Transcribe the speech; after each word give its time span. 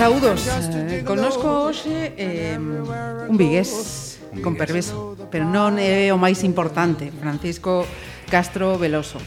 Saúdos 0.00 0.48
eh, 0.48 1.04
conozco 1.04 1.68
hoxe 1.68 2.16
eh, 2.16 2.56
un 2.56 3.36
vigués 3.36 3.68
un 4.32 4.40
vigués. 4.40 4.40
con 4.40 4.56
permiso 4.56 5.12
Pero 5.28 5.44
non 5.44 5.76
é 5.76 6.08
o 6.08 6.16
máis 6.16 6.40
importante 6.40 7.12
Francisco 7.12 7.84
Castro 8.32 8.80
Veloso 8.80 9.20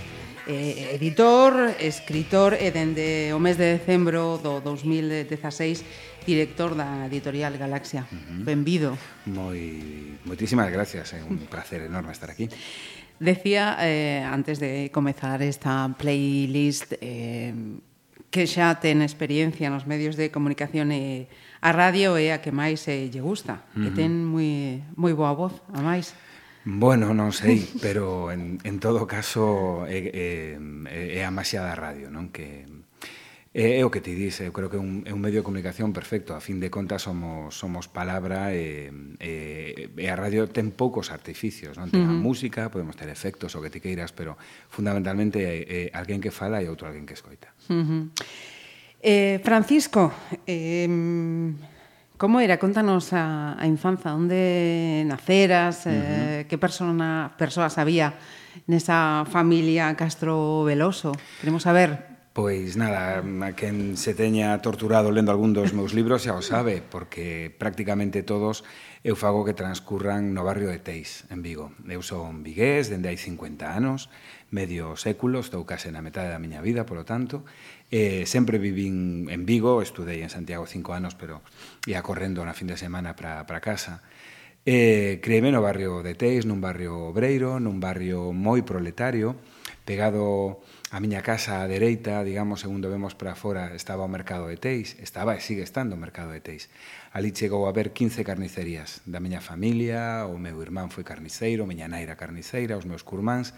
eh, 0.49 0.97
Editor, 0.97 1.77
escritor 1.77 2.57
e 2.57 2.73
dende 2.73 3.29
o 3.29 3.37
mes 3.37 3.61
de 3.61 3.77
decembro 3.77 4.41
do 4.41 4.65
2016 4.65 6.25
director 6.25 6.73
da 6.73 7.05
editorial 7.05 7.53
Galaxia 7.53 8.09
uh 8.09 8.17
-huh. 8.17 8.41
Benvido 8.41 8.97
Moi, 9.29 10.17
Moitísimas 10.25 10.73
gracias, 10.73 11.13
é 11.13 11.21
eh? 11.21 11.29
un 11.29 11.45
placer 11.45 11.85
enorme 11.85 12.09
estar 12.17 12.33
aquí 12.33 12.49
Decía 13.21 13.77
eh, 13.77 14.25
antes 14.25 14.57
de 14.57 14.89
comezar 14.89 15.37
esta 15.45 15.85
playlist 15.93 16.97
eh, 16.97 17.53
que 18.33 18.49
xa 18.49 18.81
ten 18.81 19.05
experiencia 19.05 19.69
nos 19.69 19.85
medios 19.85 20.17
de 20.17 20.33
comunicación 20.33 20.89
e 20.89 21.29
a 21.61 21.69
radio 21.69 22.17
é 22.17 22.33
a 22.33 22.41
que 22.41 22.49
máis 22.49 22.81
eh, 22.89 23.05
lle 23.13 23.21
gusta, 23.21 23.61
uh 23.61 23.61
-huh. 23.61 23.83
que 23.85 23.89
ten 23.93 24.09
moi, 24.25 24.81
moi 24.97 25.13
boa 25.13 25.37
voz, 25.37 25.53
a 25.69 25.85
máis. 25.85 26.17
Bueno, 26.65 27.13
non 27.13 27.29
sei, 27.29 27.61
pero 27.85 28.33
en, 28.33 28.57
en 28.65 28.81
todo 28.81 29.05
caso 29.05 29.85
é, 29.85 30.01
é, 30.09 30.57
é 30.89 31.21
a 31.21 31.29
maxia 31.29 31.61
da 31.61 31.77
radio, 31.77 32.09
non? 32.09 32.33
Que 32.33 32.65
É, 33.53 33.77
é 33.77 33.85
o 33.85 33.93
que 33.93 34.01
ti 34.01 34.17
dis, 34.17 34.41
eu 34.41 34.49
creo 34.49 34.65
que 34.65 34.77
é 34.77 34.81
un, 34.81 35.05
é 35.05 35.13
un 35.13 35.21
medio 35.21 35.45
de 35.45 35.45
comunicación 35.45 35.93
perfecto, 35.93 36.33
a 36.33 36.41
fin 36.41 36.57
de 36.57 36.73
contas 36.73 37.05
somos 37.05 37.53
somos 37.53 37.85
palabra 37.85 38.49
e, 38.49 38.89
e, 39.21 39.93
e 39.93 40.05
a 40.09 40.17
radio 40.17 40.49
ten 40.49 40.73
poucos 40.73 41.13
artificios, 41.13 41.77
non? 41.77 41.93
Ten 41.93 42.01
uh 42.01 42.09
-huh. 42.09 42.17
a 42.17 42.25
música, 42.25 42.73
podemos 42.73 42.97
ter 42.97 43.13
efectos, 43.13 43.53
o 43.53 43.61
que 43.61 43.69
ti 43.69 43.77
queiras, 43.77 44.09
pero 44.09 44.41
fundamentalmente 44.73 45.45
é, 45.45 45.53
é 45.69 45.81
alguén 45.93 46.17
que 46.17 46.33
fala 46.33 46.65
e 46.65 46.67
outro 46.67 46.89
alguén 46.89 47.05
que 47.05 47.13
escoita. 47.13 47.53
Uh 47.69 47.85
-huh. 47.85 48.03
eh, 49.05 49.37
Francisco, 49.45 50.09
eh, 50.49 50.89
como 52.17 52.41
era? 52.41 52.57
Contanos 52.57 53.13
a, 53.13 53.53
a 53.53 53.69
infanza, 53.69 54.17
onde 54.17 55.05
naceras, 55.05 55.85
uh 55.85 55.93
-huh. 55.93 56.41
eh, 56.41 56.41
que 56.49 56.57
persona, 56.57 57.37
persoas 57.37 57.77
había 57.77 58.17
nesa 58.65 59.29
familia 59.29 59.93
Castro 59.93 60.65
Veloso? 60.65 61.13
Queremos 61.37 61.61
saber. 61.69 62.12
Pois 62.33 62.77
nada, 62.81 63.21
a 63.21 63.51
quen 63.53 63.93
se 63.93 64.17
teña 64.17 64.57
torturado 64.57 65.13
lendo 65.13 65.29
algún 65.29 65.53
dos 65.53 65.69
meus 65.77 65.93
libros 65.93 66.25
xa 66.25 66.33
o 66.33 66.41
sabe, 66.41 66.81
porque 66.81 67.53
prácticamente 67.53 68.25
todos 68.25 68.65
eu 69.05 69.13
fago 69.13 69.45
que 69.45 69.53
transcurran 69.53 70.33
no 70.33 70.41
barrio 70.41 70.73
de 70.73 70.81
Teis, 70.81 71.29
en 71.29 71.45
Vigo. 71.45 71.77
Eu 71.85 72.01
son 72.01 72.41
vigués 72.41 72.89
dende 72.89 73.13
hai 73.13 73.21
50 73.21 73.69
anos, 73.69 74.09
medio 74.49 74.97
século, 74.97 75.45
estou 75.45 75.61
case 75.69 75.93
na 75.93 76.01
metade 76.01 76.33
da 76.33 76.41
miña 76.41 76.57
vida, 76.65 76.89
polo 76.89 77.05
tanto, 77.05 77.45
eh, 77.93 78.25
sempre 78.25 78.57
vivín 78.57 79.29
en 79.29 79.45
Vigo, 79.45 79.85
estudei 79.85 80.25
en 80.25 80.33
Santiago 80.33 80.65
cinco 80.65 80.97
anos, 80.97 81.13
pero 81.13 81.45
ia 81.85 82.01
correndo 82.01 82.41
na 82.41 82.57
fin 82.57 82.65
de 82.65 82.81
semana 82.81 83.13
para 83.13 83.45
casa. 83.61 84.01
Eh, 84.65 85.21
creíme 85.21 85.53
no 85.53 85.61
barrio 85.61 86.01
de 86.01 86.17
Teis, 86.17 86.49
nun 86.49 86.65
barrio 86.65 87.13
obreiro, 87.13 87.61
nun 87.61 87.77
barrio 87.77 88.33
moi 88.33 88.65
proletario, 88.65 89.37
pegado 89.85 90.65
A 90.93 91.01
miña 91.01 91.25
casa 91.25 91.57
á 91.57 91.65
dereita, 91.65 92.21
digamos, 92.21 92.61
segundo 92.61 92.85
vemos 92.85 93.17
para 93.17 93.33
fora, 93.33 93.73
estaba 93.73 94.05
o 94.05 94.13
mercado 94.13 94.45
de 94.45 94.61
Teis, 94.61 94.93
estaba 95.01 95.33
e 95.33 95.41
sigue 95.41 95.65
estando 95.65 95.97
o 95.97 95.97
mercado 95.97 96.29
de 96.29 96.37
Teis. 96.37 96.69
Ali 97.09 97.33
chegou 97.33 97.65
a 97.65 97.73
ver 97.73 97.97
15 97.97 98.21
carnicerías 98.21 99.01
da 99.09 99.17
miña 99.17 99.41
familia, 99.41 100.29
o 100.29 100.37
meu 100.37 100.53
irmán 100.61 100.93
foi 100.93 101.01
carniceiro, 101.01 101.65
miña 101.65 101.89
naira 101.89 102.13
carniceira, 102.13 102.77
os 102.77 102.85
meus 102.85 103.01
curmáns, 103.01 103.57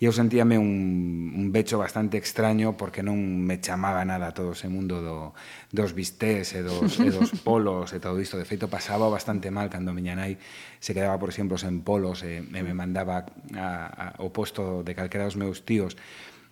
e 0.00 0.08
eu 0.08 0.12
sentíame 0.16 0.56
un, 0.56 1.36
un 1.36 1.52
becho 1.52 1.76
bastante 1.76 2.16
extraño 2.16 2.72
porque 2.80 3.04
non 3.04 3.20
me 3.20 3.60
chamaba 3.60 4.00
nada 4.08 4.32
todo 4.32 4.56
ese 4.56 4.72
mundo 4.72 5.04
do, 5.04 5.36
dos 5.76 5.92
bistés 5.92 6.56
e 6.56 6.64
dos, 6.64 6.96
e 6.96 7.12
dos 7.12 7.36
polos 7.44 7.92
e 7.92 8.00
todo 8.00 8.16
isto. 8.16 8.40
De 8.40 8.48
feito, 8.48 8.72
pasaba 8.72 9.04
bastante 9.12 9.52
mal 9.52 9.68
cando 9.68 9.92
miña 9.92 10.16
nai 10.16 10.40
se 10.80 10.96
quedaba, 10.96 11.20
por 11.20 11.28
exemplo, 11.28 11.60
sen 11.60 11.84
polos 11.84 12.24
e, 12.24 12.40
e 12.40 12.60
me 12.64 12.72
mandaba 12.72 13.28
a, 13.52 13.68
a, 13.68 14.04
ao 14.16 14.32
posto 14.32 14.80
de 14.80 14.96
calquera 14.96 15.28
dos 15.28 15.36
meus 15.36 15.60
tíos 15.60 15.92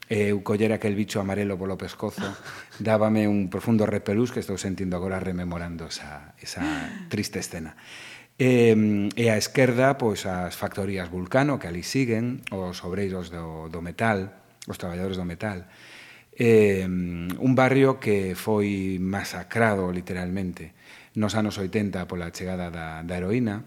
Eh, 0.09 0.33
eu 0.33 0.41
coller 0.41 0.73
aquel 0.73 0.97
bicho 0.97 1.21
amarelo 1.21 1.61
polo 1.61 1.77
pescozo 1.77 2.25
dábame 2.81 3.29
un 3.29 3.53
profundo 3.53 3.85
repelús 3.85 4.33
que 4.33 4.41
estou 4.41 4.57
sentindo 4.57 4.97
agora 4.97 5.21
rememorando 5.21 5.93
esa, 5.93 6.33
esa 6.41 6.65
triste 7.13 7.45
escena. 7.45 7.77
E, 8.39 8.73
e 9.19 9.29
a 9.29 9.37
esquerda, 9.37 9.99
pois, 9.99 10.25
as 10.25 10.57
factorías 10.57 11.11
Vulcano, 11.11 11.59
que 11.59 11.67
ali 11.67 11.83
siguen, 11.83 12.41
os 12.55 12.81
obreiros 12.87 13.29
do, 13.29 13.69
do 13.69 13.83
metal, 13.83 14.33
os 14.71 14.79
traballadores 14.79 15.19
do 15.19 15.27
metal. 15.29 15.67
E, 16.33 16.87
un 16.87 17.53
barrio 17.59 17.99
que 17.99 18.39
foi 18.39 18.97
masacrado 19.03 19.91
literalmente 19.91 20.73
nos 21.19 21.35
anos 21.35 21.59
80 21.59 22.07
pola 22.07 22.31
chegada 22.31 22.71
da, 22.71 23.03
da 23.03 23.15
heroína, 23.19 23.67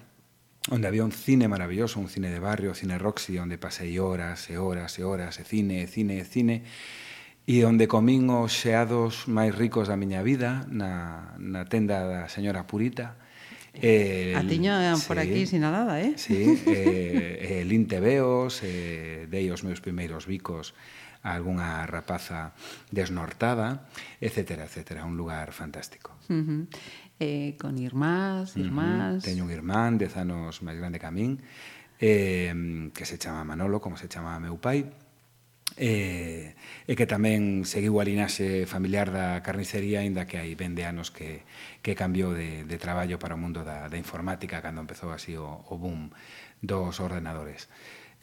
onde 0.70 0.88
había 0.88 1.04
un 1.04 1.12
cine 1.12 1.48
maravilloso, 1.48 2.00
un 2.00 2.10
cine 2.10 2.30
de 2.30 2.40
barrio, 2.40 2.74
cine 2.74 2.98
Roxy, 2.98 3.38
onde 3.40 3.58
pasei 3.58 3.98
horas 3.98 4.50
e 4.50 4.58
horas 4.58 5.00
e 5.00 5.04
horas 5.04 5.40
e 5.40 5.44
cine 5.44 5.82
e 5.82 5.88
cine 5.88 6.20
e 6.20 6.26
cine 6.26 6.64
e 7.48 7.66
onde 7.66 7.90
comín 7.90 8.30
os 8.30 8.54
xeados 8.54 9.26
máis 9.26 9.56
ricos 9.58 9.90
da 9.90 9.98
miña 9.98 10.22
vida 10.22 10.70
na, 10.70 11.34
na 11.42 11.66
tenda 11.66 12.06
da 12.06 12.30
señora 12.30 12.70
Purita 12.70 13.18
Eh, 13.74 14.36
a 14.36 14.44
tiña 14.44 14.94
por 15.08 15.16
sí, 15.16 15.24
aquí 15.24 15.46
sinalada, 15.48 16.02
eh? 16.02 16.14
Sí, 16.18 16.60
eh, 16.68 17.62
eh 17.62 17.66
lin 17.66 17.88
tebeos, 17.88 18.60
eh, 18.64 19.28
dei 19.32 19.48
os 19.48 19.64
meus 19.64 19.80
primeiros 19.80 20.28
bicos 20.28 20.76
a 21.24 21.38
algunha 21.38 21.86
rapaza 21.88 22.52
desnortada, 22.92 23.88
etc, 24.20 24.68
etc. 24.68 25.06
Un 25.06 25.16
lugar 25.16 25.54
fantástico. 25.56 26.12
Uh 26.28 26.44
-huh 26.44 26.62
eh, 27.22 27.56
con 27.62 27.78
irmás, 27.78 28.58
irmás... 28.58 29.14
Uh 29.14 29.18
-huh. 29.22 29.30
Teño 29.30 29.46
un 29.46 29.54
irmán, 29.54 30.02
dez 30.02 30.18
anos 30.18 30.66
máis 30.66 30.82
grande 30.82 30.98
que 30.98 31.06
a 31.06 31.14
min, 31.14 31.38
eh, 32.02 32.90
que 32.90 33.06
se 33.06 33.22
chama 33.22 33.46
Manolo, 33.46 33.78
como 33.78 33.94
se 33.94 34.10
chama 34.10 34.42
meu 34.42 34.58
pai, 34.58 34.90
eh, 35.78 36.58
e 36.90 36.94
que 36.98 37.06
tamén 37.06 37.64
seguiu 37.64 38.02
a 38.02 38.04
linaxe 38.04 38.66
familiar 38.66 39.14
da 39.14 39.40
carnicería, 39.46 40.02
aínda 40.02 40.26
que 40.26 40.42
hai 40.42 40.58
20 40.58 40.82
anos 40.82 41.14
que, 41.14 41.46
que 41.86 41.94
cambiou 41.94 42.34
de, 42.34 42.66
de 42.66 42.78
traballo 42.82 43.22
para 43.22 43.38
o 43.38 43.40
mundo 43.40 43.62
da, 43.62 43.86
da 43.86 43.98
informática, 44.02 44.60
cando 44.60 44.82
empezou 44.82 45.14
así 45.14 45.38
o, 45.38 45.62
o 45.70 45.78
boom 45.78 46.10
dos 46.60 46.98
ordenadores. 47.00 47.70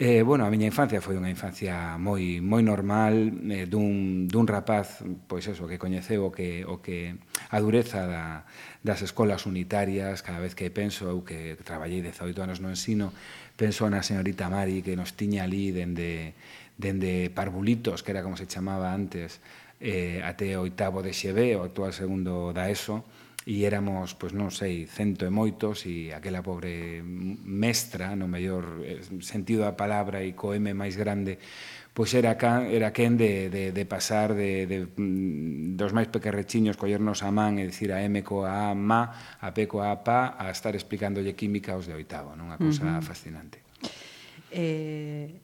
Eh, 0.00 0.22
bueno, 0.22 0.46
a 0.46 0.50
miña 0.50 0.70
infancia 0.70 1.02
foi 1.02 1.18
unha 1.18 1.26
infancia 1.26 1.98
moi 1.98 2.38
moi 2.38 2.62
normal 2.62 3.34
eh, 3.50 3.66
dun, 3.66 4.30
dun 4.30 4.46
rapaz 4.46 5.02
pois 5.26 5.42
eso, 5.50 5.66
que 5.66 5.74
coñeceu 5.74 6.22
o 6.22 6.30
que, 6.30 6.62
o 6.62 6.78
que 6.78 7.18
a 7.50 7.58
dureza 7.58 8.06
da, 8.06 8.46
das 8.86 9.02
escolas 9.02 9.42
unitarias 9.42 10.22
cada 10.22 10.38
vez 10.38 10.54
que 10.54 10.70
penso 10.70 11.10
eu 11.10 11.26
que 11.26 11.58
traballei 11.66 11.98
18 11.98 12.30
anos 12.38 12.62
no 12.62 12.70
ensino 12.70 13.10
penso 13.58 13.90
na 13.90 14.06
señorita 14.06 14.46
Mari 14.46 14.86
que 14.86 14.94
nos 14.94 15.18
tiña 15.18 15.42
ali 15.42 15.74
dende, 15.74 16.38
dende 16.78 17.26
Parvulitos 17.34 18.06
que 18.06 18.14
era 18.14 18.22
como 18.22 18.38
se 18.38 18.46
chamaba 18.46 18.94
antes 18.94 19.42
eh, 19.82 20.22
até 20.22 20.54
oitavo 20.54 21.02
de 21.02 21.10
XB, 21.10 21.58
o 21.58 21.66
actual 21.66 21.90
segundo 21.90 22.54
da 22.54 22.70
ESO 22.70 23.02
e 23.48 23.64
éramos, 23.64 24.12
pois 24.12 24.36
non 24.36 24.52
sei, 24.52 24.84
cento 24.84 25.24
e 25.24 25.32
moitos 25.32 25.88
e 25.88 26.12
aquela 26.12 26.44
pobre 26.44 27.00
mestra, 27.00 28.12
no 28.12 28.28
mellor 28.28 28.84
eh, 28.84 29.00
sentido 29.24 29.64
da 29.64 29.72
palabra 29.72 30.20
e 30.20 30.36
co 30.36 30.52
M 30.52 30.68
máis 30.76 31.00
grande, 31.00 31.40
pois 31.96 32.12
era 32.12 32.36
can, 32.36 32.68
era 32.68 32.92
quen 32.92 33.16
de, 33.16 33.48
de, 33.48 33.72
de 33.72 33.84
pasar 33.88 34.36
de, 34.36 34.68
de, 34.68 34.78
mm, 34.84 35.80
dos 35.80 35.96
máis 35.96 36.12
pequerrechiños 36.12 36.76
collernos 36.76 37.24
a 37.24 37.32
man 37.32 37.56
e 37.56 37.64
dicir 37.64 37.88
a 37.96 38.04
M 38.04 38.20
coa 38.20 38.68
A 38.68 38.76
ma, 38.76 39.40
a 39.40 39.48
P 39.56 39.64
coa 39.64 39.96
A 39.96 40.04
pa, 40.04 40.36
a 40.36 40.52
estar 40.52 40.76
explicándolle 40.76 41.32
química 41.32 41.72
aos 41.72 41.88
de 41.88 41.96
oitavo, 41.96 42.36
non? 42.36 42.52
Unha 42.52 42.60
cousa 42.60 42.84
uh 42.84 43.00
-huh. 43.00 43.00
fascinante. 43.00 43.64
Eh, 44.52 45.40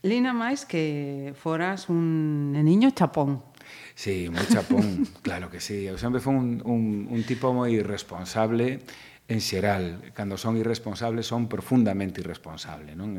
Lina 0.00 0.32
máis 0.32 0.64
que 0.64 1.36
foras 1.36 1.92
un 1.92 2.56
niño 2.56 2.88
chapón. 2.96 3.44
Sí, 3.98 4.30
moi 4.30 4.46
chapón, 4.46 5.02
claro 5.26 5.50
que 5.50 5.58
sí. 5.58 5.82
Eu 5.82 5.98
sempre 5.98 6.22
fui 6.22 6.30
un, 6.30 6.62
un, 6.62 7.10
un 7.10 7.22
tipo 7.26 7.50
moi 7.50 7.74
irresponsable 7.74 8.78
en 9.26 9.42
xeral. 9.42 10.14
Cando 10.14 10.38
son 10.38 10.54
irresponsables, 10.54 11.26
son 11.26 11.50
profundamente 11.50 12.22
irresponsable. 12.22 12.94
Non? 12.94 13.18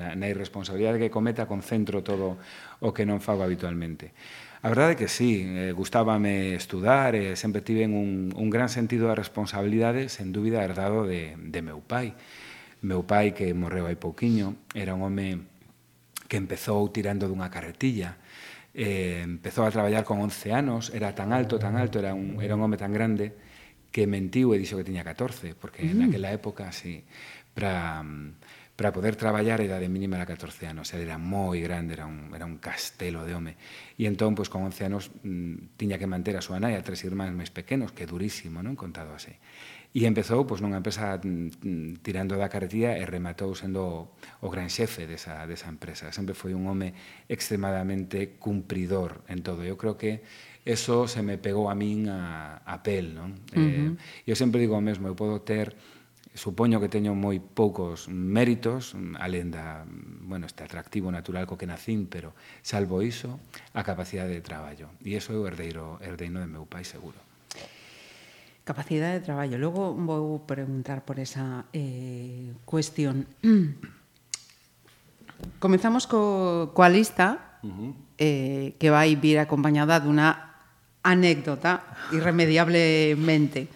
Na, 0.00 0.16
na 0.16 0.26
irresponsabilidade 0.32 0.96
que 0.96 1.12
cometa 1.12 1.44
concentro 1.44 2.00
todo 2.00 2.40
o 2.80 2.96
que 2.96 3.04
non 3.04 3.20
fago 3.20 3.44
habitualmente. 3.44 4.16
A 4.64 4.72
verdade 4.72 4.96
que 4.96 5.12
sí, 5.12 5.44
eh, 5.44 5.76
gustábame 5.76 6.56
estudar, 6.56 7.12
eh, 7.12 7.36
sempre 7.36 7.60
tive 7.60 7.84
un, 7.84 8.32
un 8.32 8.48
gran 8.48 8.72
sentido 8.72 9.12
da 9.12 9.20
responsabilidade, 9.20 10.08
sen 10.08 10.32
dúbida 10.32 10.64
herdado 10.64 11.04
de, 11.04 11.36
de 11.36 11.60
meu 11.60 11.84
pai. 11.84 12.16
Meu 12.80 13.04
pai, 13.04 13.36
que 13.36 13.52
morreu 13.52 13.84
hai 13.84 14.00
pouquiño, 14.00 14.56
era 14.72 14.96
un 14.96 15.04
home 15.04 15.44
que 16.32 16.40
empezou 16.40 16.88
tirando 16.88 17.28
dunha 17.28 17.52
carretilla, 17.52 18.16
Eh, 18.74 19.22
empezou 19.22 19.62
a 19.62 19.70
traballar 19.70 20.02
con 20.02 20.18
11 20.18 20.50
anos, 20.50 20.90
era 20.90 21.14
tan 21.14 21.30
alto, 21.30 21.62
tan 21.62 21.78
alto, 21.78 22.02
era 22.02 22.12
un, 22.12 22.42
era 22.42 22.58
un 22.58 22.62
home 22.66 22.76
tan 22.76 22.90
grande 22.90 23.32
que 23.94 24.10
mentiu 24.10 24.50
e 24.50 24.58
dixo 24.58 24.74
que 24.74 24.82
tiña 24.82 25.06
14, 25.06 25.54
porque 25.54 25.86
mm. 25.86 26.10
naquela 26.10 26.34
época, 26.34 26.74
sí, 26.74 27.06
para 27.54 28.02
para 28.76 28.92
poder 28.92 29.14
traballar 29.14 29.62
a 29.62 29.64
idade 29.64 29.86
mínima 29.86 30.18
era 30.18 30.26
14 30.26 30.66
anos, 30.66 30.90
ele 30.90 31.06
era 31.06 31.14
moi 31.14 31.62
grande, 31.62 31.94
era 31.94 32.10
un, 32.10 32.34
era 32.34 32.42
un 32.42 32.58
castelo 32.58 33.22
de 33.22 33.30
home. 33.30 33.54
E 33.94 34.10
entón, 34.10 34.34
pois, 34.34 34.50
con 34.50 34.66
11 34.66 34.90
anos, 34.90 35.14
mm, 35.22 35.78
tiña 35.78 35.94
que 35.94 36.10
manter 36.10 36.34
a 36.34 36.42
súa 36.42 36.58
nai 36.58 36.74
a 36.74 36.82
tres 36.82 37.06
irmáns 37.06 37.30
máis 37.30 37.54
pequenos, 37.54 37.94
que 37.94 38.02
durísimo, 38.02 38.66
non? 38.66 38.74
Contado 38.74 39.14
así. 39.14 39.30
E 39.94 40.10
empezou 40.10 40.42
pois, 40.42 40.58
nunha 40.58 40.82
empresa 40.82 41.22
tirando 42.02 42.34
da 42.34 42.50
carretilla 42.50 42.98
e 42.98 43.06
rematou 43.06 43.54
sendo 43.54 44.18
o 44.42 44.48
gran 44.50 44.66
xefe 44.66 45.06
desa, 45.06 45.46
desa 45.46 45.70
empresa. 45.70 46.10
Sempre 46.10 46.34
foi 46.34 46.50
un 46.50 46.66
home 46.66 46.98
extremadamente 47.30 48.34
cumpridor 48.42 49.22
en 49.30 49.46
todo. 49.46 49.62
Eu 49.62 49.78
creo 49.78 49.94
que 49.94 50.26
eso 50.66 51.06
se 51.06 51.22
me 51.22 51.38
pegou 51.38 51.70
a 51.70 51.78
min 51.78 52.10
a, 52.10 52.58
a 52.66 52.82
pel. 52.82 53.14
Non? 53.14 53.38
Uh 53.54 53.62
-huh. 53.62 53.94
eh, 53.94 54.26
eu 54.26 54.34
sempre 54.34 54.58
digo 54.58 54.74
o 54.74 54.82
mesmo, 54.82 55.06
eu 55.06 55.14
podo 55.14 55.46
ter 55.46 55.78
supoño 56.34 56.82
que 56.82 56.90
teño 56.90 57.14
moi 57.14 57.38
poucos 57.38 58.10
méritos, 58.10 58.98
alén 59.22 59.54
da, 59.54 59.86
bueno, 60.26 60.50
este 60.50 60.66
atractivo 60.66 61.14
natural 61.14 61.46
co 61.46 61.54
que 61.54 61.70
nacín, 61.70 62.10
pero 62.10 62.34
salvo 62.66 62.98
iso, 62.98 63.38
a 63.70 63.86
capacidade 63.86 64.34
de 64.34 64.42
traballo. 64.42 64.90
E 65.06 65.14
iso 65.14 65.30
é 65.30 65.38
o 65.38 65.46
herdeiro, 65.46 66.02
herdeino 66.02 66.42
de 66.42 66.50
meu 66.50 66.66
pai 66.66 66.82
seguro. 66.82 67.23
Capacidade 68.64 69.20
de 69.20 69.26
traballo. 69.28 69.60
Logo 69.60 69.92
vou 69.92 70.40
preguntar 70.48 71.04
por 71.04 71.20
esa 71.20 71.68
eh, 71.76 72.56
cuestión. 72.64 73.28
Comezamos 75.60 76.08
co, 76.08 76.72
coa 76.72 76.88
lista 76.88 77.60
uh 77.60 77.68
-huh. 77.68 77.92
eh, 78.16 78.72
que 78.80 78.88
vai 78.88 79.20
vir 79.20 79.36
acompañada 79.36 80.00
dunha 80.00 80.56
anécdota 81.04 81.84
irremediablemente. 82.16 83.68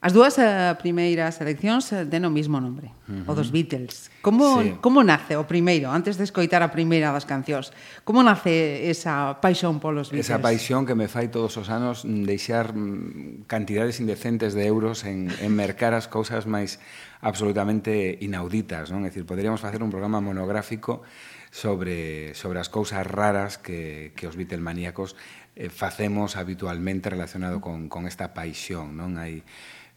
As 0.00 0.16
dúas 0.16 0.40
uh, 0.40 0.72
primeiras 0.80 1.44
eleccións 1.44 1.92
eh, 1.92 2.08
den 2.08 2.24
o 2.24 2.32
mismo 2.32 2.56
nombre, 2.56 2.88
uh 3.04 3.20
-huh. 3.20 3.28
o 3.28 3.32
dos 3.36 3.52
Beatles. 3.52 4.08
Como 4.24 4.64
sí. 4.64 4.80
como 4.80 5.04
nace 5.04 5.36
o 5.36 5.44
primeiro, 5.44 5.92
antes 5.92 6.16
de 6.16 6.24
escoitar 6.24 6.64
a 6.64 6.72
primeira 6.72 7.12
das 7.12 7.28
cancións? 7.28 7.68
Como 8.00 8.24
nace 8.24 8.88
esa 8.88 9.44
paixón 9.44 9.76
polos 9.76 10.08
Beatles? 10.08 10.32
Esa 10.32 10.40
paixón 10.40 10.88
que 10.88 10.96
me 10.96 11.04
fai 11.04 11.28
todos 11.28 11.60
os 11.60 11.68
anos 11.68 12.08
deixar 12.08 12.72
mm, 12.72 13.44
cantidades 13.44 14.00
indecentes 14.00 14.56
de 14.56 14.64
euros 14.64 15.04
en 15.04 15.28
en 15.36 15.52
mercar 15.52 15.92
as 15.92 16.08
cousas 16.08 16.48
máis 16.48 16.80
absolutamente 17.20 18.16
inauditas, 18.24 18.88
non? 18.88 19.04
É 19.04 19.12
dicir, 19.12 19.28
poderíamos 19.28 19.60
facer 19.60 19.84
un 19.84 19.92
programa 19.92 20.24
monográfico 20.24 21.04
sobre 21.52 22.32
sobre 22.32 22.56
as 22.56 22.72
cousas 22.72 23.04
raras 23.04 23.60
que 23.60 24.16
que 24.16 24.24
os 24.24 24.32
Beatlemaníacos 24.32 25.12
eh, 25.60 25.68
facemos 25.68 26.40
habitualmente 26.40 27.12
relacionado 27.12 27.60
con 27.60 27.92
con 27.92 28.08
esta 28.08 28.32
paixón, 28.32 28.96
non? 28.96 29.20
Hai 29.20 29.44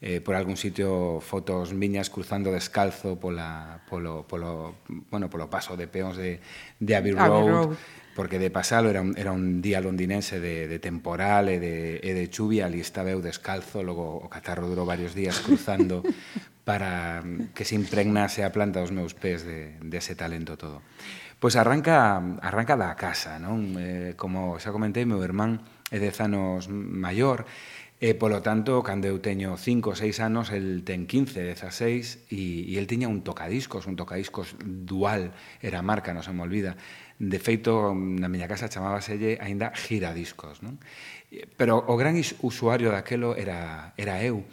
eh, 0.03 0.19
por 0.19 0.35
algún 0.35 0.57
sitio 0.59 1.23
fotos 1.23 1.71
miñas 1.71 2.11
cruzando 2.11 2.51
descalzo 2.51 3.15
pola, 3.15 3.79
polo, 3.87 4.27
polo, 4.27 4.75
bueno, 5.09 5.29
polo 5.31 5.47
paso 5.47 5.79
de 5.79 5.87
peóns 5.87 6.19
de, 6.19 6.43
de 6.83 6.91
Abbey 6.99 7.15
Road, 7.15 7.31
Abbey 7.31 7.47
Road, 7.47 7.71
porque 8.11 8.35
de 8.35 8.51
pasalo 8.51 8.91
era 8.91 8.99
un, 8.99 9.15
era 9.15 9.31
un 9.31 9.63
día 9.63 9.79
londinense 9.79 10.43
de, 10.43 10.67
de 10.67 10.79
temporal 10.83 11.47
e 11.47 11.55
de, 11.55 12.03
e 12.03 12.11
de 12.11 12.27
chuvia, 12.27 12.67
ali 12.67 12.83
estaba 12.83 13.15
eu 13.15 13.23
descalzo, 13.23 13.79
logo 13.79 14.19
o 14.19 14.27
catarro 14.27 14.67
durou 14.67 14.83
varios 14.83 15.15
días 15.15 15.39
cruzando 15.39 16.03
para 16.67 17.23
que 17.55 17.63
se 17.63 17.79
impregnase 17.79 18.43
a 18.43 18.51
planta 18.51 18.83
dos 18.83 18.91
meus 18.91 19.15
pés 19.15 19.47
de, 19.47 19.79
de 19.79 19.97
ese 20.03 20.19
talento 20.19 20.59
todo. 20.59 20.83
Pois 21.39 21.55
arranca, 21.55 22.19
arranca 22.43 22.75
da 22.75 22.91
casa, 22.99 23.39
non? 23.39 23.79
Eh, 23.79 24.19
como 24.19 24.59
xa 24.59 24.75
comentei, 24.75 25.07
meu 25.07 25.23
irmán 25.23 25.63
é 25.91 25.95
dez 25.95 26.19
anos 26.19 26.67
maior, 26.67 27.47
E, 28.03 28.19
polo 28.19 28.43
tanto, 28.43 28.83
cando 28.83 29.07
eu 29.07 29.23
teño 29.23 29.55
5 29.55 29.87
ou 29.87 29.95
6 29.95 30.19
anos, 30.19 30.51
el 30.51 30.83
ten 30.83 31.07
15, 31.07 31.39
16, 31.39 32.27
e, 32.35 32.67
e 32.67 32.75
el 32.75 32.83
tiña 32.83 33.07
un 33.07 33.23
tocadiscos, 33.23 33.87
un 33.87 33.95
tocadiscos 33.95 34.59
dual, 34.59 35.31
era 35.63 35.79
marca, 35.79 36.11
non 36.11 36.19
se 36.19 36.35
me 36.35 36.43
olvida. 36.43 36.75
De 37.15 37.39
feito, 37.39 37.95
na 37.95 38.27
miña 38.27 38.51
casa 38.51 38.67
chamábaselle 38.67 39.39
aínda 39.39 39.71
giradiscos. 39.71 40.59
Non? 40.59 40.83
Pero 41.55 41.79
o 41.79 41.95
gran 41.95 42.19
usuario 42.43 42.91
daquelo 42.91 43.39
era, 43.39 43.95
era 43.95 44.19
eu. 44.19 44.43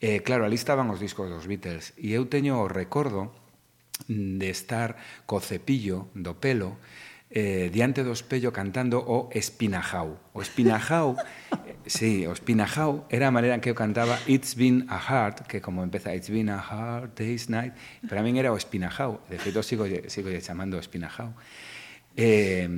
E, 0.00 0.24
claro, 0.24 0.48
ali 0.48 0.56
estaban 0.56 0.88
os 0.88 0.96
discos 0.96 1.28
dos 1.28 1.44
Beatles, 1.44 1.92
e 2.00 2.16
eu 2.16 2.24
teño 2.24 2.56
o 2.56 2.72
recordo 2.72 3.36
de 4.08 4.48
estar 4.48 4.96
co 5.28 5.44
cepillo 5.44 6.08
do 6.16 6.40
pelo, 6.40 6.80
eh, 7.34 7.68
diante 7.74 8.06
do 8.06 8.14
espello 8.14 8.54
cantando 8.54 9.02
o 9.02 9.26
Espinajau. 9.34 10.14
O 10.32 10.40
Espinajau, 10.40 11.18
sí, 11.84 12.22
o 12.30 12.32
Espinajau 12.32 13.10
era 13.10 13.26
a 13.26 13.34
maneira 13.34 13.58
en 13.58 13.60
que 13.60 13.74
eu 13.74 13.74
cantaba 13.74 14.22
It's 14.30 14.54
Been 14.54 14.86
a 14.86 14.94
Hard, 14.94 15.50
que 15.50 15.58
como 15.58 15.82
empeza 15.82 16.14
It's 16.14 16.30
Been 16.30 16.46
a 16.46 16.62
Hard 16.62 17.18
Day's 17.18 17.50
Night, 17.50 17.74
para 18.06 18.22
min 18.22 18.38
era 18.38 18.54
o 18.54 18.56
Espinajau, 18.56 19.18
de 19.26 19.42
feito 19.42 19.66
sigo, 19.66 19.82
sigo 20.06 20.30
chamando 20.38 20.78
o 20.78 20.80
Espinajau. 20.80 21.34
Eh, 22.14 22.70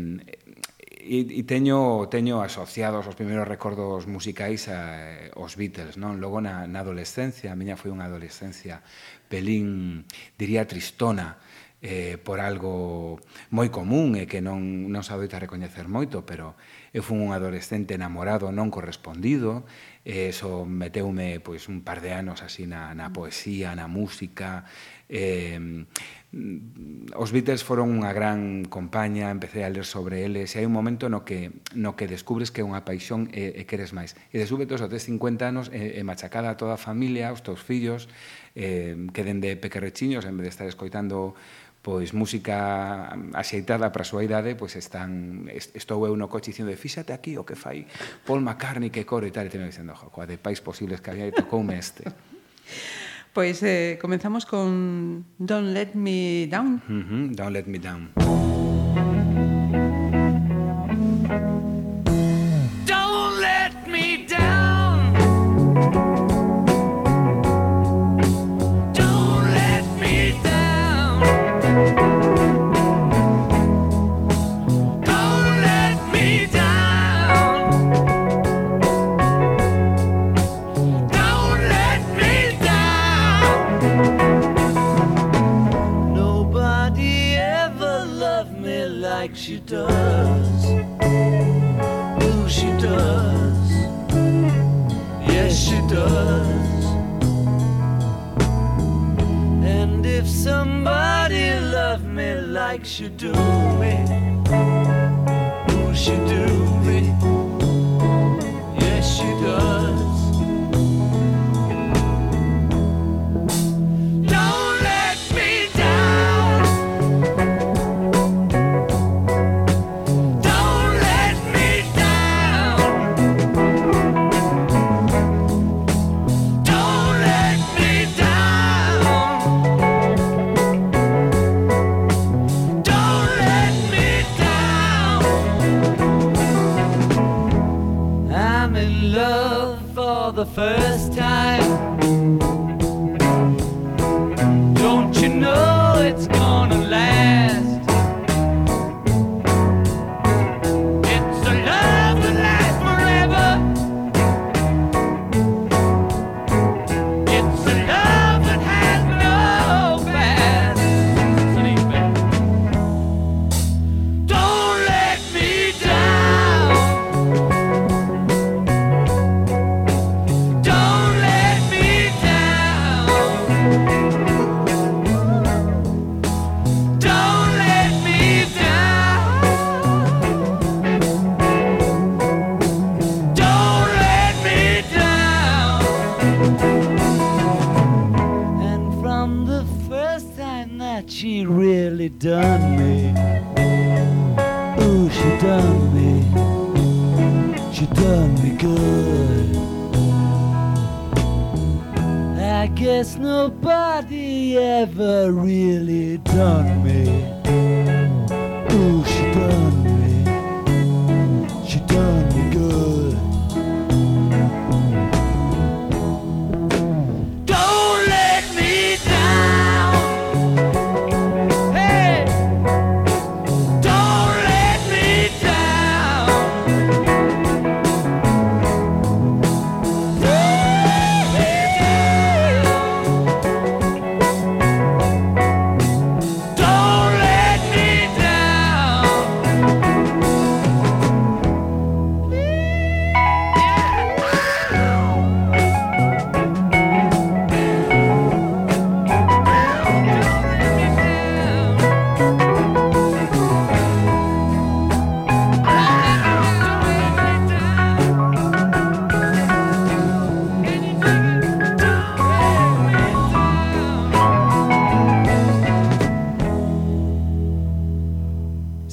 e, 1.07 1.19
e 1.37 1.43
teño 1.45 2.09
teño 2.09 2.41
asociados 2.41 3.05
os 3.05 3.13
primeiros 3.15 3.45
recordos 3.45 4.09
musicais 4.09 4.73
a, 4.73 5.29
eh, 5.29 5.37
os 5.37 5.55
Beatles, 5.55 6.01
non? 6.01 6.17
Logo 6.17 6.41
na, 6.41 6.65
na 6.65 6.81
adolescencia, 6.81 7.53
a 7.53 7.59
miña 7.61 7.77
foi 7.77 7.93
unha 7.93 8.09
adolescencia 8.09 8.81
pelín, 9.29 10.09
diría 10.41 10.65
tristona, 10.65 11.37
eh, 11.83 12.17
por 12.17 12.41
algo 12.41 13.21
moi 13.53 13.69
común 13.69 14.17
e 14.17 14.25
que 14.25 14.41
non, 14.41 14.89
non 14.89 15.05
se 15.05 15.13
adoita 15.13 15.37
recoñecer 15.37 15.87
moito, 15.93 16.25
pero 16.25 16.57
eu 16.97 17.05
fui 17.05 17.21
un 17.21 17.37
adolescente 17.37 17.93
enamorado 17.93 18.49
non 18.49 18.73
correspondido, 18.73 19.69
e 20.07 20.33
eso 20.33 20.65
meteume 20.65 21.43
pois, 21.45 21.69
un 21.69 21.85
par 21.85 22.01
de 22.01 22.17
anos 22.17 22.41
así 22.41 22.65
na, 22.65 22.97
na 22.97 23.11
mm. 23.11 23.13
poesía, 23.13 23.75
na 23.77 23.91
música. 23.91 24.65
Eh, 25.11 25.85
os 27.15 27.31
Beatles 27.31 27.63
foron 27.63 27.93
unha 27.93 28.15
gran 28.17 28.65
compañía, 28.67 29.29
empecé 29.29 29.63
a 29.65 29.71
ler 29.71 29.85
sobre 29.85 30.25
eles, 30.25 30.57
e 30.57 30.63
hai 30.63 30.67
un 30.67 30.75
momento 30.75 31.11
no 31.13 31.27
que, 31.29 31.53
no 31.77 31.95
que 31.99 32.09
descubres 32.09 32.49
que 32.49 32.63
é 32.63 32.67
unha 32.67 32.87
paixón 32.87 33.29
e, 33.35 33.53
e 33.59 33.63
queres 33.69 33.93
máis. 33.93 34.15
E 34.33 34.41
de 34.41 34.47
súbito, 34.49 34.79
aos 34.79 34.87
50 34.87 35.43
anos, 35.45 35.69
e, 35.75 35.99
e 35.99 36.03
machacada 36.07 36.49
a 36.49 36.57
toda 36.57 36.77
a 36.77 36.81
familia, 36.81 37.35
os 37.35 37.45
teus 37.45 37.61
fillos, 37.61 38.09
eh, 38.57 38.97
que 39.13 39.23
dende 39.23 39.53
pequerrechiños, 39.57 40.25
en 40.25 40.39
vez 40.39 40.49
de 40.49 40.53
estar 40.53 40.69
escoitando 40.71 41.37
pois 41.87 42.11
música 42.11 43.15
axeitada 43.31 43.95
para 43.95 44.03
a 44.03 44.11
súa 44.11 44.27
idade, 44.27 44.59
pois 44.59 44.75
están 44.75 45.47
estou 45.55 46.03
eu 46.03 46.19
no 46.19 46.27
coche 46.27 46.51
dicindo, 46.51 46.75
fíxate 46.75 47.15
aquí 47.15 47.39
o 47.39 47.47
que 47.47 47.55
fai 47.55 47.87
Paul 48.27 48.43
McCartney 48.43 48.91
que 48.91 49.07
coro 49.07 49.23
e 49.23 49.31
tal, 49.31 49.47
e 49.47 49.55
teño 49.55 49.71
dicendo, 49.71 49.95
coa 49.95 50.27
de 50.27 50.35
pais 50.35 50.59
posibles 50.59 50.99
que 50.99 51.15
había 51.15 51.31
e 51.31 51.33
tocoume 51.33 51.79
este. 51.79 52.03
Pois 53.37 53.61
eh, 53.63 53.99
comenzamos 54.01 54.49
con 54.49 55.21
Don't 55.37 55.77
Let 55.77 55.93
Me 55.93 56.49
Down. 56.49 56.81
Uh 56.89 57.05
-huh, 57.05 57.37
Don't 57.37 57.53
Let 57.53 57.69
Me 57.69 57.77
Down. 57.77 58.66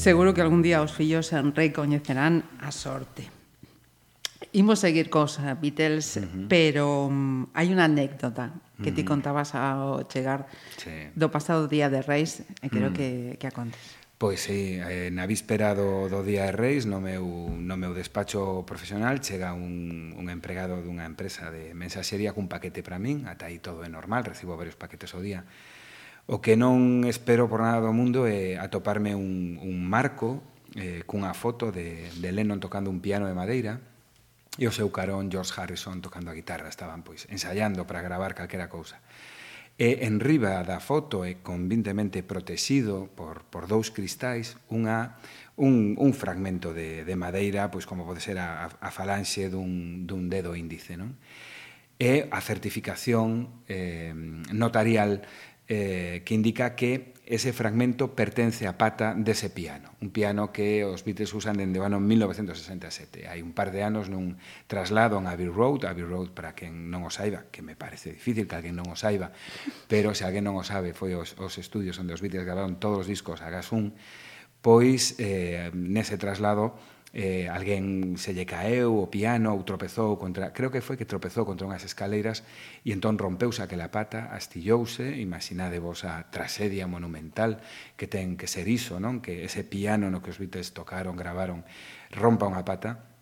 Seguro 0.03 0.33
que 0.33 0.41
algún 0.41 0.60
día 0.60 0.83
os 0.83 0.91
fillos 0.91 1.31
recoñecerán 1.31 2.43
a 2.60 2.75
sorte. 2.75 3.31
Imos 4.51 4.83
seguir 4.83 5.07
cos 5.07 5.39
Beatles, 5.63 6.19
uh 6.19 6.27
-huh. 6.27 6.45
pero 6.51 7.07
um, 7.07 7.48
hai 7.55 7.72
unha 7.72 7.88
anécdota 7.88 8.51
que 8.83 8.91
uh 8.91 8.91
-huh. 8.91 8.95
ti 9.00 9.03
mm. 9.07 9.12
contabas 9.15 9.55
ao 9.55 10.03
chegar 10.12 10.51
sí. 10.75 11.07
do 11.15 11.31
pasado 11.31 11.72
día 11.72 11.88
de 11.88 12.03
Reis, 12.03 12.43
e 12.60 12.67
creo 12.67 12.91
uh 12.91 13.00
-huh. 13.00 13.00
que, 13.00 13.39
que 13.39 13.48
a 13.48 13.55
contes. 13.55 13.79
Pois 14.19 14.43
sí, 14.43 14.75
eh, 14.75 15.07
na 15.07 15.24
víspera 15.24 15.72
do, 15.72 16.12
do 16.12 16.19
Día 16.19 16.51
de 16.51 16.55
Reis, 16.55 16.83
no 16.83 17.00
meu, 17.00 17.24
no 17.55 17.79
meu 17.79 17.95
despacho 17.95 18.67
profesional, 18.67 19.24
chega 19.24 19.55
un, 19.55 20.12
un 20.19 20.27
empregado 20.27 20.83
dunha 20.83 21.07
empresa 21.07 21.48
de 21.48 21.72
mensaxería 21.72 22.36
cun 22.36 22.51
paquete 22.51 22.83
para 22.83 23.00
min, 23.00 23.24
ata 23.24 23.48
aí 23.48 23.63
todo 23.63 23.88
é 23.88 23.89
normal, 23.91 24.27
recibo 24.27 24.60
varios 24.60 24.75
paquetes 24.75 25.15
ao 25.15 25.24
día, 25.24 25.48
O 26.24 26.39
que 26.39 26.56
non 26.56 27.03
espero 27.03 27.51
por 27.51 27.60
nada 27.60 27.84
do 27.84 27.92
mundo 27.92 28.24
é 28.32 28.56
atoparme 28.56 29.12
un, 29.12 29.60
un 29.60 29.84
marco 29.84 30.39
eh, 30.72 31.03
cunha 31.03 31.36
foto 31.36 31.68
de, 31.68 32.08
de 32.15 32.30
Lennon 32.32 32.63
tocando 32.63 32.88
un 32.88 33.03
piano 33.03 33.27
de 33.27 33.36
madeira 33.36 33.84
e 34.56 34.63
o 34.63 34.72
seu 34.72 34.88
carón 34.88 35.27
George 35.27 35.51
Harrison 35.51 36.00
tocando 36.00 36.32
a 36.32 36.38
guitarra. 36.38 36.72
Estaban 36.72 37.03
pois 37.03 37.27
ensaiando 37.27 37.84
para 37.84 38.00
gravar 38.00 38.39
calquera 38.39 38.72
cousa. 38.72 39.03
E 39.75 40.08
en 40.08 40.24
riba 40.24 40.63
da 40.63 40.80
foto 40.80 41.27
e 41.27 41.44
convintemente 41.44 42.24
protexido 42.24 43.12
por, 43.12 43.44
por 43.51 43.68
dous 43.68 43.92
cristais 43.92 44.56
unha, 44.72 45.20
un, 45.60 46.00
un 46.00 46.15
fragmento 46.15 46.72
de, 46.72 47.03
de 47.03 47.15
madeira 47.20 47.68
pois 47.68 47.84
como 47.84 48.08
pode 48.08 48.24
ser 48.24 48.39
a, 48.39 48.72
a 48.72 48.89
falanxe 48.96 49.51
dun, 49.51 50.08
dun 50.08 50.32
dedo 50.32 50.56
índice. 50.56 50.96
Non? 50.96 51.20
e 52.03 52.27
a 52.34 52.42
certificación 52.42 53.63
eh, 53.70 54.12
notarial 54.51 55.24
eh, 55.67 56.22
que 56.25 56.34
indica 56.34 56.75
que 56.75 57.13
ese 57.25 57.53
fragmento 57.53 58.20
pertence 58.20 58.67
a 58.67 58.75
pata 58.75 59.15
dese 59.15 59.48
piano, 59.48 59.96
un 60.03 60.12
piano 60.12 60.51
que 60.51 60.84
os 60.84 61.08
Beatles 61.08 61.32
usan 61.32 61.55
dende 61.55 61.79
o 61.79 61.88
ano 61.88 62.03
1967. 62.03 63.32
Hai 63.32 63.39
un 63.39 63.55
par 63.55 63.72
de 63.72 63.79
anos 63.79 64.12
nun 64.12 64.36
traslado 64.67 65.15
en 65.15 65.32
Abbey 65.32 65.48
Road, 65.48 65.88
Abbey 65.88 66.03
Road 66.03 66.36
para 66.36 66.51
quen 66.51 66.91
non 66.91 67.08
o 67.08 67.12
saiba, 67.12 67.48
que 67.48 67.63
me 67.63 67.79
parece 67.79 68.12
difícil 68.12 68.43
que 68.43 68.60
alguén 68.60 68.75
non 68.75 68.91
o 68.91 69.00
saiba, 69.00 69.32
pero 69.88 70.12
se 70.12 70.27
alguén 70.27 70.43
non 70.43 70.60
o 70.60 70.67
sabe, 70.67 70.91
foi 70.91 71.15
os, 71.15 71.39
os 71.39 71.55
estudios 71.55 71.96
onde 71.96 72.12
os 72.12 72.20
Beatles 72.20 72.43
gravaron 72.43 72.75
todos 72.75 73.08
os 73.08 73.08
discos 73.08 73.39
a 73.39 73.48
gas 73.48 73.72
un, 73.72 73.96
pois 74.60 75.15
eh, 75.15 75.72
nese 75.72 76.20
traslado 76.20 76.75
eh, 77.13 77.46
alguén 77.46 78.17
se 78.17 78.34
lle 78.34 78.50
caeu 78.50 78.98
o 78.98 79.05
piano 79.05 79.53
ou 79.53 79.62
tropezou 79.62 80.17
contra, 80.17 80.50
creo 80.50 80.74
que 80.74 80.82
foi 80.82 80.98
que 80.98 81.05
tropezou 81.05 81.46
contra 81.46 81.70
unhas 81.70 81.86
escaleiras 81.86 82.41
e 82.82 82.89
entón 82.89 83.22
rompeuse 83.22 83.62
aquela 83.62 83.93
pata, 83.93 84.34
astillouse, 84.34 85.05
imaginade 85.22 85.77
vos 85.77 86.10
a 86.10 86.25
trasedia 86.34 86.89
monumental 86.89 87.62
que 87.93 88.10
ten 88.10 88.34
que 88.34 88.50
ser 88.50 88.65
iso, 88.65 88.98
non? 88.98 89.22
Que 89.22 89.46
ese 89.46 89.62
piano 89.62 90.10
no 90.10 90.25
que 90.25 90.34
os 90.34 90.41
Beatles 90.41 90.74
tocaron, 90.74 91.13
gravaron, 91.13 91.62
rompa 92.10 92.50
unha 92.50 92.65
pata, 92.65 93.13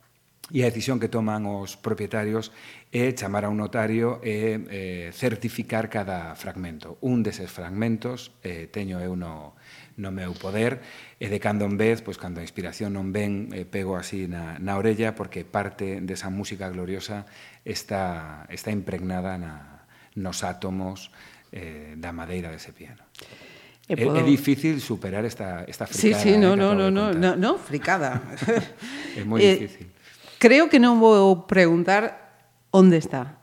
e 0.52 0.64
a 0.64 0.72
decisión 0.72 1.00
que 1.00 1.08
toman 1.08 1.48
os 1.48 1.80
propietarios 1.80 2.52
é 2.92 3.12
chamar 3.16 3.48
a 3.48 3.52
un 3.52 3.60
notario 3.60 4.20
e 4.20 4.60
eh, 4.68 5.08
certificar 5.16 5.88
cada 5.88 6.36
fragmento. 6.36 7.00
Un 7.00 7.24
deses 7.24 7.48
fragmentos 7.48 8.36
eh, 8.44 8.68
teño 8.68 9.00
eu 9.00 9.16
no, 9.16 9.56
no 10.02 10.10
meu 10.10 10.34
poder 10.34 10.82
e 11.22 11.30
de 11.30 11.38
cando 11.38 11.70
en 11.70 11.78
vez, 11.78 12.02
pois 12.02 12.18
cando 12.18 12.42
a 12.42 12.46
inspiración 12.46 12.98
non 12.98 13.14
ven, 13.14 13.54
eh, 13.54 13.70
pego 13.70 13.94
así 13.94 14.26
na, 14.26 14.58
na 14.58 14.82
orella 14.82 15.14
porque 15.14 15.46
parte 15.46 16.02
desa 16.02 16.34
música 16.34 16.66
gloriosa 16.74 17.30
está, 17.62 18.50
está 18.50 18.74
impregnada 18.74 19.38
na, 19.38 19.86
nos 20.18 20.42
átomos 20.42 21.14
eh, 21.54 21.94
da 22.02 22.10
madeira 22.10 22.50
dese 22.50 22.74
piano. 22.74 23.06
E 23.86 23.94
podo... 23.94 24.18
É, 24.18 24.24
difícil 24.24 24.80
superar 24.80 25.26
esta, 25.26 25.68
esta 25.68 25.86
fricada. 25.86 26.18
Sí, 26.18 26.18
sí, 26.18 26.34
eh, 26.36 26.42
no, 26.42 26.56
no, 26.56 26.74
no, 26.74 26.90
no, 26.90 27.14
no, 27.14 27.36
no, 27.36 27.52
fricada. 27.62 28.22
é 29.20 29.24
moi 29.24 29.44
eh, 29.44 29.62
difícil. 29.62 29.88
Creo 30.42 30.72
que 30.72 30.82
non 30.82 30.98
vou 30.98 31.46
preguntar 31.46 32.34
onde 32.74 32.98
está 32.98 33.41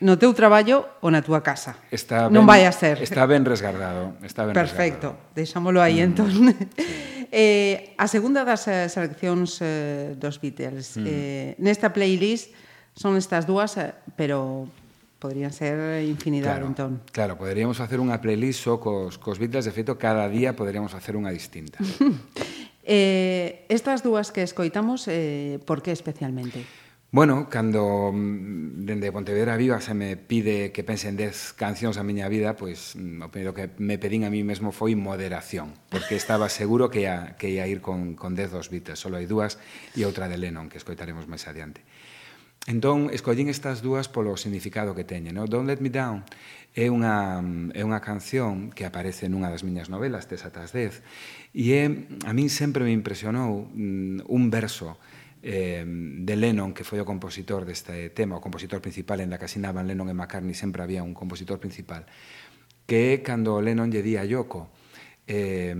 no 0.00 0.16
teu 0.16 0.32
traballo 0.32 0.84
ou 1.04 1.12
na 1.12 1.20
túa 1.20 1.44
casa. 1.44 1.76
Está 1.92 2.28
ben, 2.28 2.36
non 2.36 2.48
vai 2.48 2.64
a 2.64 2.72
ser. 2.72 3.00
Está 3.04 3.28
ben 3.28 3.44
resguardado. 3.44 4.16
Está 4.24 4.48
ben 4.48 4.56
Perfecto, 4.56 5.32
Deixámolo 5.36 5.80
aí 5.80 6.00
mm. 6.00 6.06
entón. 6.08 6.32
Sí. 6.32 6.52
Eh, 7.30 7.94
a 7.94 8.10
segunda 8.10 8.42
das 8.42 8.66
eh, 8.66 8.90
seleccións 8.90 9.62
eh, 9.62 10.18
dos 10.18 10.42
Beatles. 10.42 10.98
Mm. 10.98 11.06
Eh, 11.06 11.50
nesta 11.62 11.94
playlist 11.94 12.50
son 12.90 13.14
estas 13.14 13.46
dúas, 13.46 13.78
eh, 13.78 13.94
pero 14.18 14.66
Poderían 15.20 15.52
ser 15.52 16.02
infinidade, 16.02 16.56
claro, 16.56 16.66
entón. 16.66 17.00
Claro, 17.12 17.36
poderíamos 17.36 17.76
facer 17.76 18.00
unha 18.00 18.16
playlist 18.24 18.64
só 18.64 18.80
cos, 18.80 19.20
cos 19.20 19.36
Beatles, 19.36 19.68
de 19.68 19.72
feito, 19.76 20.00
cada 20.00 20.24
día 20.32 20.56
poderíamos 20.56 20.96
facer 20.96 21.12
unha 21.12 21.28
distinta. 21.28 21.76
eh, 22.88 23.68
estas 23.68 24.00
dúas 24.00 24.32
que 24.32 24.40
escoitamos, 24.40 25.04
eh, 25.12 25.60
por 25.68 25.84
que 25.84 25.92
especialmente? 25.92 26.64
Bueno, 27.12 27.48
cando 27.50 28.12
mm, 28.14 28.86
dende 28.86 29.10
Pontevedra 29.10 29.56
Viva 29.56 29.80
se 29.80 29.94
me 29.94 30.16
pide 30.16 30.70
que 30.70 30.84
pense 30.84 31.08
en 31.08 31.16
10 31.16 31.54
cancións 31.58 31.98
a 31.98 32.06
miña 32.06 32.30
vida, 32.30 32.54
pois 32.54 32.94
mm, 32.94 33.26
o 33.26 33.28
primeiro 33.34 33.50
que 33.50 33.66
me 33.82 33.98
pedín 33.98 34.22
a 34.22 34.30
mí 34.30 34.46
mesmo 34.46 34.70
foi 34.70 34.94
moderación, 34.94 35.74
porque 35.90 36.14
estaba 36.14 36.46
seguro 36.46 36.86
que 36.86 37.10
ia, 37.10 37.34
que 37.34 37.50
ia 37.50 37.66
ir 37.66 37.82
con, 37.82 38.14
con 38.14 38.38
10 38.38 38.54
dos 38.54 38.70
Beatles, 38.70 39.02
solo 39.02 39.18
hai 39.18 39.26
dúas 39.26 39.58
e 39.98 40.06
outra 40.06 40.30
de 40.30 40.38
Lennon, 40.38 40.70
que 40.70 40.78
escoitaremos 40.78 41.26
máis 41.26 41.50
adiante. 41.50 41.82
Entón, 42.70 43.10
escollín 43.10 43.50
estas 43.50 43.82
dúas 43.82 44.06
polo 44.06 44.38
significado 44.38 44.94
que 44.94 45.02
teñen. 45.02 45.34
No? 45.34 45.50
Don't 45.50 45.66
Let 45.66 45.82
Me 45.82 45.90
Down 45.90 46.22
é 46.78 46.94
unha, 46.94 47.42
mm, 47.42 47.74
é 47.74 47.82
unha 47.82 47.98
canción 47.98 48.70
que 48.70 48.86
aparece 48.86 49.26
nunha 49.26 49.50
das 49.50 49.66
miñas 49.66 49.90
novelas, 49.90 50.30
Tes 50.30 50.46
atas 50.46 50.70
10, 50.70 51.02
e 51.58 51.74
é, 51.74 51.90
a 52.22 52.30
min 52.30 52.46
sempre 52.46 52.86
me 52.86 52.94
impresionou 52.94 53.66
mm, 53.66 54.30
un 54.30 54.46
verso 54.46 54.94
eh, 55.42 55.84
de 55.86 56.36
Lennon, 56.36 56.72
que 56.72 56.84
foi 56.84 57.00
o 57.00 57.08
compositor 57.08 57.64
deste 57.64 58.08
eh, 58.08 58.10
tema, 58.12 58.36
o 58.36 58.44
compositor 58.44 58.80
principal 58.80 59.20
en 59.20 59.30
la 59.32 59.38
que 59.38 59.48
asinaban 59.48 59.88
Lennon 59.88 60.08
e 60.08 60.14
McCartney, 60.14 60.54
sempre 60.54 60.82
había 60.82 61.02
un 61.02 61.14
compositor 61.14 61.58
principal, 61.58 62.04
que 62.84 63.14
é 63.14 63.24
cando 63.24 63.60
Lennon 63.60 63.88
lle 63.88 64.04
di 64.04 64.16
a 64.20 64.24
Yoko 64.24 64.68
eh, 65.30 65.74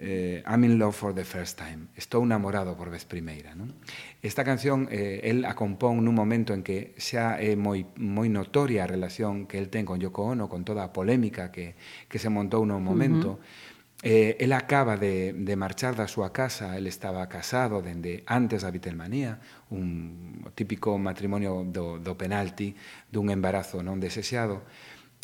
eh, 0.00 0.42
I'm 0.46 0.64
in 0.64 0.78
love 0.78 0.92
for 0.92 1.14
the 1.14 1.24
first 1.24 1.58
time, 1.58 1.88
estou 1.94 2.26
namorado 2.26 2.74
por 2.74 2.90
vez 2.90 3.06
primeira. 3.06 3.54
Non? 3.54 3.70
Esta 4.18 4.42
canción 4.42 4.90
eh, 4.90 5.22
el 5.30 5.46
a 5.46 5.54
compón 5.54 6.02
nun 6.02 6.18
momento 6.18 6.50
en 6.50 6.66
que 6.66 6.98
xa 6.98 7.38
é 7.38 7.54
moi, 7.54 7.86
moi 8.02 8.26
notoria 8.26 8.82
a 8.82 8.90
relación 8.90 9.46
que 9.46 9.62
el 9.62 9.70
ten 9.70 9.86
con 9.86 10.02
Yoko 10.02 10.26
Ono, 10.34 10.50
con 10.50 10.66
toda 10.66 10.82
a 10.82 10.90
polémica 10.90 11.54
que, 11.54 11.78
que 12.10 12.18
se 12.18 12.28
montou 12.28 12.66
no 12.66 12.82
momento, 12.82 13.38
uh 13.38 13.38
-huh 13.38 13.65
Eh, 14.02 14.36
el 14.40 14.52
acaba 14.52 14.96
de, 14.96 15.32
de 15.32 15.56
marchar 15.56 15.96
da 15.96 16.04
súa 16.04 16.28
casa, 16.28 16.76
el 16.76 16.84
estaba 16.84 17.24
casado 17.32 17.80
dende 17.80 18.28
antes 18.28 18.60
da 18.60 18.70
Vitelmanía, 18.70 19.40
un 19.72 20.44
típico 20.52 21.00
matrimonio 21.00 21.64
do, 21.64 21.96
do 21.96 22.12
penalti, 22.12 22.76
dun 23.08 23.32
embarazo 23.32 23.80
non 23.80 23.96
desexado, 23.96 24.68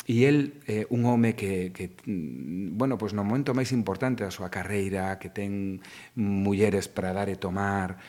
E 0.03 0.27
el 0.27 0.59
eh, 0.67 0.83
un 0.91 1.07
home 1.07 1.31
que, 1.31 1.71
que 1.71 1.95
mm, 2.05 2.75
bueno, 2.75 2.99
pois 2.99 3.15
no 3.15 3.23
momento 3.23 3.55
máis 3.55 3.71
importante 3.71 4.27
da 4.27 4.35
súa 4.35 4.51
carreira, 4.51 5.15
que 5.15 5.31
ten 5.31 5.79
mulleres 6.19 6.91
para 6.91 7.15
dar 7.15 7.31
e 7.31 7.39
tomar, 7.39 8.03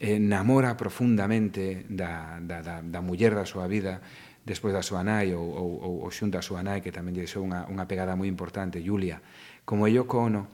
eh, 0.00 0.16
namora 0.16 0.72
profundamente 0.80 1.84
da, 1.92 2.40
da, 2.40 2.64
da, 2.64 2.80
da 2.80 3.00
muller 3.04 3.36
da 3.36 3.44
súa 3.44 3.68
vida, 3.68 4.00
despois 4.44 4.72
da 4.72 4.80
súa 4.80 5.04
nai 5.04 5.36
ou, 5.36 5.44
ou, 5.44 6.04
ou 6.04 6.08
xunta 6.08 6.40
a 6.40 6.44
súa 6.44 6.64
nai, 6.64 6.80
que 6.80 6.88
tamén 6.88 7.12
lle 7.12 7.28
deixou 7.28 7.44
unha, 7.44 7.68
unha 7.68 7.84
pegada 7.84 8.16
moi 8.16 8.28
importante, 8.28 8.80
Julia, 8.80 9.20
como 9.64 9.88
Yoko 9.88 10.18
Ono. 10.18 10.46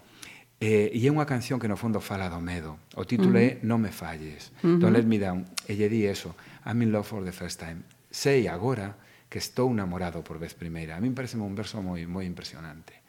Eh, 0.61 0.93
e 0.93 1.09
é 1.09 1.11
unha 1.11 1.25
canción 1.25 1.57
que 1.57 1.73
no 1.73 1.81
fondo 1.81 2.05
fala 2.05 2.29
do 2.29 2.37
medo. 2.37 2.77
O 2.93 3.09
título 3.09 3.41
uh 3.41 3.41
-huh. 3.41 3.61
é 3.61 3.65
Non 3.65 3.81
me 3.81 3.89
falles, 3.89 4.53
uh 4.61 4.77
-huh. 4.77 4.79
Don't 4.79 4.93
let 4.93 5.09
me 5.09 5.17
down. 5.17 5.49
E 5.65 5.73
lle 5.73 5.89
di 5.89 6.05
eso, 6.05 6.37
I'm 6.69 6.85
in 6.85 6.93
love 6.93 7.09
for 7.09 7.25
the 7.25 7.33
first 7.33 7.57
time. 7.57 7.81
Sei 8.13 8.45
agora 8.45 9.01
que 9.31 9.39
estou 9.39 9.73
namorado 9.73 10.21
por 10.21 10.37
vez 10.37 10.53
primeira. 10.53 10.97
A 10.97 11.01
mí 11.01 11.09
parece 11.17 11.41
un 11.41 11.55
verso 11.57 11.81
moi, 11.81 12.05
moi 12.05 12.29
impresionante. 12.29 13.01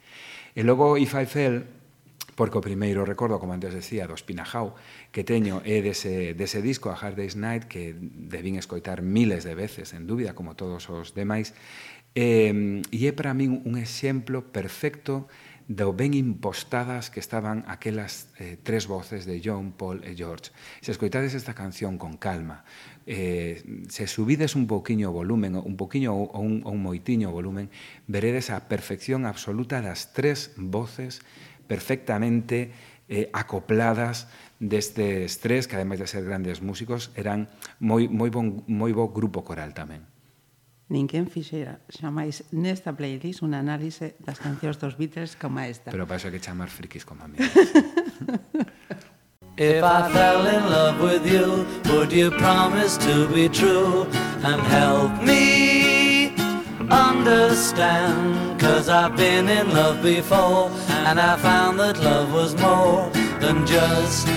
E 0.56 0.64
logo 0.64 0.96
If 0.96 1.12
I 1.12 1.26
Fell, 1.28 1.68
porque 2.36 2.58
o 2.58 2.64
primeiro 2.64 3.04
recordo, 3.04 3.40
como 3.42 3.52
antes 3.52 3.76
decía, 3.76 4.08
do 4.08 4.16
Spinajau, 4.16 4.76
que 5.12 5.28
teño 5.28 5.60
é 5.68 5.84
dese, 5.84 6.32
dese 6.38 6.64
disco, 6.64 6.88
A 6.88 6.96
Hard 6.96 7.20
Day's 7.20 7.36
Night, 7.36 7.68
que 7.68 7.96
debín 8.00 8.56
escoitar 8.56 9.02
miles 9.04 9.44
de 9.44 9.56
veces, 9.56 9.92
en 9.92 10.08
dúbida, 10.08 10.38
como 10.38 10.56
todos 10.56 10.88
os 10.88 11.12
demais, 11.12 11.52
eh, 12.16 12.80
e 12.80 13.00
é 13.08 13.12
para 13.12 13.36
min 13.36 13.64
un 13.68 13.76
exemplo 13.76 14.44
perfecto 14.44 15.28
do 15.72 15.96
ben 15.96 16.12
impostadas 16.12 17.08
que 17.08 17.24
estaban 17.24 17.64
aquelas 17.72 18.28
eh, 18.36 18.60
tres 18.60 18.92
voces 18.92 19.24
de 19.24 19.40
John, 19.40 19.72
Paul 19.72 20.04
e 20.04 20.20
George. 20.20 20.52
Se 20.84 20.92
escoitades 20.92 21.32
esta 21.32 21.56
canción 21.56 21.96
con 21.96 22.20
calma, 22.20 22.68
eh, 23.08 23.64
se 23.88 24.08
subides 24.08 24.60
un 24.60 24.68
poquinho 24.68 25.10
o 25.10 25.16
volumen, 25.16 25.56
un 25.56 25.80
poquinho 25.80 26.12
ou 26.12 26.28
un, 26.36 26.60
ou 26.68 26.76
un 26.76 26.84
moitiño 26.84 27.32
o 27.32 27.36
volumen, 27.36 27.72
veredes 28.12 28.52
a 28.52 28.68
perfección 28.68 29.24
absoluta 29.24 29.80
das 29.80 30.12
tres 30.12 30.52
voces 30.60 31.24
perfectamente 31.72 32.76
eh, 33.08 33.32
acopladas 33.32 34.28
destes 34.60 35.40
tres, 35.40 35.72
que 35.72 35.80
ademais 35.80 36.04
de 36.04 36.08
ser 36.12 36.28
grandes 36.28 36.60
músicos, 36.60 37.16
eran 37.16 37.48
moi, 37.80 38.12
moi, 38.12 38.28
bon, 38.28 38.68
moi 38.68 38.92
bo 38.92 39.16
grupo 39.16 39.48
coral 39.48 39.72
tamén 39.72 40.11
ninguén 40.92 41.32
fixera 41.32 41.80
xamais 41.88 42.44
nesta 42.52 42.92
playlist 42.92 43.40
un 43.48 43.56
análise 43.56 44.20
das 44.20 44.44
cancións 44.44 44.76
dos 44.76 45.00
Beatles 45.00 45.40
como 45.40 45.64
esta. 45.64 45.90
Pero 45.90 46.04
para 46.04 46.20
iso 46.20 46.28
que 46.28 46.44
chamar 46.44 46.68
frikis 46.68 47.08
como 47.08 47.24
a 47.24 47.28
mí. 47.32 47.40
If 49.58 49.84
I 49.84 50.12
fell 50.12 50.48
in 50.48 50.64
love 50.72 51.02
with 51.02 51.26
you, 51.28 51.68
would 51.92 52.12
you 52.12 52.32
promise 52.32 52.98
to 52.98 53.28
be 53.28 53.48
true 53.48 54.08
and 54.44 54.60
help 54.62 55.22
me 55.22 56.34
understand? 56.90 58.60
Cause 58.60 58.90
I've 58.90 59.16
been 59.16 59.50
in 59.50 59.74
love 59.74 60.02
before 60.02 60.72
and 61.08 61.20
I 61.20 61.38
found 61.38 61.80
that 61.80 62.00
love 62.00 62.34
was 62.34 62.56
more 62.60 63.10
than 63.40 63.68
just 63.68 64.28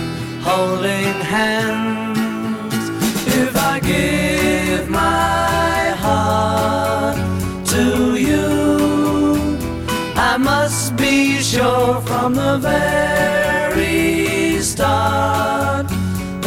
holding 0.42 1.14
hands. 1.24 2.90
If 3.26 3.56
I 3.56 3.80
give 3.80 4.90
my 4.90 5.53
to 7.74 8.16
you, 8.30 8.48
I 10.14 10.36
must 10.38 10.94
be 10.96 11.42
sure 11.42 12.00
from 12.02 12.34
the 12.34 12.58
very 12.58 14.60
start 14.62 15.86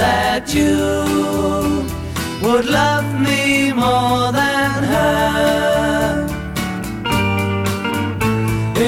that 0.01 0.43
you 0.57 0.77
would 2.43 2.65
love 2.81 3.07
me 3.27 3.73
more 3.73 4.31
than 4.31 4.83
her. 4.93 6.27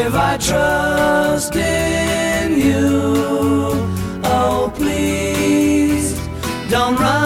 If 0.01 0.13
I 0.29 0.37
trust 0.37 1.55
in 1.57 2.49
you, 2.67 2.89
oh 4.23 4.71
please 4.79 6.07
don't 6.69 6.95
run 6.95 7.18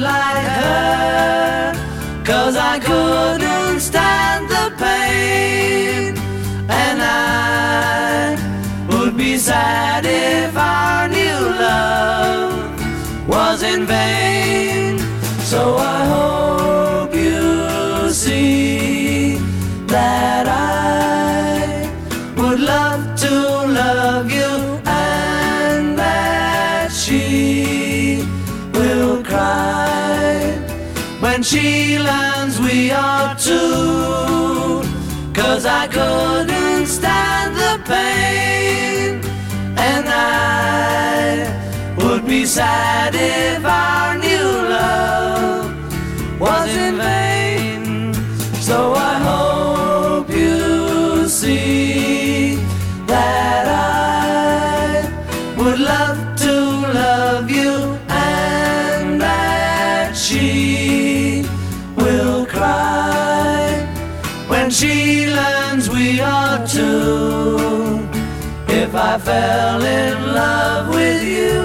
like 0.00 0.46
her. 0.60 1.74
Cause 2.24 2.56
I 2.56 2.78
couldn't 2.78 3.80
stand 3.80 4.48
the 4.48 4.72
pain 4.78 6.16
And 6.70 7.02
I 7.02 8.36
would 8.88 9.14
be 9.16 9.36
sad 9.36 10.06
if 10.06 10.56
our 10.56 11.06
new 11.08 11.38
love 11.66 13.28
was 13.28 13.62
in 13.62 13.84
vain 13.84 14.98
So 15.40 15.76
I 15.76 16.03
are 32.94 33.36
two 33.36 34.14
Cause 35.34 35.66
I 35.66 35.86
couldn't 35.88 36.86
stand 36.86 37.56
the 37.56 37.82
pain. 37.84 39.20
And 39.76 40.06
I 40.08 41.94
would 41.96 42.26
be 42.26 42.44
sad 42.44 43.14
if 43.14 43.64
our 43.64 44.16
I 69.04 69.18
fell 69.18 69.84
in 69.84 70.16
love 70.32 70.88
with 70.88 71.20
you. 71.20 71.60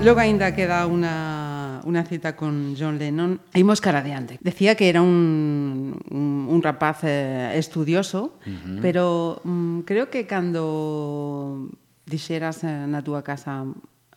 Logo 0.00 0.16
aínda 0.16 0.56
queda 0.56 0.88
unha 0.88 1.84
unha 1.84 2.02
cita 2.08 2.32
con 2.32 2.72
John 2.80 2.96
Lennon. 2.96 3.44
Imos 3.52 3.84
cara 3.84 4.00
adiante. 4.00 4.40
Decía 4.40 4.72
que 4.72 4.88
era 4.88 5.04
un, 5.04 6.00
un, 6.08 6.48
un 6.48 6.60
rapaz 6.64 7.04
eh, 7.04 7.52
estudioso, 7.60 8.40
uh 8.40 8.56
-huh. 8.56 8.80
pero 8.80 9.44
mm, 9.44 9.84
creo 9.84 10.08
que 10.08 10.24
cando 10.24 11.68
dixeras 12.08 12.64
eh, 12.64 12.88
na 12.88 13.04
túa 13.04 13.20
casa 13.20 13.68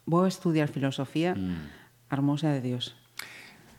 vou 0.07 0.23
estudiar 0.23 0.71
filosofía, 0.71 1.35
mm. 1.35 2.07
armosa 2.07 2.47
hermosa 2.47 2.55
de 2.55 2.61
Dios. 2.63 3.00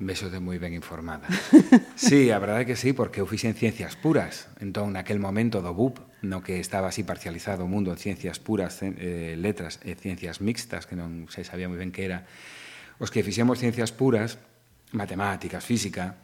Vexote 0.02 0.42
moi 0.42 0.58
ben 0.58 0.74
informada. 0.74 1.30
sí, 1.94 2.34
a 2.34 2.42
verdade 2.42 2.66
que 2.66 2.74
sí, 2.74 2.90
porque 2.90 3.22
eu 3.22 3.26
fixen 3.30 3.54
ciencias 3.54 3.94
puras. 3.94 4.50
Entón, 4.58 4.98
naquel 4.98 5.22
momento 5.22 5.62
do 5.62 5.70
BUP, 5.70 6.02
no 6.26 6.42
que 6.42 6.58
estaba 6.58 6.90
así 6.90 7.06
parcializado 7.06 7.62
o 7.62 7.70
mundo 7.70 7.94
en 7.94 7.98
ciencias 8.02 8.42
puras, 8.42 8.82
eh, 8.82 9.38
letras 9.38 9.78
e 9.86 9.94
ciencias 9.94 10.42
mixtas, 10.42 10.90
que 10.90 10.98
non 10.98 11.30
se 11.30 11.46
sabía 11.46 11.70
moi 11.70 11.78
ben 11.78 11.94
que 11.94 12.02
era, 12.02 12.26
os 12.98 13.14
que 13.14 13.22
fixemos 13.22 13.62
ciencias 13.62 13.94
puras, 13.94 14.42
matemáticas, 14.90 15.62
física, 15.62 16.18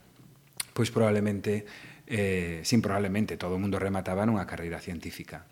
pois 0.75 0.91
probablemente, 0.91 1.63
eh, 2.11 2.59
sin 2.67 2.83
probablemente, 2.83 3.39
todo 3.39 3.55
o 3.55 3.63
mundo 3.63 3.79
remataba 3.79 4.27
nunha 4.27 4.43
carreira 4.43 4.83
científica. 4.83 5.47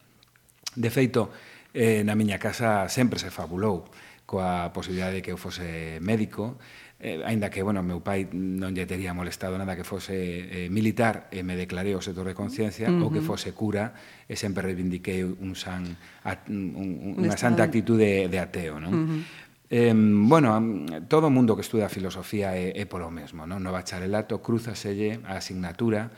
De 0.75 0.91
feito, 0.91 1.31
eh, 1.71 2.03
na 2.03 2.19
miña 2.19 2.43
casa 2.43 2.91
sempre 2.91 3.23
se 3.23 3.31
fabulou 3.31 3.87
coa 4.27 4.75
posibilidade 4.75 5.19
de 5.19 5.23
que 5.23 5.31
eu 5.31 5.39
fose 5.39 6.03
médico, 6.03 6.59
eh, 6.99 7.21
aínda 7.25 7.51
que, 7.51 7.63
bueno, 7.63 7.85
meu 7.85 8.01
pai 8.01 8.25
non 8.33 8.73
lle 8.73 8.89
tería 8.89 9.13
molestado 9.13 9.61
nada 9.61 9.77
que 9.77 9.85
fose 9.85 10.17
eh, 10.17 10.69
militar, 10.73 11.29
e 11.29 11.45
me 11.45 11.53
declarei 11.53 11.93
o 11.93 12.01
setor 12.01 12.25
de 12.25 12.35
conciencia, 12.35 12.89
uh 12.89 12.97
-huh. 12.97 13.05
ou 13.05 13.13
que 13.13 13.21
fose 13.21 13.53
cura, 13.53 13.93
e 14.25 14.35
sempre 14.35 14.65
reivindiquei 14.65 15.21
un 15.21 15.53
san, 15.53 15.85
a, 16.25 16.41
un, 16.49 16.73
un, 16.73 16.89
unha 17.21 17.37
santa 17.37 17.69
actitude 17.69 18.29
de, 18.29 18.33
de 18.33 18.39
ateo, 18.41 18.81
non? 18.81 18.93
Uh 18.93 19.05
-huh. 19.05 19.23
Eh, 19.67 19.93
bueno, 19.93 20.63
todo 21.11 21.27
o 21.27 21.31
mundo 21.31 21.59
que 21.59 21.67
estuda 21.67 21.91
filosofía 21.91 22.55
é, 22.55 22.71
é 22.79 22.87
polo 22.87 23.11
mesmo, 23.11 23.45
non? 23.45 23.61
No 23.61 23.75
bacharelato 23.75 24.39
cruzaselle 24.39 25.21
a 25.27 25.43
asignatura 25.43 26.15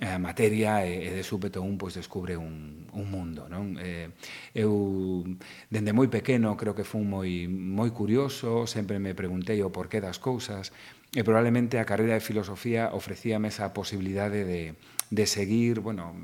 Eh, 0.00 0.08
a 0.08 0.16
materia 0.16 0.80
e, 0.88 1.04
e 1.04 1.10
de 1.12 1.20
súpeto 1.20 1.60
un 1.60 1.76
pois 1.76 1.92
descubre 1.92 2.32
un, 2.32 2.88
un 2.96 3.06
mundo, 3.12 3.52
non? 3.52 3.76
Eh, 3.76 4.08
eu 4.56 4.72
dende 5.68 5.92
moi 5.92 6.08
pequeno 6.08 6.56
creo 6.56 6.72
que 6.72 6.88
fun 6.88 7.04
moi 7.04 7.44
moi 7.44 7.92
curioso, 7.92 8.64
sempre 8.64 8.96
me 8.96 9.12
preguntei 9.12 9.60
o 9.60 9.68
porqué 9.68 10.00
das 10.00 10.16
cousas 10.16 10.72
e 11.12 11.20
probablemente 11.20 11.76
a 11.76 11.84
carreira 11.84 12.16
de 12.16 12.24
filosofía 12.24 12.96
ofrecíame 12.96 13.52
esa 13.52 13.76
posibilidade 13.76 14.48
de 14.48 14.72
de 15.10 15.26
seguir, 15.26 15.80
bueno, 15.80 16.14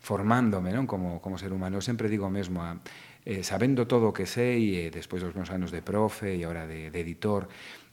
formándome, 0.00 0.72
non, 0.72 0.88
como 0.90 1.22
como 1.22 1.38
ser 1.38 1.52
humano. 1.54 1.78
Eu 1.78 1.84
sempre 1.86 2.10
digo 2.10 2.26
mesmo 2.32 2.66
a 2.66 2.82
eh, 3.22 3.44
sabendo 3.44 3.86
todo 3.86 4.10
o 4.10 4.16
que 4.16 4.26
sei, 4.26 4.74
e 4.74 4.90
despois 4.90 5.22
dos 5.22 5.36
meus 5.38 5.54
anos 5.54 5.70
de 5.70 5.84
profe 5.84 6.34
e 6.34 6.42
agora 6.42 6.66
de, 6.66 6.90
de 6.90 6.98
editor, 6.98 7.46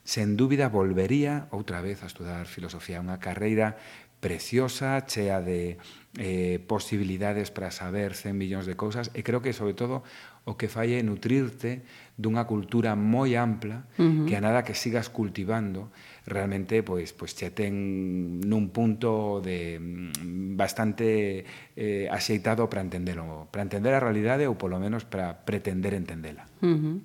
sen 0.08 0.40
dúbida 0.40 0.72
volvería 0.72 1.52
outra 1.52 1.84
vez 1.84 2.00
a 2.00 2.08
estudar 2.08 2.48
filosofía, 2.48 3.04
unha 3.04 3.20
carreira 3.20 3.76
preciosa, 4.20 5.06
chea 5.06 5.42
de 5.42 5.78
eh, 6.18 6.60
posibilidades 6.66 7.52
para 7.52 7.70
saber 7.70 8.16
100 8.16 8.34
millóns 8.34 8.66
de 8.66 8.74
cousas 8.74 9.12
e 9.14 9.22
creo 9.22 9.46
que 9.46 9.54
sobre 9.54 9.78
todo 9.78 10.02
o 10.48 10.56
que 10.58 10.72
fai 10.72 10.98
é 10.98 11.04
nutrirte 11.06 11.86
dunha 12.18 12.50
cultura 12.50 12.98
moi 12.98 13.38
ampla 13.38 13.86
uh 14.00 14.02
-huh. 14.02 14.26
que 14.26 14.34
a 14.34 14.42
nada 14.42 14.66
que 14.66 14.74
sigas 14.74 15.14
cultivando 15.14 15.94
realmente 16.26 16.82
pois 16.82 17.14
pois 17.14 17.38
che 17.38 17.54
ten 17.54 18.42
nun 18.42 18.74
punto 18.74 19.44
de 19.44 19.78
mm, 19.78 20.58
bastante 20.58 21.46
eh, 21.78 22.10
axeitado 22.10 22.66
para 22.66 22.82
entendelo, 22.82 23.46
para 23.54 23.62
entender 23.62 23.94
a 23.94 24.02
realidade 24.02 24.50
ou 24.50 24.58
polo 24.58 24.82
menos 24.82 25.06
para 25.06 25.46
pretender 25.46 25.94
entendela. 25.94 26.50
Uh 26.66 26.74
-huh. 26.74 26.98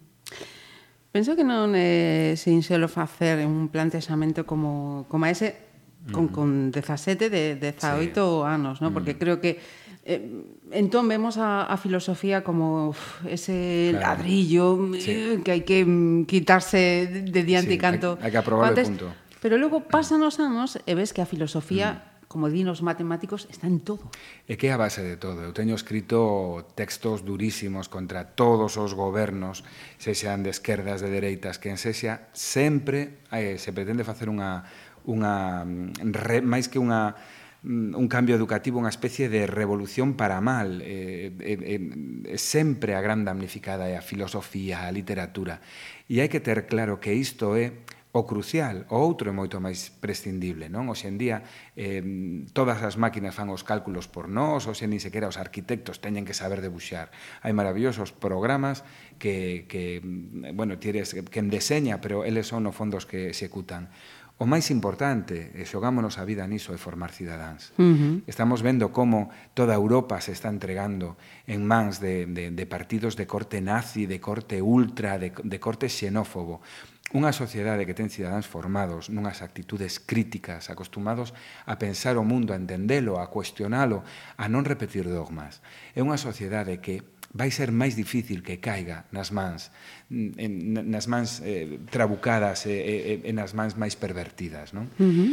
Penso 1.12 1.36
que 1.36 1.44
non 1.44 1.76
é 1.76 2.32
sinxelo 2.40 2.88
facer 2.88 3.44
un 3.44 3.68
plantexamento 3.68 4.48
como, 4.48 5.04
como 5.12 5.28
ese 5.28 5.71
con, 6.10 6.28
con 6.28 6.72
17 6.72 7.30
de 7.30 7.54
18 7.56 8.10
sí. 8.10 8.20
anos, 8.46 8.80
¿no? 8.80 8.92
porque 8.92 9.14
mm. 9.14 9.18
creo 9.18 9.40
que 9.40 9.60
eh, 10.04 10.42
entón 10.72 11.06
vemos 11.06 11.38
a, 11.38 11.70
a 11.70 11.76
filosofía 11.76 12.42
como 12.42 12.90
uf, 12.90 13.24
ese 13.26 13.94
claro. 13.94 14.18
ladrillo 14.18 14.76
mm, 14.76 14.94
sí. 14.98 15.10
Eh, 15.12 15.40
que 15.44 15.50
hai 15.54 15.62
que 15.62 15.86
mm, 15.86 16.26
quitarse 16.26 17.06
de 17.06 17.42
diante 17.46 17.78
sí, 17.78 17.78
canto. 17.78 18.18
Hai, 18.18 18.26
hai 18.26 18.30
que 18.34 18.40
aprobar 18.42 18.74
antes, 18.74 18.90
punto. 18.90 19.14
Pero 19.38 19.58
logo 19.58 19.86
pasan 19.86 20.26
os 20.26 20.42
anos 20.42 20.78
e 20.82 20.92
ves 20.98 21.14
que 21.14 21.22
a 21.22 21.28
filosofía 21.28 21.88
mm 21.94 22.12
como 22.32 22.48
din 22.48 22.64
os 22.72 22.80
matemáticos, 22.80 23.44
está 23.52 23.68
en 23.68 23.84
todo. 23.84 24.08
E 24.48 24.56
que 24.56 24.72
é 24.72 24.72
a 24.72 24.80
base 24.80 25.04
de 25.04 25.20
todo. 25.20 25.44
Eu 25.44 25.52
teño 25.52 25.76
escrito 25.76 26.64
textos 26.72 27.28
durísimos 27.28 27.92
contra 27.92 28.32
todos 28.32 28.80
os 28.80 28.96
gobernos, 28.96 29.68
se 30.00 30.16
sean 30.16 30.40
de 30.40 30.48
esquerdas, 30.48 31.04
de 31.04 31.12
dereitas, 31.12 31.60
que 31.60 31.68
en 31.68 31.76
sexa, 31.76 32.32
sempre 32.32 33.20
eh, 33.28 33.60
se 33.60 33.76
pretende 33.76 34.00
facer 34.00 34.32
unha, 34.32 34.64
unha 35.06 35.64
re, 35.98 36.42
máis 36.42 36.70
que 36.70 36.78
unha 36.78 37.14
mm, 37.62 37.94
un 37.98 38.06
cambio 38.06 38.34
educativo, 38.34 38.78
unha 38.78 38.92
especie 38.92 39.26
de 39.26 39.46
revolución 39.50 40.14
para 40.14 40.38
mal. 40.38 40.82
Eh, 40.82 41.34
eh, 41.42 41.58
eh, 41.58 41.80
eh, 42.34 42.38
sempre 42.38 42.94
a 42.94 43.00
gran 43.02 43.26
damnificada 43.26 43.90
é 43.90 43.98
a 43.98 44.04
filosofía, 44.04 44.86
a 44.86 44.94
literatura. 44.94 45.58
E 46.06 46.22
hai 46.22 46.30
que 46.30 46.42
ter 46.42 46.66
claro 46.70 47.02
que 47.02 47.14
isto 47.14 47.58
é 47.58 47.82
o 48.12 48.26
crucial, 48.26 48.84
o 48.92 49.00
outro 49.00 49.32
é 49.32 49.34
moito 49.34 49.56
máis 49.56 49.88
prescindible, 49.88 50.68
non? 50.68 50.92
Hoxe 50.92 51.08
en 51.08 51.16
día 51.16 51.48
eh, 51.72 52.04
todas 52.52 52.84
as 52.84 53.00
máquinas 53.00 53.32
fan 53.32 53.48
os 53.48 53.64
cálculos 53.64 54.04
por 54.04 54.28
nós, 54.28 54.68
hoxe 54.68 54.84
nin 54.84 55.00
sequera 55.00 55.32
os 55.32 55.40
arquitectos 55.40 55.96
teñen 55.96 56.28
que 56.28 56.36
saber 56.36 56.60
debuxar. 56.60 57.08
Hai 57.40 57.56
maravillosos 57.56 58.12
programas 58.12 58.84
que, 59.16 59.64
que 59.64 60.04
mm, 60.04 60.52
bueno, 60.52 60.76
tires, 60.76 61.16
que 61.16 61.40
deseña, 61.48 62.04
pero 62.04 62.28
eles 62.28 62.52
son 62.52 62.68
no 62.68 62.76
fondo 62.76 63.00
os 63.00 63.08
que 63.08 63.32
executan. 63.32 63.88
O 64.42 64.46
máis 64.50 64.74
importante, 64.74 65.54
e 65.54 65.62
xogámonos 65.62 66.18
a 66.18 66.26
vida 66.26 66.42
niso, 66.50 66.74
é 66.74 66.78
formar 66.80 67.14
cidadáns. 67.14 67.70
Uh 67.78 67.94
-huh. 67.94 68.14
Estamos 68.26 68.58
vendo 68.58 68.90
como 68.90 69.30
toda 69.54 69.78
Europa 69.78 70.18
se 70.18 70.34
está 70.34 70.50
entregando 70.50 71.14
en 71.46 71.62
mans 71.62 72.02
de, 72.02 72.26
de, 72.26 72.50
de 72.50 72.66
partidos 72.66 73.14
de 73.14 73.30
corte 73.30 73.62
nazi, 73.62 74.10
de 74.10 74.18
corte 74.18 74.58
ultra, 74.58 75.14
de, 75.14 75.30
de 75.30 75.58
corte 75.62 75.86
xenófobo. 75.86 76.58
Unha 77.14 77.30
sociedade 77.30 77.86
que 77.86 77.94
ten 77.94 78.10
cidadáns 78.10 78.50
formados 78.50 79.14
nunhas 79.14 79.46
actitudes 79.46 80.02
críticas, 80.02 80.74
acostumados 80.74 81.38
a 81.62 81.78
pensar 81.78 82.18
o 82.18 82.26
mundo, 82.26 82.50
a 82.50 82.58
entendelo, 82.58 83.22
a 83.22 83.30
cuestionalo, 83.30 84.02
a 84.34 84.50
non 84.50 84.66
repetir 84.66 85.06
dogmas. 85.06 85.62
É 85.94 86.02
unha 86.02 86.18
sociedade 86.18 86.82
que 86.82 86.98
vai 87.32 87.50
ser 87.50 87.72
máis 87.72 87.96
difícil 87.96 88.44
que 88.44 88.60
caiga 88.60 89.08
nas 89.12 89.32
mans 89.32 89.72
en, 90.12 90.76
nas 90.88 91.08
mans 91.08 91.40
eh, 91.40 91.80
trabucadas 91.88 92.68
e 92.68 92.76
e, 92.76 93.12
e 93.24 93.32
nas 93.32 93.56
mans 93.56 93.74
máis 93.76 93.96
pervertidas 93.96 94.76
non? 94.76 94.88
Uh 95.00 95.08
-huh. 95.08 95.32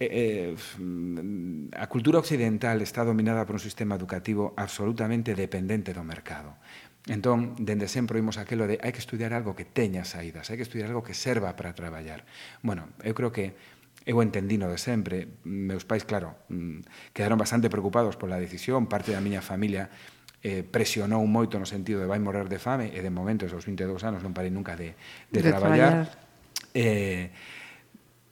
Eh, 0.00 0.56
eh, 0.56 1.76
a 1.76 1.86
cultura 1.92 2.16
occidental 2.24 2.80
está 2.80 3.04
dominada 3.04 3.44
por 3.44 3.60
un 3.60 3.64
sistema 3.64 4.00
educativo 4.00 4.56
absolutamente 4.56 5.36
dependente 5.36 5.92
do 5.92 6.00
mercado. 6.00 6.56
Entón, 7.04 7.52
dende 7.60 7.84
sempre 7.84 8.16
oímos 8.16 8.40
aquelo 8.40 8.64
de 8.64 8.80
hai 8.80 8.92
que 8.96 9.00
estudiar 9.00 9.36
algo 9.36 9.52
que 9.52 9.68
teña 9.68 10.08
saídas, 10.08 10.48
hai 10.48 10.56
que 10.56 10.64
estudiar 10.64 10.88
algo 10.92 11.04
que 11.04 11.16
serva 11.16 11.52
para 11.52 11.76
traballar. 11.76 12.24
Bueno, 12.64 12.92
eu 13.04 13.12
creo 13.12 13.28
que 13.28 13.52
eu 14.08 14.20
entendino 14.24 14.68
de 14.72 14.80
sempre, 14.80 15.28
meus 15.44 15.84
pais, 15.84 16.08
claro, 16.08 16.36
mm, 16.48 17.12
quedaron 17.12 17.36
bastante 17.36 17.68
preocupados 17.68 18.16
pola 18.16 18.40
decisión, 18.40 18.88
parte 18.88 19.12
da 19.12 19.20
miña 19.20 19.44
familia 19.44 19.92
eh, 20.42 20.64
presionou 20.64 21.20
moito 21.28 21.60
no 21.60 21.68
sentido 21.68 22.00
de 22.00 22.08
vai 22.08 22.18
morrer 22.18 22.48
de 22.48 22.56
fame 22.56 22.88
e 22.88 23.00
de 23.04 23.12
momento 23.12 23.44
aos 23.44 23.64
22 23.64 24.00
anos 24.04 24.24
non 24.24 24.32
parei 24.32 24.48
nunca 24.48 24.72
de, 24.74 24.96
de, 25.28 25.40
de 25.40 25.50
traballar. 25.52 26.08
traballar. 26.08 26.28
Eh, 26.72 27.28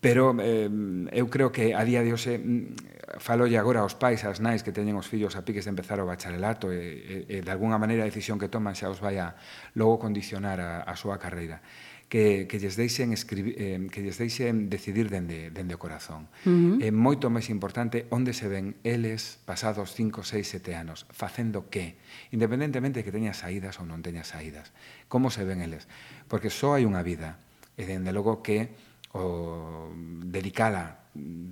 pero 0.00 0.32
eh, 0.38 0.70
eu 1.12 1.26
creo 1.28 1.50
que 1.50 1.74
a 1.74 1.82
día 1.82 2.06
de 2.06 2.14
hoxe 2.14 2.38
mm, 2.38 3.18
falolle 3.18 3.58
agora 3.58 3.82
aos 3.82 3.98
pais, 3.98 4.22
ás 4.22 4.38
nais 4.38 4.62
que 4.62 4.70
teñen 4.70 4.94
os 4.94 5.10
fillos 5.10 5.34
a 5.34 5.42
piques 5.42 5.66
de 5.66 5.72
empezar 5.74 5.98
o 5.98 6.06
bacharelato 6.06 6.70
e, 6.70 7.26
e, 7.28 7.34
e 7.34 7.36
de 7.42 7.50
alguna 7.50 7.76
maneira 7.76 8.06
a 8.06 8.08
decisión 8.08 8.38
que 8.38 8.48
toman 8.48 8.78
xa 8.78 8.88
os 8.88 9.02
vai 9.02 9.18
a 9.18 9.34
logo 9.74 9.98
condicionar 9.98 10.62
a, 10.62 10.86
a 10.86 10.94
súa 10.94 11.18
carreira 11.18 11.60
que, 12.08 12.48
que 12.48 12.58
lles 12.58 12.76
deixen 12.76 13.12
escribir, 13.12 13.54
eh, 13.60 13.86
que 13.92 14.00
lles 14.00 14.16
deixen 14.16 14.72
decidir 14.72 15.12
dende, 15.12 15.52
dende 15.52 15.76
o 15.76 15.80
corazón. 15.80 16.32
Uh 16.48 16.80
-huh. 16.80 16.84
É 16.84 16.88
moito 16.88 17.28
máis 17.28 17.52
importante 17.52 18.08
onde 18.08 18.32
se 18.32 18.48
ven 18.48 18.80
eles 18.80 19.36
pasados 19.44 19.92
5, 19.92 20.24
6, 20.24 20.64
7 20.64 20.72
anos, 20.72 21.04
facendo 21.12 21.68
que, 21.68 22.00
independentemente 22.32 23.00
de 23.00 23.04
que 23.04 23.12
teña 23.12 23.36
saídas 23.36 23.76
ou 23.76 23.84
non 23.84 24.00
teña 24.00 24.24
saídas. 24.24 24.72
Como 25.12 25.28
se 25.28 25.44
ven 25.44 25.60
eles? 25.60 25.84
Porque 26.32 26.48
só 26.48 26.80
hai 26.80 26.88
unha 26.88 27.04
vida, 27.04 27.36
e 27.76 27.84
dende 27.84 28.10
logo 28.16 28.40
que 28.40 28.72
o 29.12 29.92
dedicala 30.24 31.04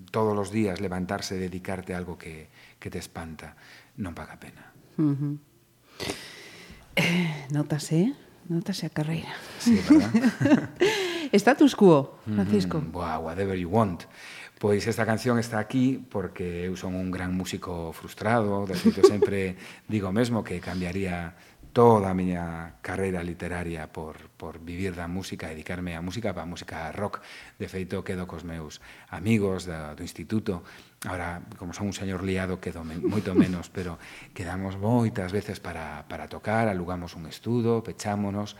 todos 0.09 0.33
os 0.39 0.49
días, 0.49 0.81
levantarse 0.81 1.37
e 1.37 1.43
dedicarte 1.43 1.93
a 1.93 2.01
algo 2.01 2.17
que, 2.17 2.49
que 2.81 2.89
te 2.89 2.97
espanta, 2.97 3.61
non 4.01 4.17
paga 4.17 4.41
pena. 4.41 4.73
Uh 4.97 5.13
-huh. 5.13 5.35
eh, 6.97 7.45
notase, 7.53 8.09
eh? 8.09 8.26
Notase 8.49 8.87
a 8.87 8.91
carreira. 8.91 9.33
Sí, 9.59 9.81
verdad? 9.89 10.71
Status 11.33 11.75
quo, 11.75 12.19
Francisco. 12.25 12.79
Mm, 12.79 12.93
wow, 12.93 13.27
whatever 13.27 13.59
you 13.59 13.69
want. 13.69 14.05
Pois 14.59 14.87
esta 14.87 15.05
canción 15.05 15.39
está 15.39 15.59
aquí 15.59 16.01
porque 16.09 16.65
eu 16.65 16.81
son 16.81 16.97
un 16.97 17.13
gran 17.13 17.37
músico 17.37 17.93
frustrado, 17.93 18.65
de 18.65 18.73
feito 18.73 19.05
sempre 19.05 19.61
digo 19.91 20.09
mesmo 20.17 20.41
que 20.41 20.65
cambiaría 20.65 21.37
toda 21.77 22.09
a 22.09 22.17
miña 22.17 22.81
carreira 22.81 23.21
literaria 23.21 23.93
por, 23.93 24.33
por 24.41 24.65
vivir 24.65 24.97
da 24.97 25.05
música, 25.13 25.53
dedicarme 25.53 25.93
á 25.93 26.01
música, 26.01 26.33
para 26.33 26.49
a 26.49 26.49
música 26.49 26.89
rock. 26.89 27.21
De 27.61 27.69
feito, 27.69 28.01
quedo 28.01 28.25
cos 28.25 28.49
meus 28.49 28.81
amigos 29.13 29.69
da, 29.69 29.93
do 29.93 30.01
instituto 30.01 30.65
Ahora, 31.07 31.41
como 31.57 31.73
son 31.73 31.87
un 31.87 31.93
señor 31.95 32.27
liado, 32.27 32.59
quedo 32.59 32.83
men, 32.83 32.99
moito 33.07 33.31
menos, 33.31 33.71
pero 33.71 33.95
quedamos 34.35 34.75
moitas 34.75 35.31
veces 35.31 35.63
para, 35.63 36.03
para 36.11 36.27
tocar, 36.27 36.67
alugamos 36.67 37.15
un 37.15 37.31
estudo, 37.31 37.87
pechámonos, 37.87 38.59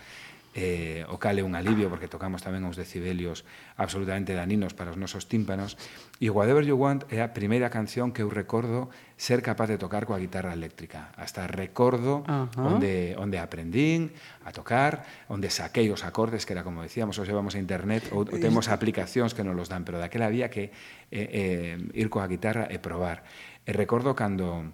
eh, 0.57 1.05
o 1.13 1.21
cal 1.21 1.37
é 1.37 1.45
un 1.45 1.53
alivio 1.53 1.93
porque 1.93 2.09
tocamos 2.09 2.41
tamén 2.41 2.65
uns 2.65 2.81
decibelios 2.81 3.45
absolutamente 3.77 4.33
daninos 4.33 4.73
para 4.73 4.89
os 4.89 4.97
nosos 4.97 5.29
tímpanos. 5.29 5.77
E 6.17 6.33
Whatever 6.33 6.65
You 6.65 6.81
Want 6.81 7.05
é 7.13 7.21
a 7.21 7.37
primeira 7.37 7.69
canción 7.69 8.17
que 8.17 8.25
eu 8.25 8.33
recordo 8.33 8.89
ser 9.21 9.45
capaz 9.45 9.69
de 9.69 9.77
tocar 9.77 10.09
coa 10.09 10.17
guitarra 10.17 10.57
eléctrica. 10.57 11.13
Hasta 11.21 11.45
recordo 11.45 12.25
uh 12.25 12.49
-huh. 12.49 12.73
onde, 12.73 13.13
onde 13.21 13.37
aprendín 13.37 14.17
a 14.49 14.51
tocar 14.57 15.05
onde 15.29 15.53
saquei 15.53 15.93
os 15.93 16.09
acordes 16.09 16.49
que 16.49 16.57
era 16.57 16.65
como 16.65 16.81
decíamos, 16.81 17.21
os 17.21 17.29
llevamos 17.29 17.53
a 17.53 17.61
internet 17.61 18.09
ou, 18.09 18.25
ou 18.25 18.41
temos 18.41 18.73
aplicacións 18.73 19.37
que 19.37 19.45
nos 19.45 19.53
los 19.53 19.69
dan 19.69 19.85
pero 19.85 20.01
daquela 20.01 20.25
había 20.25 20.49
que 20.49 20.73
eh, 21.13 21.77
eh, 21.77 22.01
ir 22.01 22.09
coa 22.09 22.25
guitarra 22.25 22.65
e 22.73 22.81
probar. 22.81 23.29
E 23.69 23.77
recordo 23.77 24.17
cando 24.17 24.73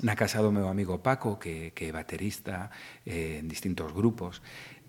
na 0.00 0.16
casa 0.16 0.40
do 0.40 0.48
meu 0.48 0.72
amigo 0.72 1.04
Paco, 1.04 1.36
que, 1.36 1.76
que 1.76 1.88
é 1.88 1.92
baterista 1.92 2.72
eh, 3.04 3.44
en 3.44 3.46
distintos 3.46 3.92
grupos, 3.92 4.40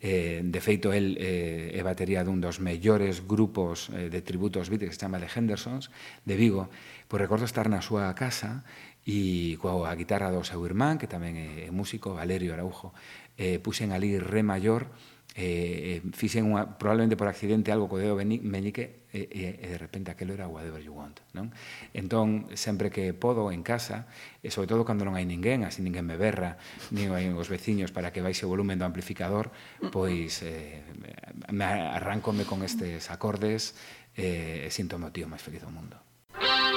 Eh, 0.03 0.41
de 0.43 0.59
feito, 0.59 0.91
el 0.91 1.15
eh, 1.15 1.71
é 1.71 1.79
batería 1.79 2.27
dun 2.27 2.43
dos 2.43 2.59
mellores 2.59 3.23
grupos 3.23 3.87
eh, 3.95 4.11
de 4.11 4.19
tributos 4.19 4.67
beat 4.67 4.83
que 4.83 4.91
se 4.91 4.99
chama 4.99 5.15
The 5.15 5.31
Hendersons, 5.31 5.95
de 6.27 6.35
Vigo. 6.35 6.67
Pois 7.07 7.23
recordo 7.23 7.47
estar 7.47 7.71
na 7.71 7.79
súa 7.79 8.11
casa 8.11 8.67
e 9.07 9.55
coa 9.63 9.87
a 9.87 9.95
guitarra 9.95 10.27
do 10.27 10.43
seu 10.43 10.59
irmán, 10.67 10.99
que 10.99 11.07
tamén 11.07 11.39
é 11.39 11.71
músico, 11.71 12.19
Valerio 12.19 12.51
Araujo, 12.51 12.91
eh, 13.39 13.63
puxen 13.63 13.95
ali 13.95 14.19
re 14.19 14.43
maior 14.43 14.91
Eh, 15.35 15.97
eh, 15.97 16.11
fixen 16.13 16.45
unha, 16.45 16.77
probablemente 16.77 17.17
por 17.17 17.25
accidente 17.25 17.73
algo 17.73 17.89
co 17.89 17.97
dedo 17.97 18.13
meñique 18.13 19.09
e, 19.09 19.25
e, 19.33 19.65
e 19.65 19.67
de 19.73 19.79
repente 19.81 20.13
aquelo 20.13 20.37
era 20.37 20.45
whatever 20.45 20.77
you 20.77 20.93
want 20.93 21.25
non? 21.33 21.49
entón 21.89 22.53
sempre 22.53 22.93
que 22.93 23.17
podo 23.17 23.49
en 23.49 23.65
casa 23.65 24.05
e 24.45 24.53
sobre 24.53 24.69
todo 24.69 24.85
cando 24.85 25.09
non 25.09 25.17
hai 25.17 25.25
ninguén 25.25 25.65
así 25.65 25.81
ninguén 25.81 26.05
me 26.05 26.21
berra 26.21 26.61
nin 26.93 27.09
hai 27.17 27.33
os 27.33 27.49
veciños 27.49 27.89
para 27.89 28.13
que 28.13 28.21
baixe 28.21 28.45
o 28.45 28.53
volumen 28.53 28.77
do 28.77 28.85
amplificador 28.85 29.49
pois 29.89 30.45
eh, 30.45 30.85
me 31.49 31.65
arrancome 31.65 32.45
con 32.45 32.61
estes 32.61 33.09
acordes 33.09 33.73
eh, 34.13 34.65
e 34.65 34.69
sinto 34.69 35.01
o 35.01 35.09
tío 35.09 35.25
máis 35.25 35.41
feliz 35.41 35.65
do 35.65 35.73
mundo 35.73 35.97
Música 36.33 36.72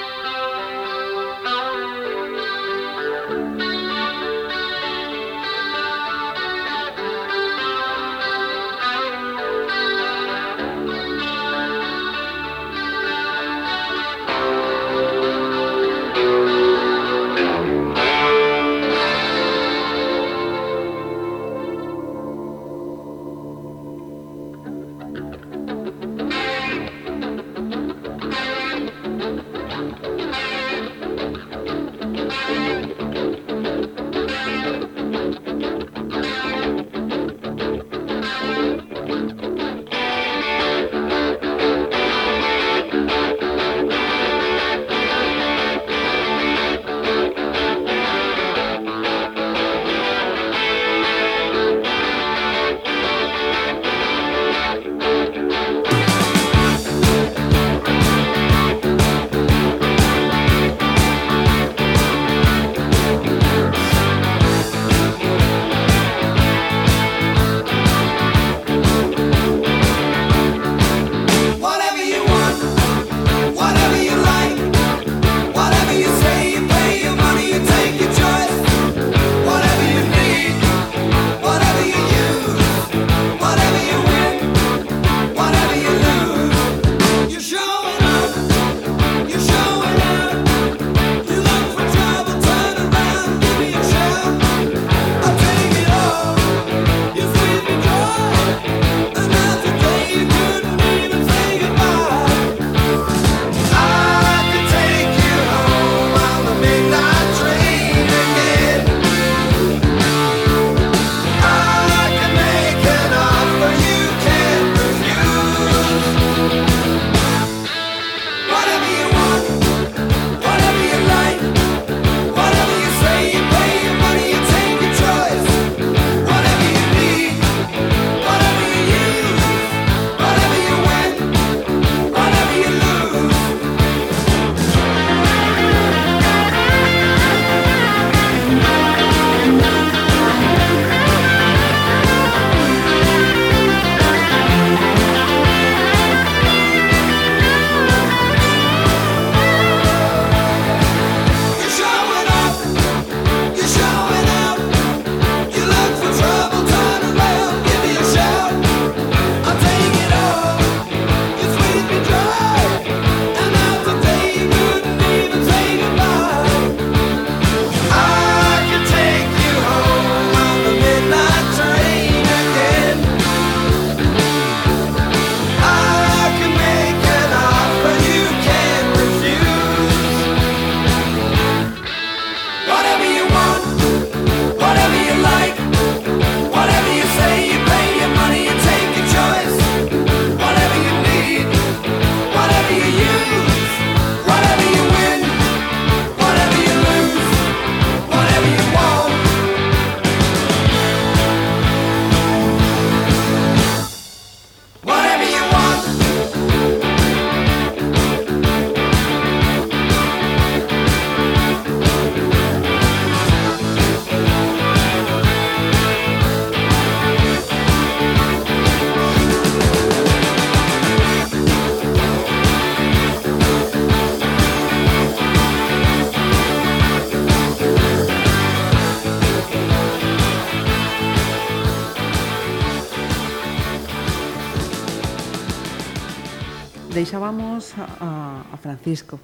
deixábamos 237.07 237.71
a, 237.79 238.43
a 238.51 238.57
Francisco 238.59 239.17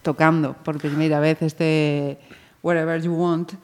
tocando 0.00 0.54
por 0.62 0.78
primeira 0.78 1.18
vez 1.18 1.42
este 1.42 2.22
Wherever 2.62 3.02
You 3.02 3.18
Want 3.18 3.58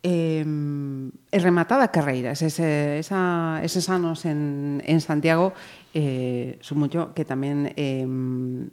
eh, 0.00 0.40
e 0.40 1.36
rematada 1.36 1.92
carreira 1.92 2.32
ese, 2.32 2.96
esa, 2.96 3.60
eses 3.60 3.92
anos 3.92 4.24
en, 4.24 4.80
en 4.88 5.04
Santiago 5.04 5.52
eh, 5.92 6.56
sumullo 6.64 7.12
que 7.12 7.28
tamén 7.28 7.76
eh, 7.76 8.08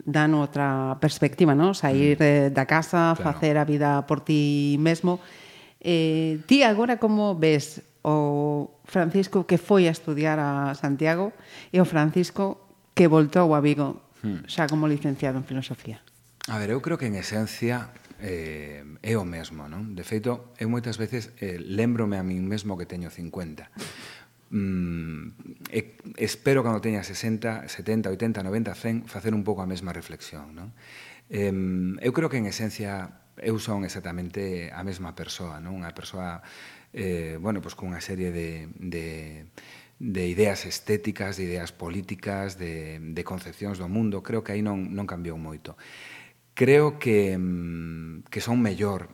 dan 0.08 0.32
outra 0.32 0.96
perspectiva 0.96 1.52
¿no? 1.52 1.76
sair 1.76 2.16
mm. 2.16 2.56
da 2.56 2.64
casa 2.64 3.12
claro. 3.12 3.20
facer 3.20 3.60
a 3.60 3.68
vida 3.68 4.08
por 4.08 4.24
ti 4.24 4.80
mesmo 4.80 5.20
eh, 5.76 6.40
ti 6.48 6.64
agora 6.64 6.96
como 6.96 7.36
ves 7.36 7.84
o 8.00 8.80
Francisco 8.88 9.44
que 9.44 9.60
foi 9.60 9.84
a 9.84 9.92
estudiar 9.92 10.40
a 10.40 10.72
Santiago 10.72 11.36
e 11.68 11.76
o 11.76 11.84
Francisco 11.84 12.69
que 13.00 13.08
voltou 13.08 13.56
a 13.56 13.64
Vigo 13.64 14.04
hmm. 14.20 14.44
xa 14.44 14.68
como 14.68 14.84
licenciado 14.84 15.40
en 15.40 15.48
filosofía. 15.48 16.04
A 16.52 16.60
ver, 16.60 16.68
eu 16.68 16.84
creo 16.84 17.00
que 17.00 17.08
en 17.08 17.16
esencia 17.16 17.96
eh, 18.20 18.84
é 19.00 19.16
o 19.16 19.24
mesmo, 19.24 19.72
non? 19.72 19.96
De 19.96 20.04
feito, 20.04 20.52
eu 20.60 20.68
moitas 20.68 21.00
veces 21.00 21.32
eh, 21.40 21.56
lembrome 21.56 22.20
a 22.20 22.24
min 22.28 22.44
mesmo 22.44 22.76
que 22.76 22.84
teño 22.84 23.08
50. 23.08 23.72
Mm, 24.52 25.32
e, 25.72 25.96
espero 26.20 26.60
cando 26.60 26.84
teña 26.84 27.00
60, 27.00 27.72
70, 27.72 28.12
80, 28.12 28.44
90, 28.44 28.76
100 28.76 29.08
facer 29.08 29.32
un 29.32 29.48
pouco 29.48 29.64
a 29.64 29.70
mesma 29.70 29.96
reflexión, 29.96 30.52
non? 30.52 30.76
Eh, 31.32 31.48
eu 32.04 32.12
creo 32.12 32.28
que 32.28 32.36
en 32.36 32.52
esencia 32.52 33.24
eu 33.40 33.56
son 33.56 33.88
exactamente 33.88 34.68
a 34.76 34.84
mesma 34.84 35.16
persoa, 35.16 35.56
non? 35.56 35.80
Unha 35.80 35.96
persoa 35.96 36.44
eh, 36.92 37.40
bueno, 37.40 37.64
pois 37.64 37.72
pues, 37.72 37.80
con 37.80 37.96
unha 37.96 38.04
serie 38.04 38.28
de, 38.28 38.68
de 38.76 39.48
de 40.00 40.26
ideas 40.26 40.64
estéticas, 40.64 41.36
de 41.36 41.44
ideas 41.44 41.76
políticas, 41.76 42.56
de, 42.56 42.98
de 42.98 43.22
concepcións 43.22 43.76
do 43.76 43.84
mundo, 43.84 44.24
creo 44.24 44.40
que 44.40 44.56
aí 44.56 44.64
non, 44.64 44.96
non 44.96 45.04
cambiou 45.04 45.36
moito. 45.36 45.76
Creo 46.56 46.96
que, 46.96 47.36
mm, 47.36 48.24
que 48.32 48.40
son 48.40 48.64
mellor 48.64 49.12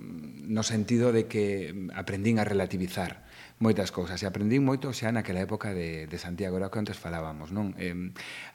mm, 0.00 0.48
no 0.48 0.64
sentido 0.64 1.12
de 1.12 1.28
que 1.28 1.76
aprendín 1.92 2.40
a 2.40 2.48
relativizar 2.48 3.28
moitas 3.60 3.92
cousas. 3.92 4.16
E 4.18 4.26
aprendín 4.26 4.64
moito 4.64 4.88
xa 4.96 5.12
naquela 5.12 5.44
época 5.44 5.76
de, 5.76 6.08
de 6.08 6.18
Santiago 6.18 6.56
era 6.56 6.66
o 6.66 6.72
que 6.72 6.80
antes 6.80 6.96
falábamos 6.96 7.52
non? 7.52 7.76
Eh, 7.76 7.92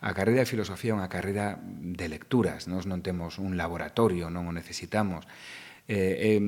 a 0.01 0.11
carreira 0.17 0.41
de 0.41 0.49
filosofía 0.49 0.91
é 0.91 0.97
unha 0.97 1.07
carreira 1.07 1.61
de 1.61 2.09
lecturas. 2.09 2.65
Nos 2.65 2.89
non 2.89 3.05
temos 3.05 3.37
un 3.37 3.61
laboratorio 3.61 4.33
non 4.33 4.49
o 4.49 4.53
necesitamos 4.57 5.29
eh, 5.87 6.35
eh, 6.35 6.41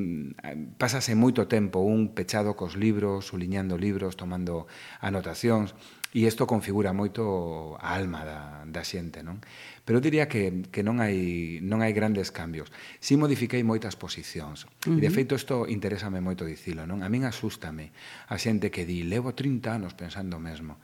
pasase 0.76 1.16
moito 1.16 1.48
tempo 1.48 1.80
un 1.80 2.12
pechado 2.12 2.60
cos 2.60 2.76
libros, 2.76 3.32
suliñando 3.32 3.80
libros, 3.80 4.20
tomando 4.20 4.68
anotacións, 5.00 5.74
e 6.12 6.26
isto 6.26 6.50
configura 6.50 6.90
moito 6.90 7.78
a 7.78 7.94
alma 7.94 8.26
da, 8.26 8.42
da 8.66 8.82
xente, 8.82 9.22
non? 9.22 9.40
Pero 9.86 10.02
eu 10.02 10.04
diría 10.04 10.26
que, 10.26 10.66
que 10.74 10.82
non 10.82 10.98
hai, 11.00 11.62
non 11.62 11.86
hai 11.86 11.94
grandes 11.94 12.34
cambios. 12.34 12.74
Si 12.98 13.14
modifiquei 13.14 13.62
moitas 13.62 13.94
posicións. 13.94 14.66
Uh 14.90 14.98
-huh. 14.98 14.98
E, 14.98 15.02
de 15.06 15.10
feito, 15.14 15.38
isto 15.38 15.70
interésame 15.70 16.18
moito 16.18 16.50
dicilo, 16.50 16.90
non? 16.90 17.06
A 17.06 17.10
min 17.14 17.30
asústame 17.30 17.94
a 18.26 18.36
xente 18.42 18.74
que 18.74 18.90
di, 18.90 19.06
levo 19.06 19.38
30 19.38 19.70
anos 19.70 19.94
pensando 19.94 20.36
o 20.38 20.44
mesmo. 20.44 20.82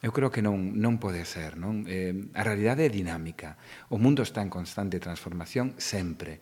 Eu 0.00 0.16
creo 0.16 0.32
que 0.32 0.40
non, 0.40 0.80
non 0.80 0.96
pode 0.96 1.28
ser, 1.28 1.60
non? 1.60 1.84
Eh, 1.84 2.32
a 2.32 2.40
realidade 2.40 2.86
é 2.86 2.90
dinámica. 2.94 3.60
O 3.92 4.00
mundo 4.00 4.24
está 4.24 4.40
en 4.40 4.48
constante 4.48 4.96
transformación 4.96 5.76
sempre. 5.76 6.40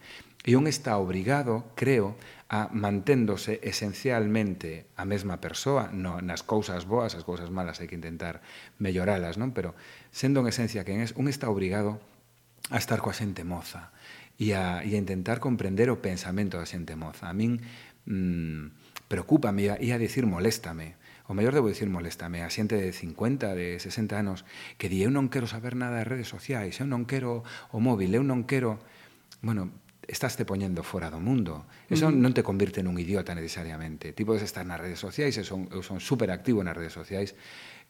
E 0.49 0.57
un 0.57 0.65
está 0.65 0.97
obrigado, 0.97 1.69
creo, 1.77 2.17
a 2.49 2.73
manténdose 2.73 3.61
esencialmente 3.61 4.89
a 4.97 5.05
mesma 5.05 5.45
persoa, 5.45 5.93
no, 5.93 6.25
nas 6.25 6.41
cousas 6.41 6.89
boas, 6.89 7.13
as 7.13 7.21
cousas 7.21 7.53
malas 7.53 7.85
hai 7.85 7.89
que 7.93 8.01
intentar 8.01 8.41
melloralas, 8.81 9.37
non? 9.37 9.53
Pero 9.53 9.77
sendo 10.09 10.41
en 10.41 10.49
esencia 10.49 10.89
quen 10.89 11.05
es, 11.05 11.13
un 11.21 11.29
está 11.29 11.53
obrigado 11.53 12.01
a 12.73 12.81
estar 12.81 13.05
coa 13.05 13.13
xente 13.13 13.45
moza 13.45 13.93
e 14.41 14.57
a, 14.57 14.81
e 14.89 14.97
a 14.97 15.01
intentar 15.05 15.37
comprender 15.37 15.93
o 15.93 16.01
pensamento 16.01 16.57
da 16.57 16.65
xente 16.65 16.97
moza. 16.97 17.29
A 17.29 17.37
min 17.37 17.61
mmm, 18.09 18.73
preocúpame, 19.05 19.69
e 19.69 19.93
a 19.93 20.01
dicir 20.01 20.25
moléstame, 20.25 20.97
o 21.29 21.37
mellor 21.37 21.53
debo 21.53 21.69
dicir 21.69 21.93
moléstame 21.93 22.41
a 22.41 22.49
xente 22.49 22.81
de 22.81 22.97
50, 22.97 23.53
de 23.53 23.77
60 23.77 24.17
anos 24.17 24.49
que 24.81 24.89
di 24.89 25.05
eu 25.05 25.13
non 25.13 25.29
quero 25.29 25.45
saber 25.45 25.77
nada 25.77 26.01
de 26.01 26.09
redes 26.09 26.33
sociais, 26.33 26.81
eu 26.81 26.89
non 26.89 27.05
quero 27.05 27.45
o 27.69 27.85
móvil, 27.85 28.17
eu 28.17 28.25
non 28.25 28.49
quero... 28.49 28.81
Bueno, 29.45 29.71
estás 30.09 30.37
te 30.37 30.49
poñendo 30.49 30.83
fora 30.83 31.13
do 31.13 31.21
mundo. 31.21 31.69
Eso 31.87 32.09
uh 32.09 32.11
-huh. 32.11 32.17
non 32.17 32.33
te 32.33 32.43
convirte 32.43 32.81
nun 32.81 32.97
idiota 32.97 33.37
necesariamente. 33.37 34.17
Ti 34.17 34.25
podes 34.25 34.43
estar 34.43 34.65
nas 34.65 34.81
redes 34.81 34.99
sociais, 34.99 35.37
eu 35.37 35.45
son, 35.45 35.69
eu 35.69 35.85
son 35.85 36.01
super 36.01 36.33
activo 36.33 36.65
nas 36.65 36.75
redes 36.75 36.97
sociais, 36.97 37.37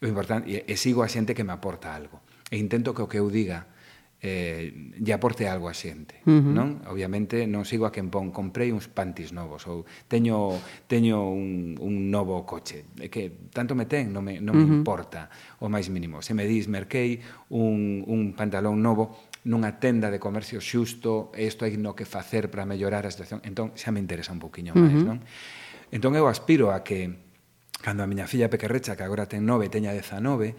o 0.03 0.05
importante, 0.05 0.51
e, 0.51 0.67
e 0.67 0.75
sigo 0.75 1.01
a 1.01 1.07
xente 1.07 1.31
que 1.31 1.47
me 1.47 1.55
aporta 1.55 1.95
algo. 1.95 2.19
E 2.51 2.59
intento 2.59 2.91
que 2.91 3.01
o 3.01 3.07
que 3.07 3.23
eu 3.23 3.31
diga 3.31 3.71
eh, 4.19 4.91
lle 4.99 5.13
aporte 5.15 5.47
algo 5.47 5.71
a 5.71 5.73
xente, 5.73 6.19
uh 6.27 6.43
-huh. 6.43 6.51
non? 6.51 6.83
Obviamente 6.91 7.47
non 7.47 7.63
sigo 7.63 7.87
a 7.87 7.91
quen 7.95 8.11
pon 8.11 8.35
comprei 8.35 8.75
uns 8.75 8.91
pantis 8.91 9.31
novos 9.31 9.63
ou 9.71 9.87
teño 10.11 10.59
teño 10.91 11.31
un, 11.31 11.79
un 11.79 12.11
novo 12.11 12.43
coche, 12.43 12.83
É 12.99 13.07
que 13.07 13.47
tanto 13.55 13.79
me 13.79 13.87
ten, 13.87 14.11
non 14.11 14.27
me 14.27 14.43
non 14.43 14.59
uh 14.59 14.59
-huh. 14.59 14.67
me 14.67 14.75
importa 14.83 15.31
o 15.63 15.71
máis 15.71 15.87
mínimo. 15.87 16.19
Se 16.19 16.35
me 16.35 16.43
dis 16.43 16.67
merquei 16.67 17.23
un 17.47 18.03
un 18.03 18.35
pantalón 18.35 18.83
novo, 18.83 19.28
nunha 19.47 19.79
tenda 19.79 20.11
de 20.11 20.19
comercio 20.19 20.59
xusto, 20.59 21.31
e 21.31 21.47
isto 21.47 21.63
hai 21.63 21.79
no 21.79 21.95
que 21.95 22.03
facer 22.03 22.51
para 22.51 22.67
mellorar 22.67 23.07
a 23.07 23.11
situación, 23.11 23.39
entón 23.47 23.71
xa 23.79 23.93
me 23.95 24.03
interesa 24.03 24.35
un 24.35 24.41
poquinho 24.43 24.75
máis, 24.75 24.91
uh 24.91 24.99
-huh. 24.99 25.09
non? 25.15 25.17
Entón 25.89 26.13
eu 26.19 26.27
aspiro 26.27 26.75
a 26.75 26.83
que 26.83 27.29
cando 27.79 28.03
a 28.03 28.07
miña 28.07 28.27
filla 28.27 28.51
pequerrecha, 28.51 28.99
que 28.99 29.03
agora 29.07 29.31
ten 29.31 29.47
9, 29.47 29.71
teña 29.71 29.95
19, 29.95 30.55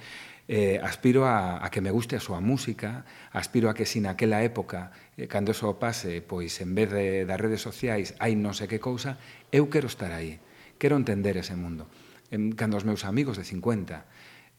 eh, 0.49 0.81
aspiro 0.83 1.27
a, 1.29 1.63
a 1.65 1.71
que 1.71 1.81
me 1.81 1.93
guste 1.93 2.17
a 2.17 2.25
súa 2.25 2.41
música, 2.41 3.05
aspiro 3.31 3.71
a 3.71 3.77
que 3.77 3.87
sin 3.87 4.03
si 4.03 4.09
naquela 4.09 4.43
época, 4.43 4.91
eh, 5.15 5.29
cando 5.29 5.53
eso 5.53 5.79
pase, 5.79 6.25
pois 6.25 6.59
en 6.59 6.75
vez 6.75 6.91
de, 6.91 7.23
das 7.29 7.39
redes 7.39 7.63
sociais 7.63 8.17
hai 8.19 8.35
non 8.35 8.57
sei 8.57 8.67
que 8.67 8.83
cousa, 8.83 9.21
eu 9.53 9.69
quero 9.71 9.87
estar 9.87 10.11
aí, 10.11 10.41
quero 10.81 10.97
entender 10.97 11.37
ese 11.37 11.55
mundo. 11.55 11.87
En, 12.35 12.57
cando 12.57 12.75
os 12.75 12.89
meus 12.89 13.05
amigos 13.07 13.37
de 13.37 13.45
50, 13.45 14.03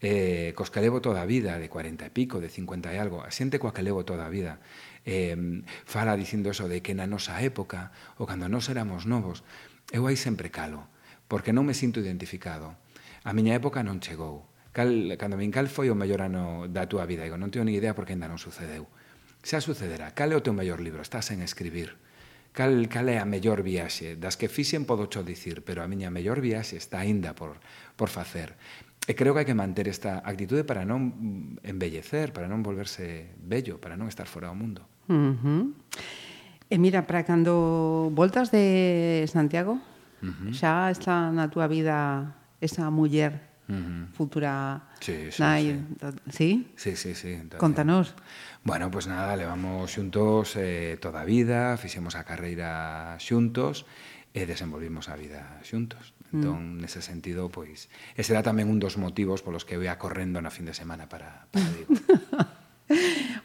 eh, 0.01 0.53
cos 0.57 0.73
que 0.73 0.81
levo 0.81 0.99
toda 0.99 1.21
a 1.21 1.29
vida, 1.29 1.61
de 1.61 1.69
40 1.69 2.09
e 2.09 2.11
pico, 2.11 2.41
de 2.41 2.49
50 2.49 2.89
e 2.89 2.97
algo, 2.97 3.21
a 3.21 3.29
xente 3.29 3.61
coa 3.61 3.69
que 3.69 3.85
levo 3.85 4.01
toda 4.01 4.25
a 4.25 4.33
vida, 4.33 4.57
eh, 5.05 5.37
fala 5.85 6.17
dicindo 6.17 6.49
eso 6.49 6.65
de 6.65 6.81
que 6.81 6.97
na 6.97 7.05
nosa 7.05 7.37
época, 7.37 7.93
ou 8.17 8.25
cando 8.25 8.49
nós 8.49 8.65
éramos 8.73 9.05
novos, 9.05 9.45
eu 9.93 10.09
aí 10.09 10.17
sempre 10.17 10.49
calo, 10.49 10.89
porque 11.29 11.53
non 11.53 11.69
me 11.69 11.77
sinto 11.77 12.01
identificado. 12.01 12.73
A 13.21 13.31
miña 13.37 13.53
época 13.53 13.85
non 13.85 14.01
chegou. 14.01 14.49
Cal, 14.73 14.89
cando 15.21 15.37
min 15.37 15.53
cal 15.53 15.69
foi 15.69 15.93
o 15.93 15.95
mellor 15.95 16.25
ano 16.25 16.65
da 16.65 16.89
túa 16.89 17.05
vida, 17.05 17.21
digo, 17.21 17.37
non 17.37 17.53
teño 17.53 17.69
ni 17.69 17.77
idea 17.77 17.93
porque 17.93 18.17
ainda 18.17 18.25
non 18.25 18.41
sucedeu. 18.41 18.89
Xa 19.45 19.61
sucederá, 19.61 20.17
cal 20.17 20.33
é 20.33 20.37
o 20.37 20.41
teu 20.41 20.57
mellor 20.57 20.81
libro, 20.81 21.05
estás 21.05 21.29
en 21.29 21.45
escribir. 21.45 22.01
Cal, 22.57 22.89
cal 22.89 23.07
é 23.07 23.21
a 23.21 23.27
mellor 23.29 23.61
viaxe? 23.63 24.17
Das 24.17 24.35
que 24.35 24.49
fixen 24.49 24.83
podo 24.83 25.07
cho 25.07 25.21
dicir, 25.23 25.61
pero 25.61 25.85
a 25.85 25.87
miña 25.87 26.09
mellor 26.09 26.41
viaxe 26.41 26.75
está 26.75 27.05
aínda 27.05 27.37
por, 27.37 27.61
por 27.95 28.09
facer. 28.09 28.57
E 29.09 29.17
creo 29.17 29.33
que 29.33 29.41
hai 29.41 29.49
que 29.49 29.57
manter 29.57 29.89
esta 29.89 30.21
actitude 30.21 30.61
para 30.61 30.85
non 30.85 31.57
embellecer, 31.65 32.29
para 32.29 32.45
non 32.45 32.61
volverse 32.61 33.33
bello, 33.41 33.81
para 33.81 33.97
non 33.97 34.05
estar 34.05 34.29
fora 34.29 34.53
do 34.53 34.57
mundo. 34.57 34.85
Uh 35.09 35.33
-huh. 35.33 35.63
E 36.69 36.75
mira, 36.77 37.09
para 37.09 37.25
cando 37.25 38.13
voltas 38.13 38.53
de 38.53 39.25
Santiago, 39.25 39.81
uh 40.21 40.29
-huh. 40.29 40.53
xa 40.53 40.93
está 40.93 41.33
na 41.33 41.49
túa 41.49 41.65
vida 41.65 42.37
esa 42.61 42.89
muller 42.93 43.51
Uh 43.71 43.77
-huh. 43.77 44.07
futura 44.11 44.83
sí, 44.99 45.31
sí, 45.31 45.39
nai, 45.39 45.79
sí. 46.27 46.67
sí? 46.75 46.93
Sí, 46.95 46.95
sí, 46.99 47.15
sí. 47.15 47.39
Contanos. 47.55 48.15
Bueno, 48.67 48.91
pues 48.91 49.07
nada, 49.07 49.37
levamos 49.39 49.95
xuntos 49.95 50.59
eh, 50.59 50.97
toda 50.99 51.23
a 51.23 51.25
vida, 51.25 51.77
fixemos 51.79 52.19
a 52.19 52.27
carreira 52.27 53.15
xuntos 53.15 53.87
e 54.35 54.43
desenvolvimos 54.43 55.07
a 55.07 55.15
vida 55.15 55.57
xuntos. 55.63 56.11
Entón, 56.31 56.79
mm. 56.79 56.87
nese 56.87 57.03
sentido, 57.03 57.51
pois, 57.51 57.91
ese 58.15 58.31
era 58.31 58.39
tamén 58.39 58.71
un 58.71 58.79
dos 58.79 58.95
motivos 58.95 59.43
polos 59.43 59.67
que 59.67 59.75
eu 59.75 59.83
ia 59.83 59.99
correndo 59.99 60.39
na 60.39 60.49
fin 60.49 60.63
de 60.63 60.71
semana 60.71 61.11
para, 61.11 61.51
para 61.51 61.67
Vigo. 61.75 61.91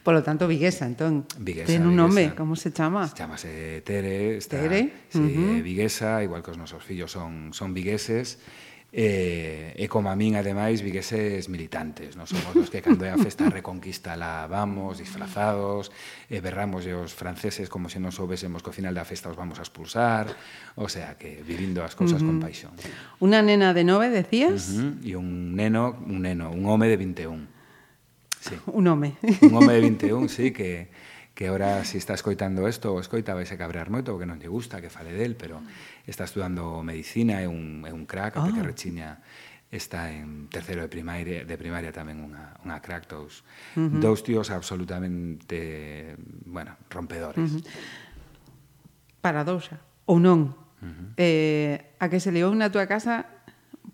Polo 0.02 0.22
tanto, 0.22 0.46
Viguesa, 0.46 0.86
entón. 0.86 1.26
Viguesa, 1.38 1.66
Ten 1.66 1.86
un 1.86 1.98
nome, 1.98 2.34
como 2.34 2.54
se 2.54 2.70
chama? 2.70 3.06
Se 3.10 3.14
chamase 3.14 3.82
Tere. 3.82 4.38
Está, 4.38 4.62
Tere? 4.62 5.10
Sí, 5.10 5.18
uh 5.18 5.26
-huh. 5.26 5.62
Viguesa, 5.62 6.22
igual 6.22 6.42
que 6.42 6.54
os 6.54 6.58
nosos 6.58 6.82
fillos 6.82 7.10
son, 7.10 7.50
son 7.50 7.74
vigueses. 7.74 8.38
E, 8.96 9.76
e 9.76 9.92
como 9.92 10.08
a 10.08 10.16
min, 10.16 10.40
ademais, 10.40 10.80
vigueses 10.80 11.52
militantes. 11.52 12.16
Non 12.16 12.24
somos 12.24 12.56
os 12.56 12.72
que 12.72 12.80
cando 12.80 13.04
é 13.04 13.12
a 13.12 13.20
festa 13.20 13.52
reconquista 13.52 14.16
la 14.16 14.48
vamos, 14.48 14.96
disfrazados, 14.96 15.92
e 16.32 16.40
berramos 16.40 16.88
os 16.88 17.12
franceses 17.12 17.68
como 17.68 17.92
se 17.92 18.00
non 18.00 18.08
soubésemos 18.08 18.64
que 18.64 18.72
ao 18.72 18.76
final 18.80 18.96
da 18.96 19.04
festa 19.04 19.28
os 19.28 19.36
vamos 19.36 19.60
a 19.60 19.68
expulsar. 19.68 20.32
O 20.80 20.88
sea, 20.88 21.20
que 21.20 21.44
vivindo 21.44 21.84
as 21.84 21.92
cousas 21.92 22.24
uh 22.24 22.24
-huh. 22.24 22.40
con 22.40 22.40
paixón. 22.40 22.72
Una 23.20 23.44
nena 23.44 23.76
de 23.76 23.84
nove, 23.84 24.08
decías? 24.08 24.72
Uh 24.72 24.96
-huh. 24.96 25.04
E 25.04 25.12
un 25.12 25.52
neno, 25.52 26.00
un 26.00 26.24
neno, 26.24 26.48
un 26.48 26.64
home 26.64 26.88
de 26.88 26.96
21. 26.96 27.44
Sí. 28.40 28.56
Un 28.72 28.88
home. 28.88 29.20
Un 29.44 29.52
home 29.60 29.76
de 29.76 29.80
21, 29.92 30.32
sí, 30.32 30.56
que 30.56 30.88
que 31.36 31.48
ahora 31.48 31.84
si 31.84 31.98
está 31.98 32.14
escoitando 32.14 32.66
isto 32.66 32.96
o 32.96 32.98
escoita 32.98 33.36
vai 33.36 33.44
se 33.44 33.60
cabrear 33.60 33.92
moito 33.92 34.08
porque 34.16 34.24
non 34.24 34.40
lle 34.40 34.48
gusta 34.48 34.80
que 34.80 34.88
fale 34.88 35.12
del, 35.12 35.36
pero 35.36 35.60
está 36.06 36.24
estudando 36.24 36.82
medicina, 36.82 37.42
é 37.42 37.48
un, 37.50 37.82
é 37.84 37.92
un 37.92 38.06
crack, 38.06 38.38
ah. 38.38 38.46
até 38.46 38.54
que 38.54 38.62
ah. 38.62 38.68
Rechiña 38.70 39.10
está 39.70 40.12
en 40.12 40.48
terceiro 40.48 40.82
de 40.82 40.88
primaria, 40.88 41.44
de 41.44 41.56
primaria 41.58 41.90
tamén 41.90 42.22
unha, 42.22 42.54
unha 42.62 42.78
crack 42.78 43.10
dous, 43.10 43.42
uh 43.74 43.82
-huh. 43.82 43.98
dous 43.98 44.22
tíos 44.22 44.54
absolutamente, 44.54 46.14
bueno, 46.46 46.78
rompedores. 46.88 47.42
Uh 47.42 47.58
-huh. 47.58 47.64
Paradoxa, 49.20 49.82
ou 50.06 50.22
non. 50.22 50.54
Uh 50.78 50.86
-huh. 50.86 51.08
eh, 51.18 51.98
a 51.98 52.06
que 52.06 52.22
se 52.22 52.30
levou 52.30 52.54
na 52.54 52.70
túa 52.70 52.86
casa 52.86 53.26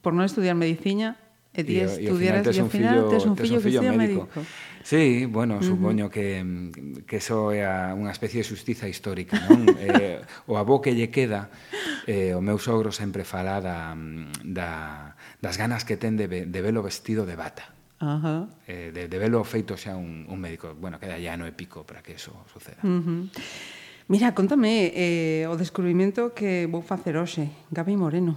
por 0.04 0.12
non 0.12 0.28
estudiar 0.28 0.54
medicina 0.54 1.16
e 1.56 1.64
ti 1.64 1.80
estudiaras 1.80 2.48
e 2.48 2.60
ao 2.60 2.68
final 2.68 3.08
tes 3.08 3.24
un 3.24 3.36
fillo, 3.36 3.56
tes 3.56 3.60
un 3.60 3.60
fillo, 3.60 3.60
tes 3.60 3.60
un 3.60 3.60
fillo 3.60 3.60
que 3.64 3.70
sea 3.72 3.92
médico. 3.92 4.28
médico. 4.28 4.40
Sí, 4.84 5.26
bueno, 5.26 5.56
uh 5.56 5.60
-huh. 5.60 5.68
supoño 5.68 6.10
que, 6.10 6.44
que 7.06 7.16
eso 7.16 7.52
é 7.52 7.64
a, 7.64 7.94
unha 7.94 8.10
especie 8.10 8.42
de 8.42 8.48
justiza 8.48 8.90
histórica, 8.90 9.38
non? 9.46 9.66
eh, 9.78 10.20
o 10.50 10.58
avó 10.58 10.82
que 10.82 10.94
lle 10.94 11.10
queda, 11.10 11.50
eh, 12.06 12.34
o 12.34 12.42
meu 12.42 12.58
sogro 12.58 12.90
sempre 12.90 13.22
fala 13.22 13.62
da, 13.62 13.94
da, 14.42 15.14
das 15.38 15.56
ganas 15.56 15.86
que 15.86 15.96
ten 15.96 16.18
de, 16.18 16.26
de 16.26 16.60
velo 16.60 16.82
vestido 16.82 17.22
de 17.22 17.36
bata. 17.38 17.70
Ajá. 18.02 18.50
Eh, 18.66 18.90
de, 18.90 19.06
de 19.06 19.18
velo 19.18 19.44
feito 19.46 19.78
xa 19.78 19.94
un, 19.94 20.26
un 20.26 20.38
médico. 20.42 20.74
Bueno, 20.74 20.98
queda 20.98 21.22
ya 21.22 21.38
no 21.38 21.46
épico 21.46 21.86
para 21.86 22.02
que 22.02 22.18
eso 22.18 22.34
suceda. 22.50 22.82
Uh 22.82 22.98
-huh. 22.98 23.20
Mira, 24.10 24.34
contame 24.34 24.90
eh, 24.92 25.46
o 25.46 25.54
descubrimento 25.54 26.34
que 26.34 26.66
vou 26.66 26.82
facer 26.82 27.14
hoxe, 27.14 27.54
Gabi 27.70 27.94
Moreno. 27.94 28.34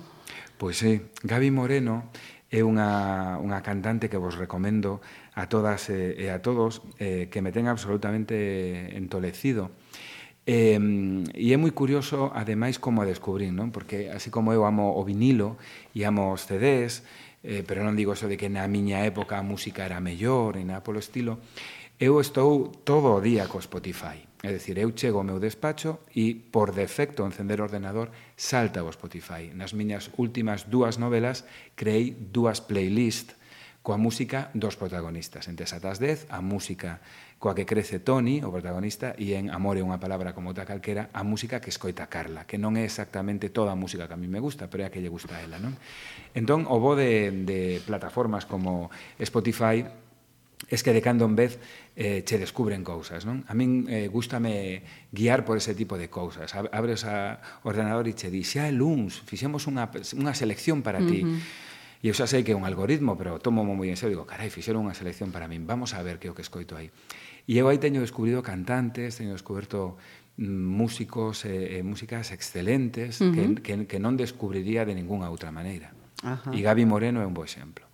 Pois 0.61 0.77
sí, 0.77 1.01
eh, 1.01 1.01
Gabi 1.25 1.49
Moreno 1.49 2.13
é 2.53 2.61
unha, 2.61 3.41
unha 3.41 3.59
cantante 3.65 4.07
que 4.07 4.21
vos 4.21 4.37
recomendo 4.37 5.01
a 5.35 5.51
todas 5.51 5.91
eh, 5.91 6.15
e 6.15 6.31
a 6.31 6.39
todos 6.39 6.81
eh, 6.97 7.27
que 7.27 7.43
me 7.43 7.51
ten 7.51 7.67
absolutamente 7.67 8.95
entolecido. 8.95 9.75
Eh, 10.47 10.79
e 11.35 11.51
é 11.51 11.57
moi 11.59 11.75
curioso, 11.75 12.31
ademais, 12.31 12.79
como 12.79 13.03
a 13.03 13.09
descubrir, 13.09 13.51
non? 13.51 13.75
Porque 13.75 14.07
así 14.07 14.31
como 14.31 14.55
eu 14.55 14.63
amo 14.63 14.95
o 14.95 15.03
vinilo 15.03 15.59
e 15.91 16.07
amo 16.07 16.31
os 16.31 16.47
CDs, 16.47 17.03
eh, 17.43 17.67
pero 17.67 17.83
non 17.83 17.99
digo 17.99 18.15
eso 18.15 18.31
de 18.31 18.39
que 18.39 18.47
na 18.47 18.63
miña 18.71 19.03
época 19.03 19.35
a 19.35 19.43
música 19.43 19.83
era 19.83 19.99
mellor 19.99 20.55
e 20.55 20.63
nada 20.63 20.85
polo 20.85 21.03
estilo, 21.03 21.43
eu 21.99 22.19
estou 22.23 22.71
todo 22.87 23.11
o 23.11 23.19
día 23.19 23.51
co 23.51 23.59
Spotify. 23.59 24.23
É 24.45 24.53
dicir, 24.53 24.77
eu 24.77 24.93
chego 24.93 25.17
ao 25.17 25.25
meu 25.25 25.41
despacho 25.41 25.99
e, 26.13 26.37
por 26.37 26.71
defecto, 26.71 27.25
encender 27.25 27.57
o 27.59 27.65
ordenador, 27.65 28.13
salta 28.37 28.85
o 28.85 28.91
Spotify. 28.93 29.49
Nas 29.51 29.73
miñas 29.73 30.13
últimas 30.15 30.69
dúas 30.69 31.01
novelas 31.01 31.43
creei 31.73 32.13
dúas 32.13 32.61
playlists 32.61 33.33
coa 33.85 34.01
música 34.01 34.49
dos 34.57 34.73
protagonistas. 34.73 35.45
En 35.45 35.53
Tesatas 35.53 36.01
10, 36.01 36.33
a 36.33 36.41
música 36.41 37.05
coa 37.37 37.53
que 37.53 37.69
crece 37.69 38.01
Tony, 38.01 38.41
o 38.41 38.49
protagonista, 38.49 39.13
e 39.13 39.37
en 39.37 39.53
Amor 39.53 39.77
é 39.77 39.85
unha 39.85 40.01
palabra 40.01 40.33
como 40.33 40.49
outra 40.49 40.65
calquera, 40.65 41.13
a 41.13 41.21
música 41.21 41.61
que 41.61 41.69
escoita 41.69 42.09
Carla, 42.09 42.49
que 42.49 42.57
non 42.57 42.73
é 42.73 42.81
exactamente 42.81 43.53
toda 43.53 43.69
a 43.69 43.77
música 43.77 44.09
que 44.09 44.17
a 44.17 44.19
mí 44.19 44.25
me 44.25 44.41
gusta, 44.41 44.65
pero 44.73 44.81
é 44.81 44.85
a 44.89 44.91
que 44.91 45.05
lle 45.05 45.13
gusta 45.13 45.37
a 45.37 45.45
ela. 45.45 45.61
Non? 45.61 45.77
Entón, 46.33 46.65
o 46.65 46.81
bo 46.81 46.97
de, 46.97 47.29
de 47.45 47.77
plataformas 47.85 48.49
como 48.49 48.89
Spotify 49.21 49.85
es 50.65 50.81
que 50.81 50.89
de 50.89 51.05
cando 51.05 51.29
en 51.29 51.37
vez 51.37 51.61
eh, 51.93 52.25
che 52.25 52.41
descubren 52.41 52.81
cousas, 52.81 53.21
non? 53.21 53.45
A 53.45 53.53
min 53.53 53.85
eh, 53.85 54.09
gustame 54.09 54.81
guiar 55.13 55.45
por 55.45 55.61
ese 55.61 55.77
tipo 55.77 55.93
de 55.93 56.09
cousas. 56.09 56.57
Abres 56.57 57.05
a 57.05 57.37
ordenador 57.61 58.09
e 58.09 58.17
che 58.17 58.33
di, 58.33 58.41
xa 58.41 58.65
é 58.65 58.73
luns, 58.73 59.21
fixemos 59.21 59.69
unha, 59.69 59.85
unha 60.17 60.33
selección 60.33 60.81
para 60.81 60.97
ti. 61.05 61.21
Uh 61.21 61.29
-huh. 61.29 61.37
ti 61.37 61.63
E 62.05 62.09
eu 62.09 62.13
xa 62.13 62.29
sei 62.29 62.45
que 62.45 62.53
é 62.53 62.55
un 62.55 62.69
algoritmo, 62.69 63.17
pero 63.17 63.41
tomo 63.41 63.65
moi 63.65 63.89
en 63.89 63.97
serio, 63.97 64.21
digo, 64.21 64.29
carai, 64.29 64.53
fixeron 64.53 64.85
unha 64.85 64.93
selección 64.93 65.33
para 65.33 65.49
min, 65.49 65.65
vamos 65.65 65.97
a 65.97 66.05
ver 66.05 66.21
que 66.21 66.29
o 66.29 66.37
que 66.37 66.45
escoito 66.45 66.77
aí. 66.77 66.93
E 67.49 67.57
eu 67.57 67.65
aí 67.65 67.81
teño 67.81 67.97
descubrido 67.97 68.45
cantantes, 68.45 69.17
teño 69.17 69.33
descoberto 69.33 69.97
mm, 70.37 70.45
músicos 70.45 71.49
e, 71.49 71.81
e 71.81 71.81
músicas 71.81 72.29
excelentes 72.29 73.25
uh 73.25 73.33
-huh. 73.33 73.57
que, 73.57 73.65
que, 73.65 73.73
que 73.89 73.97
non 73.97 74.13
descubriría 74.21 74.85
de 74.85 74.93
ningunha 74.93 75.33
outra 75.33 75.49
maneira. 75.49 75.97
Ajá. 76.21 76.53
E 76.53 76.61
Gabi 76.61 76.85
Moreno 76.85 77.25
é 77.25 77.25
un 77.25 77.33
bo 77.33 77.41
exemplo. 77.41 77.89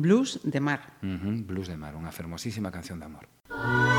Blues 0.00 0.40
de 0.48 0.60
mar. 0.64 0.96
Uh 1.04 1.20
-huh, 1.20 1.36
Blues 1.44 1.68
de 1.68 1.76
mar, 1.76 1.92
unha 1.92 2.08
fermosísima 2.08 2.72
canción 2.72 3.04
de 3.04 3.04
amor. 3.04 3.28
Ah. 3.52 3.91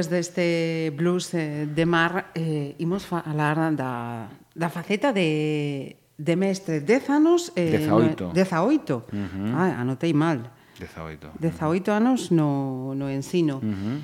despois 0.00 0.08
deste 0.08 0.92
blues 0.96 1.34
eh, 1.34 1.66
de 1.68 1.84
mar, 1.84 2.32
eh, 2.34 2.74
imos 2.78 3.04
falar 3.04 3.74
da, 3.76 4.28
da 4.54 4.68
faceta 4.70 5.12
de, 5.12 5.96
de 6.16 6.36
mestre. 6.36 6.80
Dez 6.80 7.10
anos... 7.10 7.52
Eh, 7.56 7.76
18. 7.76 8.32
18. 8.32 8.96
Uh 8.96 9.02
-huh. 9.12 9.52
ah, 9.52 9.80
anotei 9.80 10.14
mal. 10.14 10.40
18. 10.78 11.36
18 11.36 11.92
anos 11.92 12.30
no, 12.32 12.94
no 12.94 13.10
ensino. 13.10 13.60
Uh 13.60 13.68
-huh. 13.68 13.98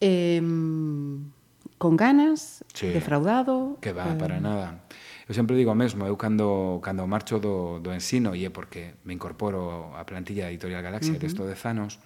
eh, 0.00 0.40
con 1.76 1.96
ganas, 1.96 2.64
sí. 2.72 2.88
defraudado... 2.88 3.76
Que 3.80 3.92
va, 3.92 4.08
eh... 4.08 4.16
para 4.16 4.40
nada. 4.40 4.80
Eu 5.28 5.34
sempre 5.34 5.56
digo 5.56 5.72
o 5.72 5.74
mesmo, 5.74 6.06
eu 6.06 6.16
cando, 6.16 6.78
cando 6.80 7.04
marcho 7.04 7.40
do, 7.40 7.80
do 7.82 7.92
ensino, 7.92 8.32
e 8.32 8.46
é 8.46 8.50
porque 8.50 8.94
me 9.04 9.12
incorporo 9.12 9.90
á 9.98 10.06
plantilla 10.06 10.46
da 10.46 10.50
Editorial 10.54 10.80
Galaxia 10.80 11.12
uh 11.12 11.18
-huh. 11.18 11.26
desde 11.26 11.42
de 11.42 11.68
anos, 11.68 11.98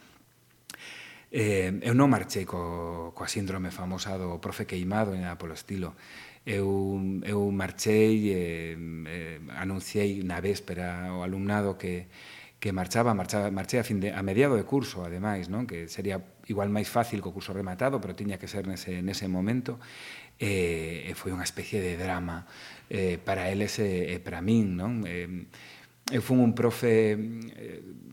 Eh, 1.30 1.78
eu 1.86 1.94
non 1.94 2.10
marchei 2.10 2.42
co, 2.42 3.14
coa 3.14 3.30
síndrome 3.30 3.70
famosa 3.70 4.18
do 4.18 4.42
profe 4.42 4.66
queimado, 4.66 5.14
nada 5.14 5.38
polo 5.38 5.54
estilo. 5.54 5.94
Eu, 6.42 6.98
eu 7.22 7.46
marchei, 7.54 8.34
eh, 8.34 8.74
eh, 9.06 9.38
anunciei 9.54 10.26
na 10.26 10.42
véspera 10.42 11.06
ao 11.06 11.22
alumnado 11.22 11.78
que, 11.78 12.10
que 12.58 12.74
marchaba, 12.74 13.14
marchaba 13.14 13.46
marchei 13.54 13.78
a, 13.78 13.86
fin 13.86 14.02
de, 14.02 14.10
a 14.10 14.26
mediado 14.26 14.58
de 14.58 14.66
curso, 14.66 15.06
ademais, 15.06 15.46
non? 15.46 15.70
que 15.70 15.86
sería 15.86 16.18
igual 16.50 16.66
máis 16.66 16.90
fácil 16.90 17.22
co 17.22 17.30
curso 17.30 17.54
rematado, 17.54 18.02
pero 18.02 18.18
tiña 18.18 18.34
que 18.34 18.50
ser 18.50 18.66
nese, 18.66 18.98
nese 18.98 19.30
momento, 19.30 19.78
e, 20.34 21.06
eh, 21.06 21.10
e 21.10 21.12
foi 21.14 21.30
unha 21.30 21.46
especie 21.46 21.78
de 21.78 21.94
drama 21.94 22.42
eh, 22.90 23.22
para 23.22 23.46
eles 23.54 23.78
e, 23.78 24.10
e 24.10 24.18
para 24.18 24.42
min. 24.42 24.74
Non? 24.74 25.06
Eh, 25.06 25.46
eu 26.10 26.26
fui 26.26 26.42
un 26.42 26.58
profe... 26.58 27.14
Eh, 27.54 28.09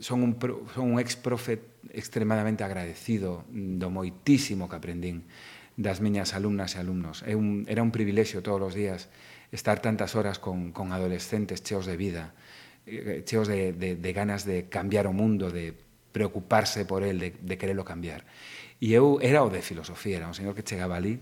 son 0.00 0.24
un, 0.24 0.32
son 0.74 0.92
un 0.92 1.00
ex 1.00 1.16
profe 1.16 1.60
extremadamente 1.92 2.64
agradecido 2.64 3.44
do 3.52 3.88
moitísimo 3.92 4.66
que 4.66 4.76
aprendín 4.76 5.28
das 5.76 6.00
miñas 6.00 6.32
alumnas 6.36 6.76
e 6.76 6.78
alumnos. 6.80 7.22
É 7.24 7.36
un, 7.36 7.64
era 7.68 7.84
un 7.84 7.92
privilexio 7.92 8.42
todos 8.42 8.60
os 8.60 8.74
días 8.74 9.08
estar 9.52 9.80
tantas 9.80 10.16
horas 10.16 10.40
con, 10.40 10.72
con 10.72 10.92
adolescentes 10.92 11.62
cheos 11.62 11.86
de 11.86 11.96
vida, 11.96 12.34
eh, 12.86 13.22
cheos 13.24 13.48
de, 13.48 13.72
de, 13.72 13.96
de 13.96 14.10
ganas 14.12 14.44
de 14.44 14.68
cambiar 14.68 15.06
o 15.06 15.12
mundo, 15.12 15.52
de 15.52 15.76
preocuparse 16.12 16.84
por 16.84 17.02
el, 17.02 17.18
de, 17.18 17.30
de 17.38 17.54
quererlo 17.58 17.84
cambiar. 17.84 18.26
E 18.80 18.96
eu 18.96 19.20
era 19.20 19.44
o 19.44 19.52
de 19.52 19.60
filosofía, 19.60 20.16
era 20.16 20.28
un 20.28 20.36
señor 20.36 20.56
que 20.56 20.64
chegaba 20.64 20.96
ali 20.96 21.20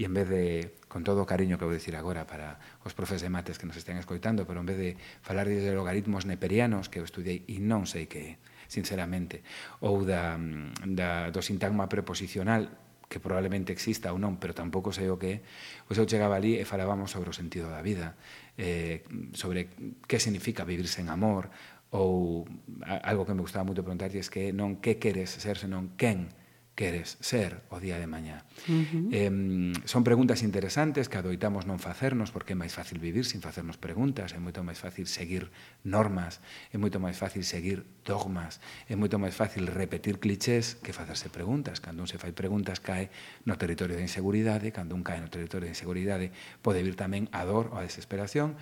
e 0.00 0.08
en 0.08 0.16
vez 0.16 0.32
de, 0.32 0.72
con 0.88 1.04
todo 1.04 1.20
o 1.20 1.28
cariño 1.28 1.60
que 1.60 1.68
vou 1.68 1.76
dicir 1.76 1.92
agora 1.92 2.24
para 2.24 2.56
os 2.88 2.96
profes 2.96 3.20
de 3.20 3.28
mates 3.28 3.60
que 3.60 3.68
nos 3.68 3.76
estén 3.76 4.00
escoitando, 4.00 4.48
pero 4.48 4.64
en 4.64 4.68
vez 4.72 4.80
de 4.80 4.90
falar 5.20 5.44
de 5.44 5.60
logaritmos 5.76 6.24
neperianos 6.24 6.88
que 6.88 7.04
eu 7.04 7.04
estudiei 7.04 7.44
e 7.44 7.60
non 7.60 7.84
sei 7.84 8.08
que 8.08 8.40
é, 8.40 8.40
sinceramente, 8.64 9.44
ou 9.84 10.00
da, 10.08 10.40
da, 10.88 11.28
do 11.28 11.44
sintagma 11.44 11.84
preposicional, 11.84 12.72
que 13.12 13.20
probablemente 13.20 13.76
exista 13.76 14.08
ou 14.08 14.16
non, 14.16 14.40
pero 14.40 14.56
tampouco 14.56 14.88
sei 14.88 15.12
o 15.12 15.20
que 15.20 15.44
é, 15.44 15.84
pois 15.84 16.00
eu 16.00 16.08
chegaba 16.08 16.40
ali 16.40 16.56
e 16.56 16.64
falábamos 16.64 17.12
sobre 17.12 17.28
o 17.28 17.36
sentido 17.36 17.68
da 17.68 17.84
vida, 17.84 18.16
eh, 18.56 19.04
sobre 19.36 19.68
que 20.08 20.16
significa 20.16 20.64
vivir 20.64 20.88
sen 20.88 21.12
amor, 21.12 21.52
ou 21.92 22.48
algo 23.04 23.28
que 23.28 23.36
me 23.36 23.44
gustaba 23.44 23.68
moito 23.68 23.84
preguntar 23.84 24.08
es 24.16 24.32
que 24.32 24.56
non 24.56 24.80
que 24.80 24.96
queres 24.96 25.28
ser, 25.28 25.60
senón 25.60 25.92
quen 26.00 26.39
queres 26.80 27.20
ser 27.20 27.60
o 27.68 27.76
día 27.76 28.00
de 28.00 28.08
mañá. 28.08 28.48
Uh 28.64 28.72
-huh. 28.72 29.08
eh, 29.12 29.28
son 29.84 30.00
preguntas 30.00 30.40
interesantes 30.40 31.12
que 31.12 31.20
adoitamos 31.20 31.68
non 31.68 31.76
facernos 31.76 32.32
porque 32.32 32.56
é 32.56 32.58
máis 32.58 32.72
fácil 32.72 32.96
vivir 32.96 33.28
sin 33.28 33.44
facernos 33.44 33.76
preguntas, 33.76 34.32
é 34.32 34.40
moito 34.40 34.64
máis 34.64 34.80
fácil 34.80 35.04
seguir 35.04 35.52
normas, 35.84 36.40
é 36.72 36.80
moito 36.80 36.96
máis 36.96 37.20
fácil 37.20 37.44
seguir 37.44 37.84
dogmas, 38.08 38.64
é 38.88 38.96
moito 38.96 39.20
máis 39.20 39.36
fácil 39.36 39.68
repetir 39.68 40.24
clichés 40.24 40.80
que 40.80 40.96
facerse 40.96 41.28
preguntas. 41.28 41.84
Cando 41.84 42.00
un 42.00 42.08
se 42.08 42.16
fai 42.16 42.32
preguntas 42.32 42.80
cae 42.80 43.12
no 43.44 43.60
territorio 43.60 44.00
de 44.00 44.08
inseguridade, 44.08 44.72
cando 44.72 44.96
un 44.96 45.04
cae 45.04 45.20
no 45.20 45.28
territorio 45.28 45.68
de 45.68 45.76
inseguridade 45.76 46.32
pode 46.64 46.80
vir 46.80 46.96
tamén 46.96 47.28
a 47.36 47.44
dor 47.44 47.68
ou 47.68 47.76
a 47.76 47.84
desesperación 47.84 48.56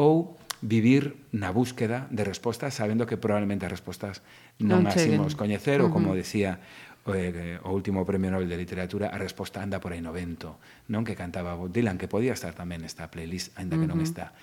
ou 0.00 0.40
vivir 0.64 1.16
na 1.32 1.52
búsqueda 1.52 2.08
de 2.08 2.24
respostas 2.24 2.72
sabendo 2.72 3.04
que 3.04 3.16
probablemente 3.16 3.64
as 3.64 3.72
respostas 3.72 4.24
non, 4.60 4.84
non 4.84 4.92
as 4.92 5.00
imos 5.08 5.32
coñecer 5.32 5.80
uh 5.80 5.88
-huh. 5.88 5.92
ou 5.92 5.94
como 5.96 6.12
decía 6.12 6.60
eh, 7.08 7.58
o 7.64 7.70
último 7.72 8.04
premio 8.04 8.28
Nobel 8.28 8.48
de 8.48 8.60
Literatura, 8.60 9.08
a 9.08 9.18
resposta 9.18 9.62
anda 9.64 9.80
por 9.80 9.96
aí 9.96 10.04
no 10.04 10.12
vento, 10.12 10.60
non 10.92 11.06
que 11.06 11.16
cantaba 11.16 11.56
Bob 11.56 11.72
Dylan, 11.72 11.96
que 11.96 12.10
podía 12.10 12.36
estar 12.36 12.52
tamén 12.52 12.84
nesta 12.84 13.08
playlist, 13.08 13.56
aínda 13.56 13.80
que 13.80 13.88
non 13.88 14.04
está. 14.04 14.36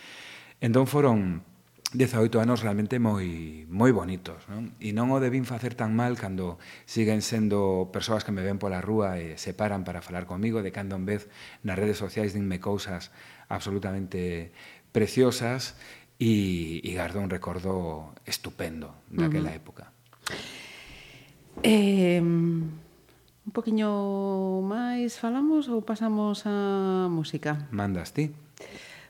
Entón 0.57 0.89
foron 0.89 1.45
18 1.93 2.41
anos 2.41 2.59
realmente 2.59 2.99
moi 2.99 3.63
moi 3.71 3.95
bonitos, 3.95 4.43
non? 4.51 4.75
E 4.83 4.91
non 4.91 5.07
o 5.15 5.23
debín 5.23 5.47
facer 5.47 5.71
tan 5.71 5.95
mal 5.95 6.19
cando 6.19 6.59
siguen 6.83 7.23
sendo 7.23 7.87
persoas 7.95 8.27
que 8.27 8.35
me 8.35 8.43
ven 8.43 8.59
pola 8.59 8.83
rúa 8.83 9.15
e 9.23 9.39
se 9.39 9.55
paran 9.55 9.87
para 9.87 10.03
falar 10.03 10.27
comigo 10.27 10.59
de 10.59 10.75
cando 10.75 10.99
en 10.99 11.07
vez 11.07 11.31
nas 11.63 11.79
redes 11.79 11.95
sociais 11.95 12.35
dinme 12.35 12.59
cousas 12.59 13.15
absolutamente 13.47 14.51
preciosas 14.91 15.79
e, 16.19 16.83
e 16.83 16.91
gardo 16.91 17.23
un 17.23 17.31
recordo 17.31 18.11
estupendo 18.27 18.91
daquela 19.07 19.53
uh 19.53 19.55
-huh. 19.55 19.61
época. 19.63 19.96
Eh, 21.63 22.21
un 22.21 23.51
poquinho 23.55 24.61
máis 24.61 25.17
falamos 25.17 25.71
ou 25.71 25.81
pasamos 25.81 26.45
a 26.45 27.07
música? 27.09 27.67
Mandas 27.71 28.13
ti. 28.13 28.29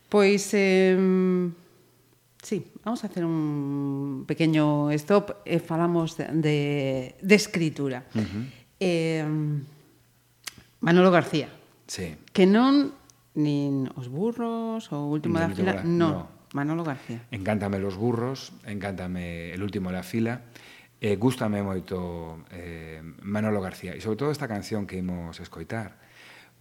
Pois, 0.08 0.54
eh, 0.54 0.95
sí, 2.41 2.58
vamos 2.86 3.04
a 3.04 3.08
hacer 3.08 3.26
un 3.26 4.24
pequeño 4.28 4.91
stop 4.95 5.43
e 5.43 5.58
eh, 5.58 5.60
falamos 5.60 6.16
de, 6.16 6.32
de, 6.32 6.58
de 7.20 7.36
escritura. 7.36 8.08
Uh 8.16 8.24
-huh. 8.24 8.43
eh, 8.80 9.26
Manolo 10.80 11.12
García. 11.12 11.50
Sí. 11.88 12.16
Que 12.32 12.45
non 12.45 12.93
nin 13.36 13.91
os 14.00 14.08
burros 14.08 14.88
ou 14.93 15.12
último 15.12 15.38
da 15.41 15.52
fila, 15.52 15.84
non. 15.84 16.12
No. 16.14 16.38
Manolo 16.54 16.84
García. 16.84 17.22
Encántame 17.32 17.80
los 17.80 18.00
burros, 18.00 18.54
encántame 18.66 19.52
el 19.52 19.62
último 19.62 19.89
de 19.89 19.95
la 20.00 20.04
fila 20.04 20.41
eh, 21.02 21.16
gústame 21.16 21.62
moito 21.62 22.45
eh, 22.50 23.02
Manolo 23.22 23.62
García 23.62 23.93
e 23.93 24.02
sobre 24.02 24.18
todo 24.18 24.30
esta 24.34 24.50
canción 24.50 24.89
que 24.89 24.98
imos 24.98 25.38
escoitar 25.38 25.98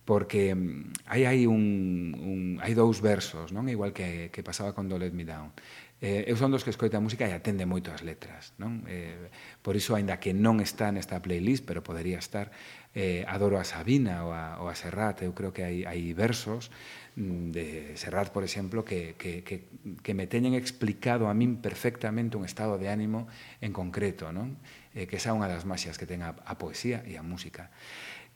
porque 0.07 0.55
mm, 0.55 1.11
hai 1.11 1.27
hai 1.27 1.41
un, 1.51 2.15
un 2.15 2.41
hai 2.63 2.73
dous 2.79 3.03
versos, 3.03 3.51
non? 3.51 3.67
Igual 3.67 3.91
que 3.91 4.31
que 4.31 4.47
pasaba 4.47 4.73
con 4.73 4.87
Do 4.87 4.97
Let 4.97 5.13
Me 5.13 5.27
Down. 5.27 5.51
Eh, 5.99 6.29
eu 6.29 6.37
son 6.37 6.53
dos 6.53 6.61
que 6.61 6.71
escoita 6.71 7.01
música 7.01 7.25
e 7.25 7.33
atende 7.33 7.65
moito 7.65 7.89
as 7.91 8.05
letras, 8.07 8.55
non? 8.61 8.87
Eh, 8.87 9.33
por 9.65 9.75
iso 9.75 9.99
aínda 9.99 10.23
que 10.23 10.37
non 10.37 10.63
está 10.63 10.95
nesta 10.95 11.19
playlist, 11.19 11.67
pero 11.67 11.83
podería 11.83 12.23
estar, 12.23 12.55
eh 12.95 13.27
adoro 13.27 13.59
a 13.59 13.67
Sabina 13.67 14.29
ou 14.29 14.31
a, 14.31 14.63
ou 14.63 14.71
a 14.71 14.77
Serrat, 14.79 15.25
eu 15.27 15.35
creo 15.35 15.51
que 15.51 15.67
hai 15.67 15.89
hai 15.89 16.15
versos 16.15 16.71
Mm, 17.17 17.51
de 17.51 17.97
Serrat, 17.97 18.29
por 18.29 18.45
exemplo, 18.45 18.85
que, 18.85 19.15
que, 19.17 19.43
que, 19.43 19.65
que 20.03 20.13
me 20.13 20.27
teñen 20.27 20.53
explicado 20.53 21.33
a 21.33 21.35
min 21.35 21.65
perfectamente 21.65 22.37
un 22.37 22.45
estado 22.45 22.77
de 22.77 22.93
ánimo 22.93 23.25
en 23.65 23.73
concreto, 23.73 24.29
non? 24.37 24.61
Eh, 24.93 25.09
que 25.09 25.17
esa 25.17 25.33
é 25.33 25.37
unha 25.37 25.49
das 25.49 25.65
magias 25.65 25.97
que 25.97 26.05
ten 26.05 26.21
a, 26.21 26.37
a 26.37 26.61
poesía 26.61 27.01
e 27.09 27.17
a 27.17 27.25
música. 27.25 27.73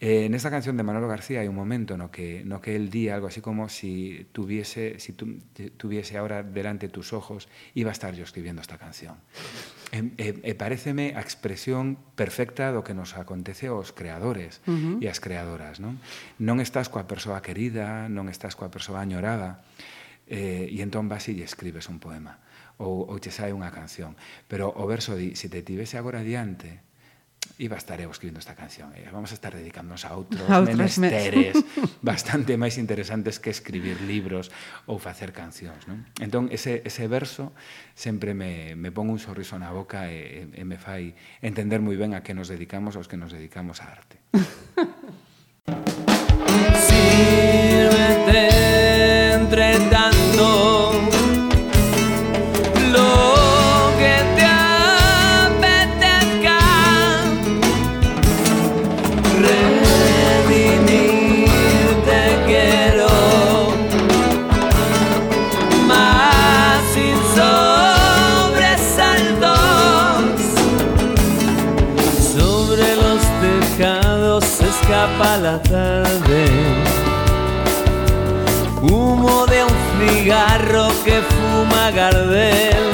Eh, 0.01 0.33
nesta 0.33 0.49
canción 0.49 0.81
de 0.81 0.83
Manolo 0.83 1.13
García 1.13 1.45
hai 1.45 1.49
un 1.53 1.61
momento 1.61 2.01
no 2.01 2.09
que, 2.09 2.41
no 2.49 2.65
que 2.65 2.73
el 2.73 2.89
di 2.89 3.13
algo 3.13 3.29
así 3.29 3.45
como 3.45 3.69
si 3.69 4.25
tuviese, 4.33 4.97
si 4.97 5.13
tu, 5.13 5.37
tuviese 5.77 6.17
ahora 6.17 6.41
delante 6.41 6.89
tus 6.89 7.13
ojos, 7.13 7.53
iba 7.77 7.93
a 7.93 7.97
estar 7.97 8.17
yo 8.17 8.25
escribiendo 8.25 8.65
esta 8.65 8.81
canción 8.81 9.21
e, 9.91 9.99
e, 10.19 10.29
e 10.47 10.53
pareceme 10.55 11.19
a 11.19 11.23
expresión 11.23 11.99
perfecta 12.15 12.71
do 12.71 12.87
que 12.87 12.95
nos 12.95 13.19
acontece 13.19 13.67
aos 13.67 13.91
creadores 13.91 14.63
uh 14.67 14.75
-huh. 14.75 14.97
e 15.03 15.07
as 15.11 15.19
creadoras. 15.19 15.83
Non? 15.83 15.99
non 16.39 16.63
estás 16.63 16.87
coa 16.87 17.11
persoa 17.11 17.43
querida, 17.43 18.07
non 18.07 18.31
estás 18.31 18.55
coa 18.55 18.71
persoa 18.71 19.03
añorada, 19.03 19.67
eh, 20.31 20.71
e 20.71 20.79
entón 20.81 21.11
vas 21.11 21.27
e 21.27 21.35
escribes 21.43 21.91
un 21.91 21.99
poema 21.99 22.39
ou, 22.81 23.05
ou 23.11 23.17
che 23.21 23.35
sai 23.35 23.53
unha 23.53 23.69
canción. 23.75 24.17
Pero 24.49 24.73
o 24.73 24.87
verso 24.89 25.19
di, 25.19 25.37
se 25.37 25.53
te 25.53 25.61
tivese 25.61 26.01
agora 26.01 26.25
diante, 26.25 26.90
Iba 27.61 27.77
eu 27.77 28.09
escribindo 28.09 28.41
esta 28.41 28.57
canción. 28.57 28.89
E 28.97 29.05
vamos 29.13 29.31
a 29.31 29.37
estar 29.37 29.53
dedicándonos 29.53 30.09
a 30.09 30.17
outros, 30.17 30.49
a 30.49 30.65
outros 30.65 30.97
menesteres 30.97 31.53
bastante 32.01 32.57
máis 32.57 32.81
interesantes 32.81 33.37
que 33.37 33.53
escribir 33.53 34.01
libros 34.01 34.49
ou 34.89 34.97
facer 34.97 35.37
cancións. 35.37 35.85
Non? 35.85 36.09
Entón, 36.25 36.49
ese, 36.49 36.81
ese 36.89 37.05
verso 37.05 37.53
sempre 37.93 38.33
me, 38.33 38.73
me 38.81 38.89
pon 38.89 39.13
un 39.13 39.21
sorriso 39.21 39.61
na 39.61 39.69
boca 39.77 40.09
e, 40.09 40.49
e 40.57 40.63
me 40.65 40.81
fai 40.81 41.13
entender 41.45 41.85
moi 41.85 42.01
ben 42.01 42.17
a 42.17 42.25
que 42.25 42.33
nos 42.33 42.49
dedicamos 42.49 42.97
aos 42.97 43.13
que 43.13 43.21
nos 43.21 43.29
dedicamos 43.29 43.85
á 43.85 43.93
arte. 43.93 44.17
que 81.05 81.23
fuma 81.23 81.91
Gardel. 81.91 82.91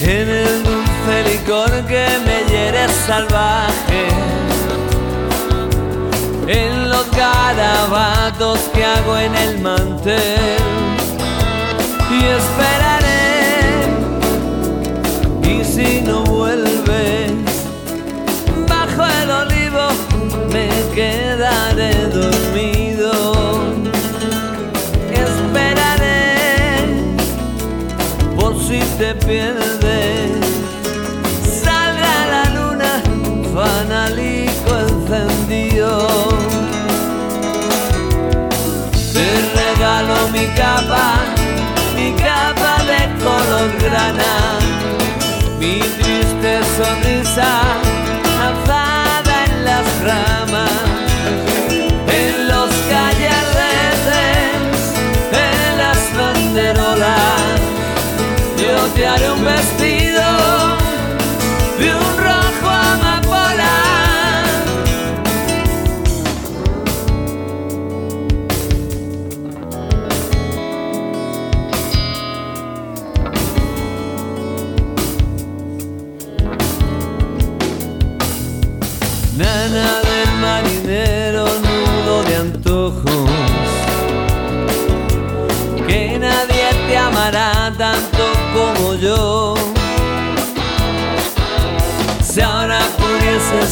En 0.00 0.28
el 0.28 0.62
dulce 0.62 1.24
licor 1.30 1.70
que 1.86 2.06
me 2.24 2.50
hiere 2.50 2.88
salvaje. 3.06 4.08
En 6.46 6.90
los 6.90 7.10
garabatos 7.10 8.58
que 8.72 8.84
hago 8.84 9.18
en 9.18 9.34
el 9.34 9.58
mantel. 9.58 10.97
Mi 40.38 40.46
capa, 40.54 41.04
mi 41.96 42.12
capa 42.14 42.72
de 42.88 43.00
color 43.22 43.70
grana. 43.82 44.32
Mi 45.58 45.80
triste 45.80 46.52
sonrisa 46.76 47.50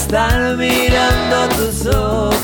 estar 0.06 0.56
mirando 0.56 1.48
tus 1.56 1.86
ojos, 1.86 2.36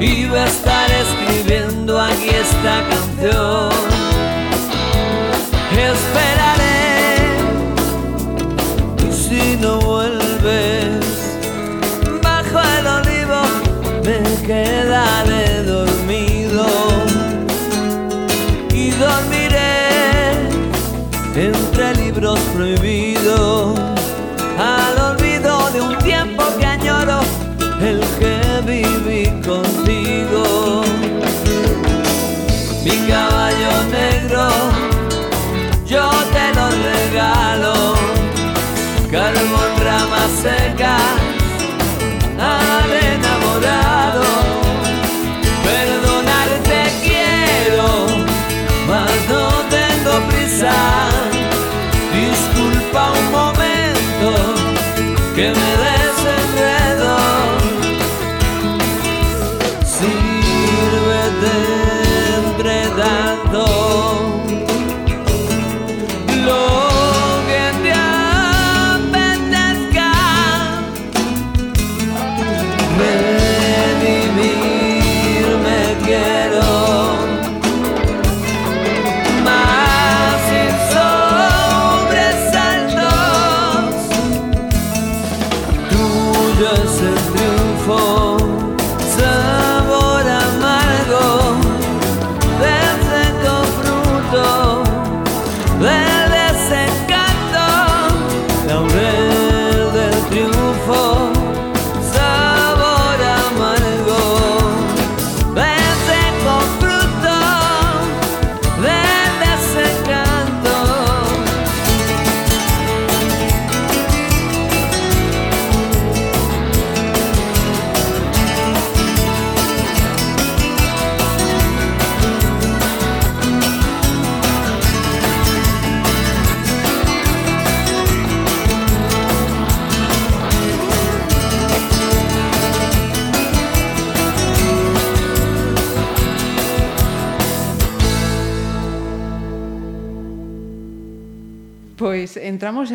iba 0.00 0.42
a 0.42 0.46
estar 0.46 0.90
escribiendo 0.90 2.00
aquí 2.00 2.30
esta 2.30 2.82
canción. 2.90 3.70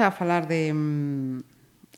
a 0.07 0.11
falar 0.11 0.47
de 0.47 0.73
mm, 0.73 1.39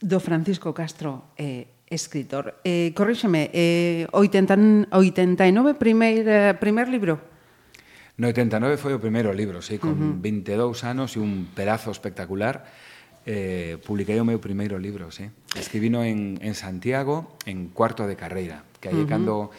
do 0.01 0.19
Francisco 0.19 0.73
Castro 0.73 1.31
eh, 1.37 1.67
escritor. 1.89 2.59
Eh, 2.63 2.93
corríxeme, 2.95 3.49
eh, 3.53 4.07
80, 4.11 4.89
89 4.91 5.73
primeir, 5.75 6.57
primer 6.59 6.89
libro? 6.89 7.19
No 8.17 8.31
89 8.31 8.79
foi 8.79 8.95
o 8.95 8.99
primeiro 9.03 9.35
libro, 9.35 9.59
sí, 9.59 9.75
con 9.75 9.99
uh 9.99 10.15
-huh. 10.15 10.23
22 10.23 10.87
anos 10.87 11.15
e 11.15 11.19
un 11.19 11.51
pedazo 11.51 11.91
espectacular. 11.91 12.63
Eh, 13.27 13.75
publiquei 13.83 14.15
o 14.21 14.25
meu 14.25 14.39
primeiro 14.39 14.79
libro, 14.79 15.11
sí. 15.11 15.27
Escribino 15.57 16.05
en, 16.05 16.39
en 16.39 16.55
Santiago 16.55 17.35
en 17.43 17.67
cuarto 17.73 18.07
de 18.07 18.15
carreira, 18.15 18.63
que 18.79 18.87
aí 18.87 18.95
uh 18.95 19.03
-huh. 19.03 19.09
cando 19.09 19.51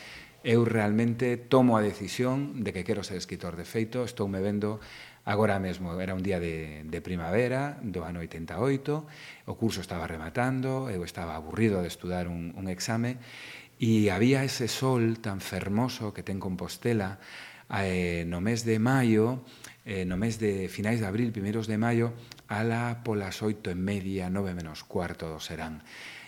eu 0.46 0.62
realmente 0.62 1.36
tomo 1.36 1.74
a 1.74 1.82
decisión 1.82 2.62
de 2.62 2.70
que 2.70 2.86
quero 2.86 3.02
ser 3.02 3.18
escritor. 3.18 3.58
De 3.58 3.66
feito, 3.66 4.06
estou 4.06 4.30
me 4.30 4.38
vendo 4.38 4.78
Agora 5.26 5.58
mesmo 5.58 5.90
era 6.00 6.14
un 6.14 6.22
día 6.22 6.38
de, 6.38 6.86
de 6.86 7.00
primavera 7.02 7.82
do 7.82 8.06
ano 8.06 8.22
88, 8.22 9.50
o 9.50 9.54
curso 9.58 9.82
estaba 9.82 10.06
rematando, 10.06 10.86
eu 10.86 11.02
estaba 11.02 11.34
aburrido 11.34 11.82
de 11.82 11.90
estudar 11.90 12.30
un, 12.30 12.54
un 12.54 12.70
exame 12.70 13.18
e 13.74 14.06
había 14.14 14.46
ese 14.46 14.70
sol 14.70 15.18
tan 15.18 15.42
fermoso 15.42 16.14
que 16.14 16.22
ten 16.22 16.38
Compostela 16.38 17.18
eh, 17.74 18.22
no 18.22 18.38
mes 18.38 18.62
de 18.62 18.78
maio, 18.78 19.42
eh, 19.82 20.06
no 20.06 20.14
mes 20.14 20.38
de 20.38 20.70
finais 20.70 21.02
de 21.02 21.10
abril, 21.10 21.34
primeiros 21.34 21.66
de 21.66 21.74
maio, 21.74 22.14
ala 22.48 23.02
polas 23.02 23.42
oito 23.42 23.70
e 23.70 23.76
media, 23.78 24.30
nove 24.30 24.54
menos 24.54 24.86
cuarto 24.86 25.26
do 25.30 25.40
serán. 25.42 25.82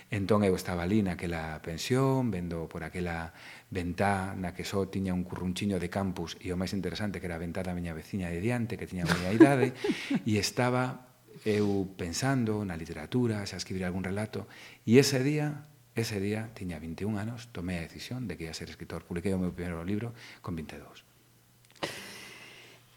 Entón 0.09 0.41
eu 0.41 0.57
estaba 0.57 0.89
ali 0.89 1.05
naquela 1.05 1.61
pensión, 1.61 2.33
vendo 2.33 2.65
por 2.65 2.81
aquela 2.81 3.37
ventá 3.69 4.33
na 4.33 4.57
que 4.57 4.65
só 4.65 4.89
tiña 4.89 5.13
un 5.13 5.21
currunchiño 5.21 5.77
de 5.77 5.93
campus 5.93 6.41
e 6.41 6.49
o 6.49 6.57
máis 6.57 6.73
interesante 6.73 7.21
que 7.21 7.29
era 7.29 7.37
a 7.37 7.45
ventá 7.45 7.61
da 7.61 7.77
miña 7.77 7.93
veciña 7.93 8.33
de 8.33 8.41
diante, 8.41 8.81
que 8.81 8.89
tiña 8.89 9.05
a 9.05 9.13
miña 9.13 9.37
idade, 9.37 9.77
e 10.25 10.41
estaba 10.41 11.13
eu 11.45 11.87
pensando 12.01 12.65
na 12.65 12.75
literatura, 12.75 13.45
xa 13.45 13.61
escribir 13.61 13.85
algún 13.85 14.01
relato, 14.01 14.49
e 14.89 14.97
ese 14.97 15.21
día, 15.21 15.69
ese 15.93 16.25
día, 16.25 16.51
tiña 16.57 16.81
21 16.81 17.21
anos, 17.21 17.53
tomei 17.53 17.77
a 17.77 17.85
decisión 17.85 18.25
de 18.25 18.41
que 18.41 18.49
ia 18.49 18.57
ser 18.57 18.73
escritor. 18.73 19.05
Publiquei 19.05 19.37
o 19.37 19.41
meu 19.43 19.53
primeiro 19.53 19.85
libro 19.85 20.17
con 20.41 20.57
22. 20.57 21.05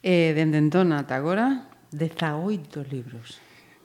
E 0.01 0.31
eh, 0.31 0.31
dende 0.31 0.57
entón 0.63 0.95
ata 0.95 1.19
agora, 1.19 1.67
18 1.91 2.83
libros. 2.89 3.39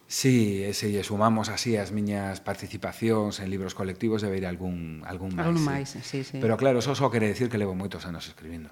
Sí, 0.06 0.62
e 0.62 0.70
se 0.70 0.94
lle 0.94 1.02
sumamos 1.02 1.50
así 1.50 1.74
as 1.74 1.90
miñas 1.90 2.38
participacións 2.38 3.42
en 3.42 3.50
libros 3.50 3.74
colectivos 3.74 4.22
debe 4.22 4.38
ir 4.38 4.46
algún, 4.46 5.02
algún 5.02 5.34
máis. 5.34 5.46
Algún 5.50 5.64
máis, 5.66 5.86
sí, 5.90 6.00
sí. 6.06 6.22
sí. 6.22 6.38
Pero 6.38 6.54
claro, 6.54 6.78
eso 6.78 6.94
só 6.94 7.10
quere 7.10 7.26
decir 7.26 7.50
que 7.50 7.58
levo 7.58 7.74
moitos 7.74 8.06
anos 8.06 8.30
escribindo. 8.30 8.70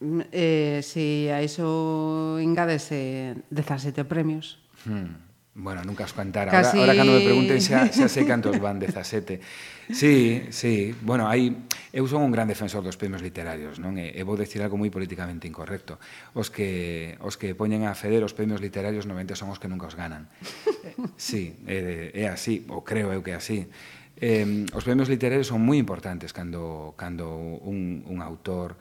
Mm, 0.00 0.32
eh, 0.32 0.80
si 0.80 1.28
a 1.28 1.44
iso 1.44 2.40
engádese 2.40 3.36
17 3.52 4.08
premios. 4.08 4.64
Hmm. 4.88 5.33
Bueno, 5.54 5.82
nunca 5.84 6.02
os 6.02 6.12
contara. 6.12 6.50
Casi... 6.50 6.76
Ahora, 6.76 6.90
ahora 6.90 6.96
cando 6.98 7.12
me 7.14 7.22
pregunten 7.22 7.62
xa, 7.62 7.86
xa 7.86 8.10
sei 8.10 8.26
cantos 8.26 8.58
van 8.58 8.82
17. 8.82 9.38
Sí, 9.94 10.50
sí. 10.50 10.90
Bueno, 10.98 11.30
aí 11.30 11.54
eu 11.94 12.10
son 12.10 12.26
un 12.26 12.34
gran 12.34 12.50
defensor 12.50 12.82
dos 12.82 12.98
premios 12.98 13.22
literarios, 13.22 13.78
non? 13.78 13.94
E, 13.94 14.10
e 14.10 14.20
vou 14.26 14.34
decir 14.34 14.66
algo 14.66 14.74
moi 14.74 14.90
políticamente 14.90 15.46
incorrecto. 15.46 16.02
Os 16.34 16.50
que 16.50 17.14
os 17.22 17.38
que 17.38 17.54
poñen 17.54 17.86
a 17.86 17.94
feder 17.94 18.26
os 18.26 18.34
premios 18.34 18.58
literarios 18.58 19.06
novamente 19.06 19.38
son 19.38 19.54
os 19.54 19.62
que 19.62 19.70
nunca 19.70 19.86
os 19.86 19.94
ganan. 19.94 20.26
Sí, 21.14 21.54
é, 21.70 22.10
é 22.10 22.26
así, 22.26 22.66
ou 22.66 22.82
creo 22.82 23.14
eu 23.14 23.22
que 23.22 23.30
é 23.30 23.38
así. 23.38 23.70
Eh, 24.18 24.66
os 24.74 24.82
premios 24.82 25.06
literarios 25.06 25.46
son 25.46 25.62
moi 25.62 25.78
importantes 25.78 26.34
cando 26.34 26.98
cando 26.98 27.30
un 27.62 28.02
un 28.10 28.18
autor 28.26 28.74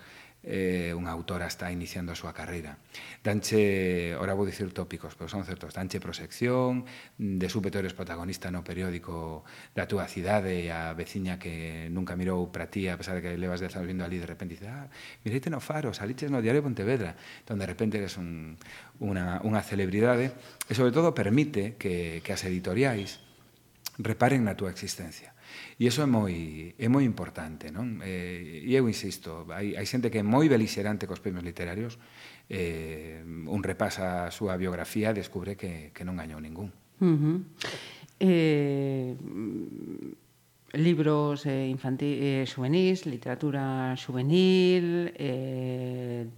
eh, 0.43 0.91
unha 0.91 1.09
autora 1.09 1.47
está 1.47 1.71
iniciando 1.71 2.11
a 2.11 2.19
súa 2.19 2.35
carreira. 2.35 2.75
Danche, 3.23 4.13
ora 4.19 4.35
vou 4.35 4.43
dicir 4.43 4.69
tópicos, 4.75 5.15
pero 5.15 5.31
son 5.31 5.47
certos, 5.47 5.71
danche 5.71 6.03
prosección, 6.03 6.83
de 7.15 7.47
súpeto 7.47 7.79
eres 7.79 7.95
protagonista 7.95 8.51
no 8.51 8.61
periódico 8.61 9.47
da 9.71 9.87
túa 9.87 10.05
cidade 10.11 10.67
e 10.67 10.69
a 10.69 10.91
veciña 10.91 11.39
que 11.39 11.87
nunca 11.89 12.19
mirou 12.19 12.51
para 12.51 12.67
ti, 12.67 12.91
a 12.91 12.99
pesar 12.99 13.19
de 13.19 13.23
que 13.23 13.31
levas 13.39 13.63
dez 13.63 13.71
anos 13.79 13.87
vindo 13.87 14.03
ali, 14.03 14.19
de 14.19 14.27
repente 14.27 14.59
dice, 14.59 14.67
ah, 14.67 14.91
mireite 15.23 15.47
no 15.47 15.63
faro, 15.63 15.95
saliches 15.95 16.29
no 16.29 16.43
diario 16.43 16.59
de 16.59 16.67
Pontevedra, 16.67 17.11
donde 17.47 17.63
de 17.63 17.71
repente 17.71 17.97
eres 17.97 18.19
un, 18.19 18.59
unha, 18.99 19.39
unha 19.47 19.63
celebridade, 19.63 20.35
e 20.67 20.73
sobre 20.75 20.91
todo 20.91 21.15
permite 21.15 21.79
que, 21.79 22.19
que 22.19 22.31
as 22.35 22.43
editoriais 22.43 23.23
reparen 23.97 24.43
na 24.43 24.57
túa 24.57 24.73
existencia. 24.73 25.32
E 25.79 25.89
iso 25.89 26.05
é 26.05 26.09
moi, 26.09 26.75
é 26.77 26.87
moi 26.87 27.01
importante, 27.01 27.73
non? 27.73 27.97
Eh, 28.05 28.61
e 28.61 28.71
eu 28.77 28.85
insisto, 28.85 29.49
hai, 29.49 29.73
hai 29.73 29.85
xente 29.89 30.13
que 30.13 30.21
é 30.21 30.25
moi 30.25 30.45
belixerante 30.45 31.09
cos 31.09 31.17
premios 31.17 31.41
literarios, 31.41 31.97
eh, 32.45 33.25
un 33.25 33.61
repasa 33.65 34.29
a 34.29 34.33
súa 34.33 34.53
biografía 34.53 35.09
e 35.09 35.17
descubre 35.17 35.57
que, 35.57 35.89
que 35.89 36.05
non 36.05 36.13
gañou 36.13 36.37
ningún. 36.37 36.69
Uh 37.01 37.17
-huh. 37.17 37.37
eh, 38.21 39.17
libros 40.77 41.45
eh, 41.49 41.65
infantil, 41.69 42.21
eh, 42.21 42.45
juvenís, 42.45 43.09
literatura 43.09 43.97
juvenil, 43.97 45.09
eh, 45.17 46.29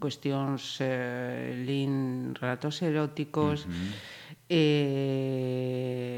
cuestións 0.00 0.80
eh, 0.80 1.52
lin 1.60 2.32
relatos 2.32 2.80
eróticos... 2.80 3.68
Uh 3.68 3.72
-huh 3.72 4.17
eh, 4.48 6.08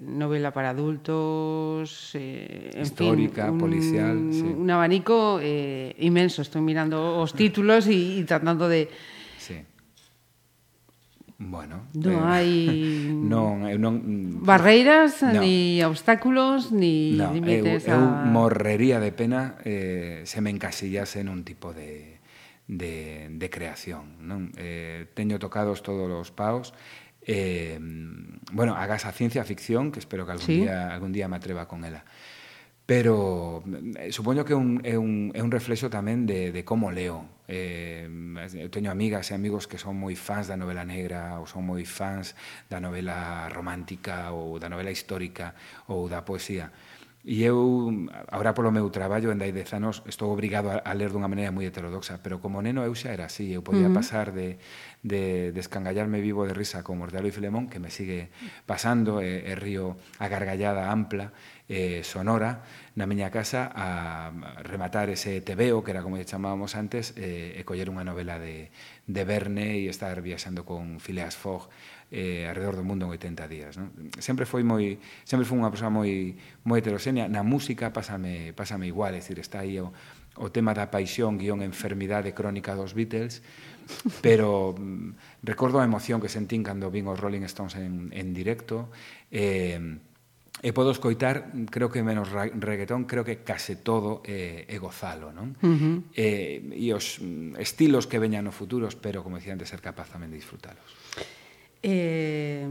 novela 0.00 0.52
para 0.52 0.70
adultos, 0.70 2.12
eh, 2.14 2.70
histórica, 2.80 3.44
fin, 3.46 3.52
un, 3.52 3.58
policial. 3.58 4.28
Sí. 4.32 4.42
Un 4.42 4.70
abanico 4.70 5.38
eh, 5.42 5.94
inmenso. 5.98 6.42
Estoy 6.42 6.62
mirando 6.62 7.18
os 7.18 7.34
títulos 7.34 7.86
y, 7.88 8.18
y 8.20 8.24
tratando 8.24 8.68
de. 8.68 8.88
Sí. 9.38 9.60
Bueno, 11.42 11.90
non 11.98 12.22
eh, 12.22 12.30
hai 12.30 12.50
non, 13.32 13.66
eu 13.66 13.74
eh, 13.74 13.80
non 13.80 13.98
mm, 13.98 14.46
barreiras 14.46 15.26
no. 15.26 15.42
ni 15.42 15.82
obstáculos 15.82 16.70
ni 16.70 17.18
no, 17.18 17.34
límites 17.34 17.90
eu, 17.90 17.98
a... 17.98 18.22
morrería 18.30 19.02
de 19.02 19.10
pena 19.10 19.58
eh, 19.66 20.22
se 20.22 20.38
me 20.38 20.54
encasillase 20.54 21.26
nun 21.26 21.42
tipo 21.42 21.74
de 21.74 22.22
de, 22.70 23.26
de 23.28 23.50
creación, 23.50 24.22
non? 24.22 24.54
Eh, 24.54 25.10
teño 25.18 25.42
tocados 25.42 25.82
todos 25.82 26.06
os 26.06 26.30
paus 26.30 26.70
eh, 27.26 27.78
bueno, 28.52 28.76
hagas 28.76 29.06
a 29.06 29.12
ciencia 29.12 29.44
ficción, 29.44 29.92
que 29.92 29.98
espero 29.98 30.26
que 30.26 30.32
algún, 30.32 30.46
¿Sí? 30.46 30.60
día, 30.60 30.92
algún 30.92 31.12
día 31.12 31.28
me 31.28 31.36
atreva 31.36 31.66
con 31.68 31.84
ela. 31.84 32.04
Pero 32.84 33.62
mm, 33.64 33.96
eh, 33.96 34.12
supoño 34.12 34.44
que 34.44 34.54
un, 34.54 34.80
é, 34.84 34.98
un, 34.98 35.30
é 35.34 35.40
un 35.42 35.50
reflexo 35.50 35.88
tamén 35.88 36.26
de, 36.26 36.50
de 36.50 36.62
como 36.66 36.90
leo. 36.90 37.24
Eh, 37.46 38.10
eu 38.58 38.68
teño 38.74 38.90
amigas 38.90 39.30
e 39.30 39.38
amigos 39.38 39.70
que 39.70 39.78
son 39.78 39.94
moi 39.94 40.18
fans 40.18 40.50
da 40.50 40.58
novela 40.58 40.82
negra 40.82 41.38
ou 41.38 41.46
son 41.46 41.62
moi 41.62 41.86
fans 41.86 42.34
da 42.66 42.82
novela 42.82 43.46
romántica 43.54 44.34
ou 44.34 44.58
da 44.58 44.66
novela 44.66 44.90
histórica 44.90 45.54
ou 45.86 46.10
da 46.10 46.26
poesía 46.26 46.74
E 47.22 47.46
eu, 47.46 47.94
agora 48.34 48.50
polo 48.50 48.74
meu 48.74 48.90
traballo, 48.90 49.30
en 49.30 49.38
dai 49.38 49.54
dez 49.54 49.70
anos, 49.78 50.02
estou 50.10 50.34
obrigado 50.34 50.74
a, 50.74 50.82
a 50.82 50.90
ler 50.90 51.14
dunha 51.14 51.30
maneira 51.30 51.54
moi 51.54 51.62
heterodoxa, 51.62 52.18
pero 52.18 52.42
como 52.42 52.58
neno 52.58 52.82
eu 52.82 52.98
xa 52.98 53.14
era 53.14 53.30
así, 53.30 53.54
eu 53.54 53.62
podía 53.62 53.86
uh 53.86 53.94
-huh. 53.94 54.02
pasar 54.02 54.34
de, 54.34 54.58
de, 55.06 55.54
de 55.54 55.60
escangallarme 55.62 56.18
vivo 56.18 56.42
de 56.50 56.54
risa 56.54 56.82
con 56.82 56.98
Mortadelo 56.98 57.30
e 57.30 57.36
Filemón, 57.36 57.70
que 57.70 57.78
me 57.78 57.94
sigue 57.94 58.34
pasando, 58.66 59.22
e, 59.22 59.46
e 59.46 59.54
río 59.54 59.94
a 60.18 60.26
gargallada 60.26 60.90
ampla, 60.90 61.30
eh, 61.70 62.02
sonora, 62.02 62.66
na 62.98 63.06
miña 63.06 63.30
casa 63.30 63.70
a 63.70 64.34
rematar 64.66 65.06
ese 65.06 65.38
tebeo, 65.46 65.86
que 65.86 65.94
era 65.94 66.02
como 66.02 66.18
lle 66.18 66.26
chamábamos 66.26 66.74
antes, 66.74 67.14
eh, 67.14 67.54
e 67.54 67.62
coller 67.62 67.86
unha 67.86 68.02
novela 68.02 68.42
de, 68.42 68.74
de 69.06 69.22
Verne 69.22 69.78
e 69.78 69.86
estar 69.86 70.18
viaxando 70.26 70.66
con 70.66 70.98
Phileas 70.98 71.38
Fogg 71.38 71.70
eh, 72.12 72.44
alrededor 72.46 72.76
do 72.76 72.84
mundo 72.84 73.08
en 73.08 73.16
80 73.16 73.48
días. 73.48 73.80
Non? 73.80 73.88
Sempre 74.20 74.44
foi 74.44 74.60
moi 74.60 75.00
sempre 75.24 75.48
foi 75.48 75.56
unha 75.56 75.72
persoa 75.72 75.88
moi 75.88 76.36
moi 76.68 76.84
heteroxénea. 76.84 77.24
Na 77.24 77.40
música 77.40 77.88
pásame, 77.88 78.52
pásame 78.52 78.92
igual, 78.92 79.16
é 79.16 79.24
dicir, 79.24 79.40
está 79.40 79.64
aí 79.64 79.80
o, 79.80 79.96
o 80.36 80.52
tema 80.52 80.76
da 80.76 80.92
paixón 80.92 81.40
guión 81.40 81.64
enfermidade 81.64 82.36
crónica 82.36 82.76
dos 82.76 82.92
Beatles, 82.92 83.40
pero 84.24 84.76
mm, 84.76 85.40
recordo 85.40 85.80
a 85.80 85.88
emoción 85.88 86.20
que 86.20 86.28
sentín 86.28 86.60
cando 86.60 86.92
vin 86.92 87.08
os 87.08 87.16
Rolling 87.16 87.48
Stones 87.48 87.80
en, 87.80 88.12
en 88.12 88.36
directo, 88.36 88.92
eh, 89.32 89.80
e 90.60 90.70
podo 90.76 90.92
escoitar, 90.92 91.48
creo 91.72 91.88
que 91.88 92.04
menos 92.04 92.28
reggaetón, 92.30 93.08
creo 93.08 93.24
que 93.24 93.40
case 93.40 93.80
todo 93.80 94.20
é, 94.22 94.68
eh, 94.68 94.74
é 94.74 94.76
gozalo, 94.76 95.32
non? 95.32 95.56
Uh 95.64 95.74
-huh. 95.74 95.96
eh, 96.12 96.60
e 96.76 96.92
os 96.92 97.18
mm, 97.18 97.56
estilos 97.56 98.04
que 98.04 98.20
veñan 98.20 98.44
no 98.44 98.52
futuro, 98.52 98.84
espero, 98.84 99.24
como 99.24 99.40
dicía 99.40 99.56
antes, 99.56 99.72
ser 99.72 99.80
capaz 99.80 100.12
tamén 100.12 100.28
de 100.28 100.38
disfrutalos. 100.38 101.01
Eh, 101.82 102.62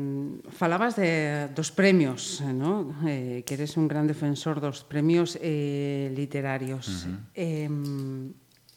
falabas 0.55 0.95
de, 0.95 1.49
dos 1.53 1.71
premios, 1.71 2.39
¿no? 2.39 2.95
eh, 3.05 3.43
que 3.45 3.55
eres 3.55 3.75
un 3.75 3.87
gran 3.87 4.07
defensor 4.07 4.61
dos 4.61 4.87
premios 4.87 5.37
eh, 5.41 6.13
literarios. 6.15 6.87
Uh 6.87 7.09
-huh. 7.11 7.19
eh, 7.35 7.69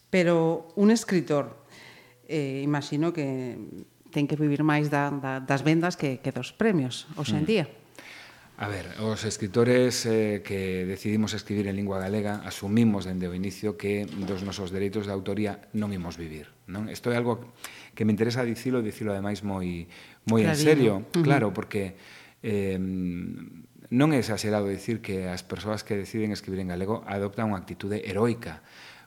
pero 0.09 0.67
un 0.75 0.91
escritor, 0.91 1.55
eh, 2.27 2.61
imagino 2.63 3.13
que 3.15 3.55
ten 4.11 4.27
que 4.27 4.35
vivir 4.35 4.63
máis 4.63 4.91
da, 4.91 5.11
da, 5.11 5.39
das 5.39 5.63
vendas 5.63 5.95
que, 5.95 6.19
que 6.19 6.31
dos 6.31 6.51
premios, 6.51 7.07
hoxe 7.15 7.31
uh 7.31 7.35
-huh. 7.35 7.39
en 7.39 7.45
día. 7.47 7.65
A 8.57 8.69
ver, 8.69 8.87
os 9.03 9.27
escritores 9.27 10.07
eh, 10.07 10.39
que 10.39 10.87
decidimos 10.87 11.35
escribir 11.35 11.67
en 11.67 11.75
lingua 11.75 11.99
galega 11.99 12.39
asumimos 12.47 13.03
dende 13.03 13.27
o 13.27 13.35
inicio 13.35 13.75
que 13.75 14.07
dos 14.07 14.47
nosos 14.47 14.71
dereitos 14.71 15.03
de 15.03 15.11
autoría 15.11 15.67
non 15.75 15.91
imos 15.91 16.15
vivir. 16.15 16.47
Non? 16.71 16.87
Isto 16.87 17.11
é 17.11 17.19
algo 17.19 17.51
que 17.91 18.07
me 18.07 18.15
interesa 18.15 18.47
dicilo, 18.47 18.79
dicilo 18.79 19.11
ademais 19.11 19.43
moi, 19.43 19.91
moi 20.25 20.41
Clarino. 20.43 20.51
en 20.51 20.57
serio, 20.57 20.93
uh 20.97 21.03
-huh. 21.13 21.23
claro, 21.23 21.53
porque 21.53 21.95
eh, 22.41 22.77
non 23.89 24.09
é 24.11 24.19
exagerado 24.19 24.67
dicir 24.67 25.01
que 25.01 25.29
as 25.29 25.45
persoas 25.45 25.85
que 25.85 25.97
deciden 25.97 26.33
escribir 26.33 26.61
en 26.61 26.73
galego 26.73 27.05
adoptan 27.05 27.53
unha 27.53 27.61
actitude 27.61 28.01
heroica, 28.05 28.65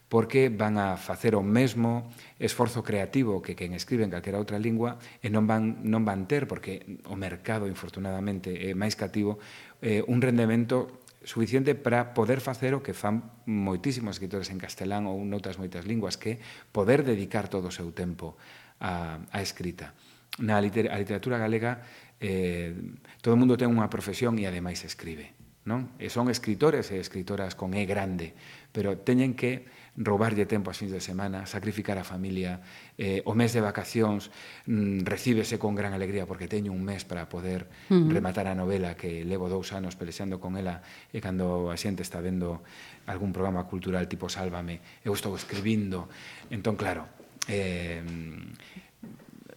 porque 0.09 0.49
van 0.49 0.81
a 0.81 0.97
facer 0.97 1.37
o 1.37 1.45
mesmo 1.45 2.09
esforzo 2.41 2.81
creativo 2.81 3.45
que 3.45 3.53
quen 3.53 3.77
escribe 3.77 4.07
en 4.07 4.11
calquera 4.11 4.41
outra 4.41 4.57
lingua 4.57 4.97
e 5.21 5.29
non 5.29 5.45
van, 5.45 5.85
non 5.85 6.07
van 6.09 6.25
ter, 6.25 6.49
porque 6.49 6.99
o 7.05 7.19
mercado, 7.19 7.69
infortunadamente, 7.69 8.71
é 8.71 8.73
máis 8.73 8.97
cativo, 8.97 9.37
eh, 9.85 10.01
un 10.09 10.25
rendemento 10.25 11.05
suficiente 11.29 11.75
para 11.75 12.17
poder 12.17 12.41
facer 12.41 12.73
o 12.73 12.81
que 12.81 12.97
fan 12.97 13.29
moitísimos 13.45 14.17
escritores 14.17 14.49
en 14.49 14.57
castelán 14.57 15.05
ou 15.05 15.21
noutras 15.21 15.61
moitas 15.61 15.85
linguas, 15.85 16.17
que 16.17 16.41
poder 16.73 17.05
dedicar 17.05 17.53
todo 17.53 17.69
o 17.69 17.75
seu 17.75 17.93
tempo 17.93 18.41
a, 18.81 19.21
a 19.29 19.39
escrita 19.45 19.93
na 20.39 20.61
liter 20.63 20.91
a 20.91 20.99
literatura 20.99 21.39
galega 21.39 21.83
eh, 22.21 22.75
todo 23.23 23.35
o 23.35 23.39
mundo 23.39 23.55
ten 23.55 23.71
unha 23.71 23.87
profesión 23.91 24.39
e 24.39 24.47
ademais 24.47 24.83
escribe. 24.83 25.35
Non? 25.69 25.93
E 26.01 26.09
son 26.09 26.33
escritores 26.33 26.89
e 26.91 26.97
escritoras 26.97 27.53
con 27.53 27.77
E 27.77 27.85
grande, 27.85 28.33
pero 28.73 28.97
teñen 28.97 29.37
que 29.37 29.69
roubarlle 30.01 30.47
tempo 30.49 30.73
as 30.73 30.81
fins 30.81 30.95
de 30.95 31.03
semana, 31.03 31.45
sacrificar 31.45 32.01
a 32.01 32.07
familia, 32.09 32.65
eh, 32.97 33.21
o 33.29 33.37
mes 33.37 33.53
de 33.53 33.61
vacacións 33.61 34.33
mm, 34.65 35.05
recíbese 35.05 35.61
con 35.61 35.77
gran 35.77 35.93
alegría 35.93 36.25
porque 36.25 36.49
teño 36.49 36.73
un 36.73 36.81
mes 36.87 37.05
para 37.05 37.29
poder 37.29 37.69
uh 37.91 38.01
-huh. 38.01 38.09
rematar 38.09 38.49
a 38.49 38.57
novela 38.57 38.97
que 38.97 39.27
levo 39.29 39.53
dous 39.53 39.77
anos 39.77 39.93
pelexando 39.93 40.41
con 40.41 40.57
ela 40.57 40.81
e 41.13 41.21
cando 41.21 41.69
a 41.69 41.77
xente 41.77 42.01
está 42.01 42.23
vendo 42.25 42.65
algún 43.05 43.37
programa 43.37 43.69
cultural 43.69 44.09
tipo 44.09 44.33
Sálvame, 44.33 44.81
eu 45.05 45.13
estou 45.13 45.37
escribindo. 45.37 46.09
Entón, 46.49 46.81
claro, 46.81 47.05
eh, 47.45 48.01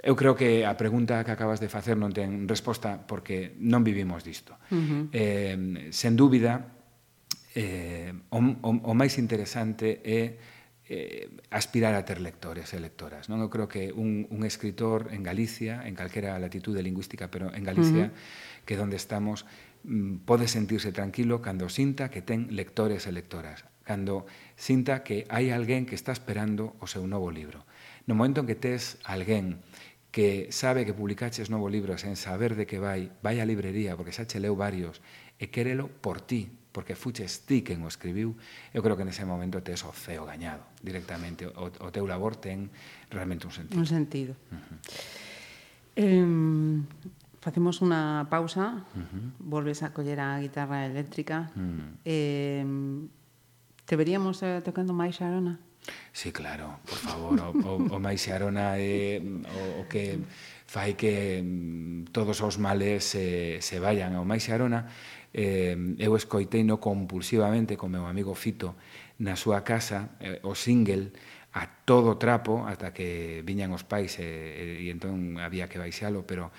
Eu 0.01 0.17
creo 0.17 0.33
que 0.33 0.65
a 0.65 0.73
pregunta 0.73 1.21
que 1.21 1.29
acabas 1.29 1.61
de 1.61 1.69
facer 1.69 1.93
non 1.93 2.09
ten 2.09 2.49
resposta 2.49 2.97
porque 3.05 3.53
non 3.61 3.85
vivimos 3.85 4.25
disto. 4.25 4.57
Uh 4.73 4.81
-huh. 4.81 5.03
eh, 5.13 5.93
sen 5.93 6.17
dúbida, 6.17 6.73
eh, 7.53 8.09
o, 8.33 8.39
o, 8.41 8.69
o 8.81 8.93
máis 8.97 9.21
interesante 9.21 10.01
é 10.01 10.41
eh, 10.91 11.29
aspirar 11.51 11.93
a 11.95 12.03
ter 12.03 12.19
lectores 12.19 12.73
e 12.73 12.79
lectoras. 12.81 13.29
Non? 13.29 13.39
Eu 13.39 13.47
creo 13.47 13.69
que 13.69 13.95
un, 13.95 14.27
un 14.27 14.41
escritor 14.43 15.07
en 15.15 15.23
Galicia, 15.23 15.87
en 15.87 15.95
calquera 15.95 16.35
latitude 16.35 16.83
lingüística, 16.83 17.31
pero 17.31 17.53
en 17.53 17.63
Galicia, 17.63 18.09
uh 18.09 18.11
-huh. 18.11 18.65
que 18.65 18.75
donde 18.75 18.97
estamos, 18.97 19.45
mm, 19.87 20.27
pode 20.27 20.49
sentirse 20.49 20.91
tranquilo 20.91 21.39
cando 21.39 21.69
sinta 21.69 22.11
que 22.11 22.25
ten 22.25 22.51
lectores 22.51 23.07
e 23.07 23.15
lectoras, 23.15 23.63
cando 23.87 24.25
sinta 24.57 25.05
que 25.05 25.29
hai 25.31 25.55
alguén 25.55 25.87
que 25.87 25.95
está 25.95 26.11
esperando 26.11 26.75
o 26.83 26.89
seu 26.91 27.07
novo 27.07 27.31
libro. 27.31 27.63
No 28.03 28.17
momento 28.17 28.43
en 28.43 28.47
que 28.51 28.59
tes 28.59 28.99
alguén 29.07 29.63
que 30.11 30.51
sabe 30.51 30.85
que 30.85 30.93
publicaches 30.93 31.47
novo 31.47 31.71
libro 31.71 31.95
sen 31.95 32.19
saber 32.19 32.59
de 32.59 32.67
que 32.67 32.83
vai, 32.83 33.15
vai 33.23 33.39
á 33.39 33.47
librería, 33.47 33.95
porque 33.95 34.11
xa 34.11 34.27
che 34.27 34.43
leu 34.43 34.59
varios, 34.59 34.99
e 35.39 35.47
quérelo 35.47 35.87
por 35.87 36.19
ti, 36.19 36.51
porque 36.75 36.99
fuches 36.99 37.47
ti 37.47 37.63
quen 37.63 37.79
o 37.83 37.87
escribiu, 37.87 38.35
eu 38.75 38.83
creo 38.83 38.99
que 38.99 39.07
nese 39.07 39.23
momento 39.23 39.63
tes 39.63 39.87
o 39.87 39.91
ceo 39.95 40.27
gañado 40.27 40.67
directamente. 40.83 41.47
O, 41.47 41.71
o 41.71 41.89
teu 41.95 42.03
labor 42.03 42.35
ten 42.35 42.67
realmente 43.07 43.47
un 43.47 43.55
sentido. 43.55 43.79
Un 43.79 43.87
sentido. 43.87 44.35
Uh 44.51 44.59
-huh. 44.59 44.77
eh, 45.95 46.27
facemos 47.39 47.79
unha 47.79 48.27
pausa, 48.27 48.83
uh 48.83 48.99
-huh. 48.99 49.25
volves 49.39 49.79
a 49.79 49.95
coller 49.95 50.19
a 50.19 50.43
guitarra 50.43 50.83
eléctrica. 50.83 51.55
Uh 51.55 51.63
-huh. 51.63 51.89
eh, 52.03 52.63
te 53.87 53.95
veríamos 53.95 54.43
eh, 54.43 54.59
tocando 54.59 54.91
máis, 54.91 55.15
Xarona? 55.15 55.70
Sí, 56.13 56.31
claro, 56.31 56.79
por 56.85 56.97
favor, 56.97 57.39
o, 57.39 57.49
o, 57.67 57.95
o 57.95 57.99
máis 57.99 58.21
xarona 58.21 58.77
é 58.77 59.17
eh, 59.17 59.21
o, 59.21 59.81
o 59.81 59.89
que 59.89 60.19
fai 60.67 60.93
que 60.93 61.41
mm, 61.41 62.11
todos 62.13 62.39
os 62.41 62.59
males 62.59 63.03
se, 63.03 63.57
se 63.59 63.79
vayan. 63.79 64.15
O 64.19 64.25
máis 64.27 64.45
xarona 64.45 64.87
eh, 65.33 65.75
eu 65.97 66.15
escoiteino 66.15 66.79
compulsivamente 66.79 67.79
con 67.79 67.91
meu 67.91 68.05
amigo 68.05 68.35
Fito 68.35 68.75
na 69.19 69.39
súa 69.39 69.63
casa 69.63 70.15
eh, 70.19 70.39
o 70.43 70.53
single 70.53 71.15
a 71.51 71.67
todo 71.83 72.15
trapo 72.15 72.63
ata 72.67 72.95
que 72.95 73.43
viñan 73.43 73.75
os 73.75 73.83
pais 73.83 74.19
e, 74.19 74.27
e, 74.27 74.87
e 74.87 74.93
entón 74.93 75.39
había 75.39 75.67
que 75.67 75.79
baixalo, 75.79 76.23
pero 76.23 76.51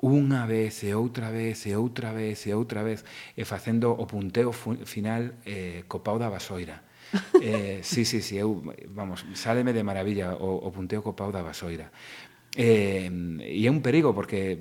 unha 0.00 0.48
vez 0.48 0.80
e 0.86 0.94
outra 0.96 1.28
vez 1.30 1.66
e 1.66 1.76
outra 1.76 2.10
vez 2.10 2.46
e 2.46 2.54
outra 2.54 2.80
vez 2.82 3.04
e 3.36 3.42
facendo 3.46 3.92
o 3.92 4.04
punteo 4.06 4.50
final 4.86 5.36
eh, 5.44 5.84
co 5.86 6.02
pau 6.02 6.16
da 6.18 6.32
vasoira 6.32 6.82
Eh, 7.40 7.80
sí, 7.82 8.04
sí, 8.04 8.20
sí, 8.20 8.36
eu, 8.36 8.62
vamos, 8.92 9.24
sáleme 9.32 9.72
de 9.72 9.82
maravilla 9.82 10.36
o, 10.36 10.60
o 10.60 10.68
punteo 10.70 11.00
co 11.00 11.16
pau 11.16 11.32
da 11.32 11.40
vasoira. 11.40 11.88
Eh, 12.58 13.06
e 13.06 13.62
é 13.62 13.70
un 13.70 13.78
perigo 13.78 14.10
porque 14.10 14.58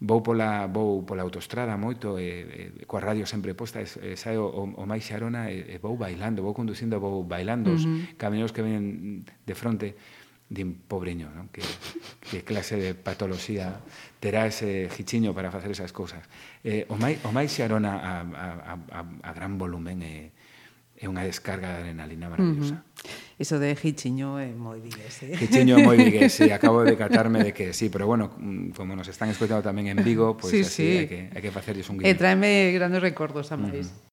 vou 0.00 0.24
pola, 0.24 0.64
vou 0.72 1.04
pola 1.04 1.20
autostrada 1.20 1.76
moito 1.76 2.16
e, 2.16 2.80
e 2.80 2.84
coa 2.88 3.04
radio 3.04 3.28
sempre 3.28 3.52
posta 3.52 3.84
e, 3.84 3.86
e 3.86 4.16
saio 4.16 4.48
o, 4.48 4.72
o 4.72 4.84
máis 4.88 5.04
xarona 5.04 5.52
e, 5.52 5.76
e 5.76 5.76
vou 5.76 6.00
bailando, 6.00 6.40
vou 6.40 6.56
conducindo, 6.56 6.96
vou 6.96 7.22
bailando 7.28 7.72
uh 7.72 7.76
-huh. 7.76 8.16
os 8.16 8.16
camiños 8.16 8.56
que 8.56 8.64
venen 8.64 9.20
de 9.22 9.54
fronte 9.54 9.94
din 10.48 10.78
pobreño, 10.78 11.26
non? 11.34 11.50
Que, 11.50 11.60
que 12.22 12.46
clase 12.46 12.78
de 12.78 12.94
patoloxía 12.94 13.82
terá 14.22 14.46
ese 14.46 14.86
gichiño 14.94 15.34
para 15.34 15.50
facer 15.50 15.74
esas 15.74 15.90
cousas. 15.90 16.22
Eh, 16.62 16.86
o, 16.86 16.94
máis, 16.94 17.18
o 17.26 17.34
máis 17.34 17.50
xarona 17.50 17.98
a, 17.98 18.12
a, 18.22 18.48
a, 18.94 19.00
a 19.02 19.30
gran 19.34 19.58
volumen 19.58 20.06
e 20.06 20.30
eh, 20.30 20.45
é 20.96 21.06
unha 21.06 21.22
descarga 21.22 21.76
de 21.76 21.76
adrenalina 21.84 22.32
maravillosa. 22.32 22.80
Uh 22.80 22.80
-huh. 22.80 23.36
Iso 23.36 23.60
de 23.60 23.76
Hichiño 23.76 24.40
é 24.40 24.48
moi 24.56 24.80
vigués, 24.80 25.20
eh? 25.20 25.36
Hichiño 25.36 25.76
é 25.76 25.84
moi 25.84 26.00
vigués, 26.00 26.32
sí, 26.32 26.48
acabo 26.56 26.80
de 26.88 26.96
catarme 26.96 27.44
de 27.44 27.52
que 27.52 27.76
sí, 27.76 27.92
pero 27.92 28.08
bueno, 28.08 28.32
como 28.72 28.96
nos 28.96 29.08
están 29.12 29.28
escoitando 29.28 29.60
tamén 29.60 29.92
en 29.92 30.00
Vigo, 30.00 30.40
pois 30.40 30.56
pues 30.56 30.72
sí, 30.72 30.88
así 30.88 30.88
sí. 30.88 30.98
hai 31.04 31.06
que, 31.06 31.20
hai 31.36 31.40
que 31.44 31.52
facerlles 31.52 31.86
un 31.92 32.00
guiño. 32.00 32.08
E 32.08 32.16
traeme 32.16 32.72
grandes 32.72 33.04
recordos 33.04 33.52
a 33.52 33.60
máis. 33.60 33.92
Uh 33.92 33.92
-huh. 33.92 34.05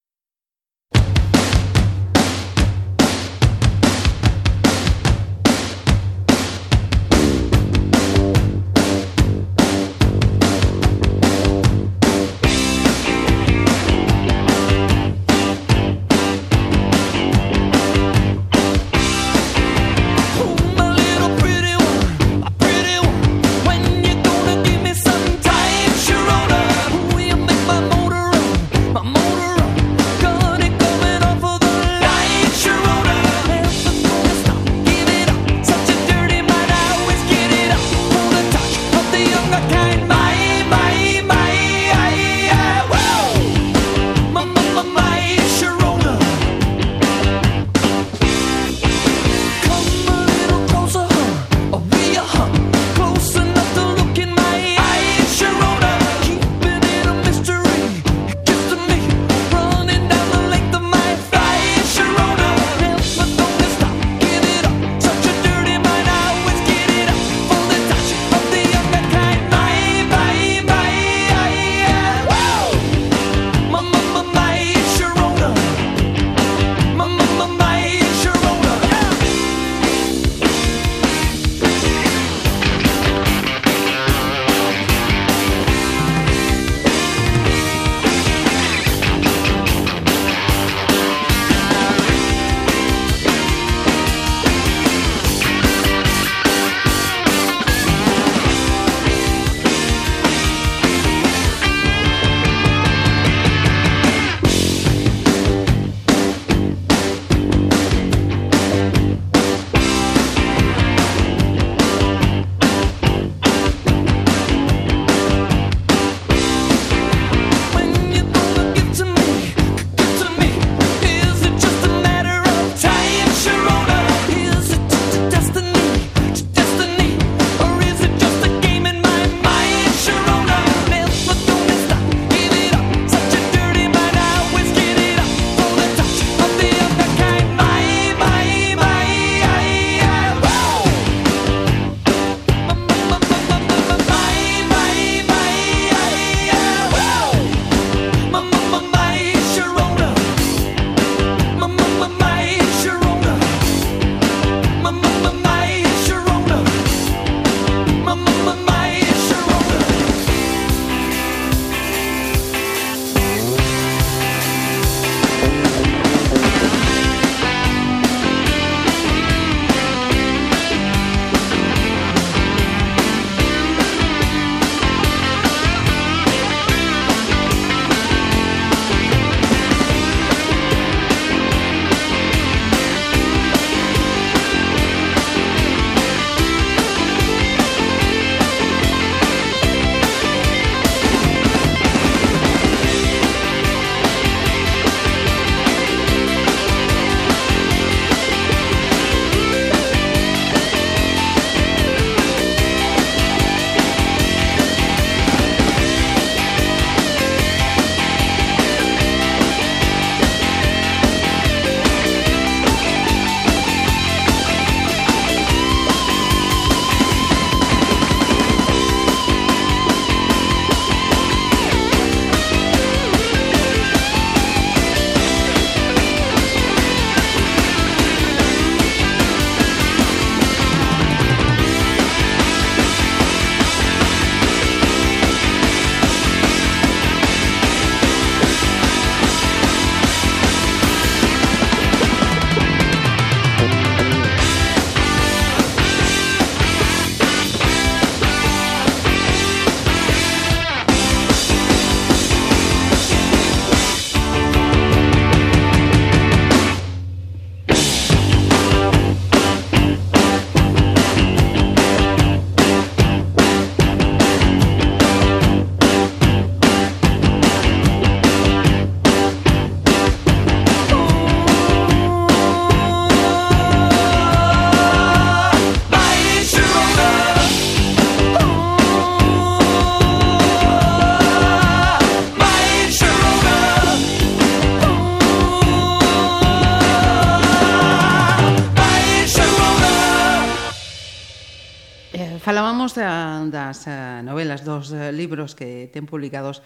falábamos 292.44 292.92
da, 292.92 293.40
das 293.48 293.88
eh, 293.88 294.20
novelas, 294.20 294.68
dos 294.68 294.92
eh, 294.92 295.16
libros 295.16 295.56
que 295.56 295.88
ten 295.88 296.04
publicados 296.04 296.60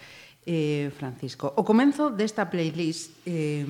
eh, 0.50 0.90
Francisco. 0.98 1.54
O 1.54 1.62
comenzo 1.62 2.10
desta 2.10 2.50
playlist 2.50 3.14
eh, 3.30 3.62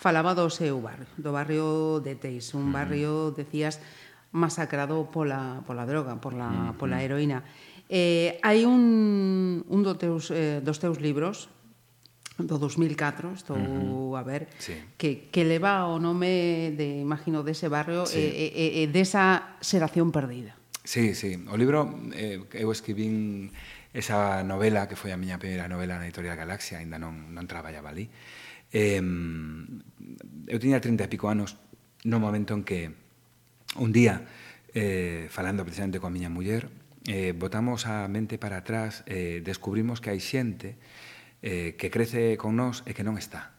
falaba 0.00 0.32
do 0.32 0.48
seu 0.48 0.80
barrio, 0.80 1.04
do 1.20 1.28
barrio 1.36 2.00
de 2.00 2.16
Teis, 2.16 2.56
un 2.56 2.72
mm. 2.72 2.72
barrio, 2.72 3.12
decías, 3.36 3.84
masacrado 4.32 5.12
pola, 5.12 5.60
pola 5.68 5.84
droga, 5.84 6.16
pola, 6.16 6.48
mm-hmm. 6.48 6.80
pola 6.80 7.04
heroína. 7.04 7.44
Eh, 7.92 8.40
hai 8.40 8.64
un, 8.64 9.60
un 9.68 9.80
do 9.84 9.92
teus, 10.00 10.32
eh, 10.32 10.64
dos 10.64 10.80
teus 10.80 11.04
libros, 11.04 11.52
do 12.40 12.56
2004, 12.56 13.36
estou 13.36 13.58
uh 13.58 14.14
-huh. 14.14 14.20
a 14.20 14.22
ver, 14.24 14.48
sí. 14.56 14.72
que, 14.96 15.28
que 15.28 15.44
leva 15.44 15.84
o 15.84 16.00
nome, 16.00 16.72
de, 16.78 17.02
imagino, 17.02 17.44
dese 17.44 17.68
barrio 17.68 18.06
sí. 18.06 18.16
e, 18.16 18.24
eh, 18.24 18.52
e, 18.56 18.66
eh, 18.80 18.82
e 18.88 18.92
desa 18.94 19.58
xeración 19.60 20.14
perdida. 20.14 20.57
Sí, 20.88 21.14
sí. 21.14 21.36
O 21.52 21.56
libro 21.60 22.00
eh, 22.16 22.40
eu 22.56 22.72
escribín 22.72 23.52
esa 23.92 24.40
novela 24.40 24.88
que 24.88 24.96
foi 24.96 25.12
a 25.12 25.20
miña 25.20 25.36
primeira 25.36 25.68
novela 25.68 26.00
na 26.00 26.08
Editorial 26.08 26.32
Galaxia, 26.32 26.80
aínda 26.80 26.96
non, 26.96 27.28
non 27.36 27.44
traballaba 27.44 27.92
ali. 27.92 28.08
Eh, 28.72 28.96
eu 30.48 30.56
tiña 30.56 30.80
30 30.80 31.04
e 31.04 31.12
pico 31.12 31.28
anos 31.28 31.60
no 32.08 32.16
momento 32.16 32.56
en 32.56 32.64
que 32.64 32.88
un 33.76 33.92
día, 33.92 34.24
eh, 34.72 35.28
falando 35.28 35.60
precisamente 35.60 36.00
coa 36.00 36.08
miña 36.08 36.32
muller, 36.32 36.72
eh, 37.04 37.36
botamos 37.36 37.84
a 37.84 38.08
mente 38.08 38.40
para 38.40 38.64
atrás, 38.64 39.04
eh, 39.04 39.44
descubrimos 39.44 40.00
que 40.00 40.08
hai 40.08 40.24
xente 40.24 40.80
eh, 41.44 41.76
que 41.76 41.92
crece 41.92 42.40
con 42.40 42.56
nós 42.56 42.80
e 42.88 42.96
que 42.96 43.04
non 43.04 43.20
está, 43.20 43.52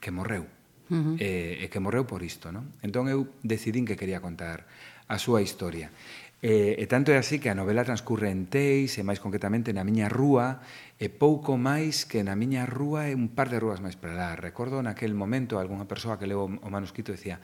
que 0.00 0.08
morreu, 0.08 0.48
uh 0.88 0.96
-huh. 0.96 1.14
eh, 1.20 1.60
e 1.60 1.68
que 1.68 1.84
morreu 1.84 2.08
por 2.08 2.24
isto. 2.24 2.48
Non? 2.48 2.64
Entón 2.80 3.12
eu 3.12 3.28
decidín 3.44 3.84
que 3.84 4.00
quería 4.00 4.24
contar 4.24 4.64
a 5.08 5.16
súa 5.16 5.40
historia. 5.42 5.90
E, 6.38 6.78
e 6.78 6.84
tanto 6.86 7.10
é 7.10 7.18
así 7.18 7.42
que 7.42 7.50
a 7.50 7.58
novela 7.58 7.82
transcurre 7.82 8.30
en 8.30 8.46
Teis, 8.46 8.94
e 8.94 9.02
máis 9.02 9.18
concretamente 9.18 9.74
na 9.74 9.82
miña 9.82 10.06
rúa, 10.06 10.62
e 10.94 11.10
pouco 11.10 11.58
máis 11.58 12.06
que 12.06 12.22
na 12.22 12.38
miña 12.38 12.62
rúa 12.62 13.10
e 13.10 13.16
un 13.18 13.34
par 13.34 13.50
de 13.50 13.58
rúas 13.58 13.82
máis 13.82 13.98
para 13.98 14.14
lá. 14.14 14.38
Recordo 14.38 14.78
naquel 14.78 15.18
momento 15.18 15.58
algunha 15.58 15.90
persoa 15.90 16.14
que 16.14 16.30
leo 16.30 16.46
o 16.46 16.68
manuscrito 16.70 17.10
decía 17.10 17.42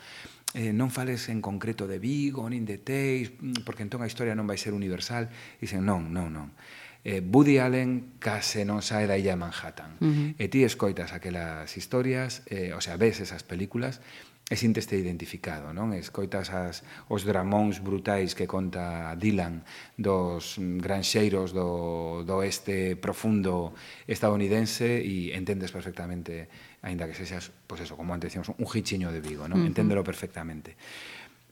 eh, 0.55 0.71
non 0.71 0.95
fales 0.95 1.27
en 1.27 1.43
concreto 1.43 1.91
de 1.91 1.99
Vigo, 1.99 2.47
nin 2.47 2.63
de 2.63 2.79
Teis, 2.79 3.35
mm, 3.35 3.67
porque 3.67 3.83
entón 3.83 4.07
a 4.07 4.07
historia 4.07 4.39
non 4.39 4.47
vai 4.47 4.55
ser 4.55 4.71
universal. 4.71 5.27
E 5.59 5.67
dicen, 5.67 5.83
non, 5.83 6.15
non, 6.15 6.31
non. 6.31 6.55
Eh, 7.03 7.19
Woody 7.19 7.59
Allen 7.59 8.17
case 8.23 8.63
non 8.63 8.79
sae 8.79 9.11
da 9.11 9.19
illa 9.19 9.35
Manhattan. 9.35 9.99
Uh 9.99 10.07
-huh. 10.07 10.29
E 10.39 10.47
ti 10.47 10.63
escoitas 10.63 11.11
aquelas 11.11 11.67
historias, 11.75 12.47
eh, 12.47 12.71
o 12.71 12.79
sea, 12.79 12.95
ves 12.95 13.19
esas 13.19 13.43
películas, 13.43 13.99
e 14.45 14.57
sinteste 14.61 15.01
identificado, 15.01 15.73
non? 15.73 15.97
Escoitas 15.97 16.53
as, 16.53 16.85
os 17.09 17.25
dramóns 17.25 17.81
brutais 17.81 18.37
que 18.37 18.45
conta 18.45 19.17
Dylan 19.17 19.65
dos 19.97 20.61
granxeiros 20.61 21.57
do, 21.57 22.29
do 22.29 22.45
oeste 22.45 22.93
profundo 23.01 23.73
estadounidense 24.05 25.01
e 25.01 25.33
entendes 25.33 25.73
perfectamente, 25.73 26.53
aínda 26.85 27.09
que 27.09 27.17
sexas, 27.17 27.49
pois 27.65 27.81
eso, 27.81 27.97
como 27.97 28.13
antes 28.13 28.29
decíamos, 28.29 28.53
un 28.53 28.69
hichiño 28.69 29.09
de 29.09 29.25
Vigo, 29.25 29.49
non? 29.49 29.61
Uh 29.61 29.65
-huh. 29.65 29.71
Enténdelo 29.73 30.05
perfectamente. 30.05 30.77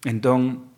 Entón, 0.04 0.71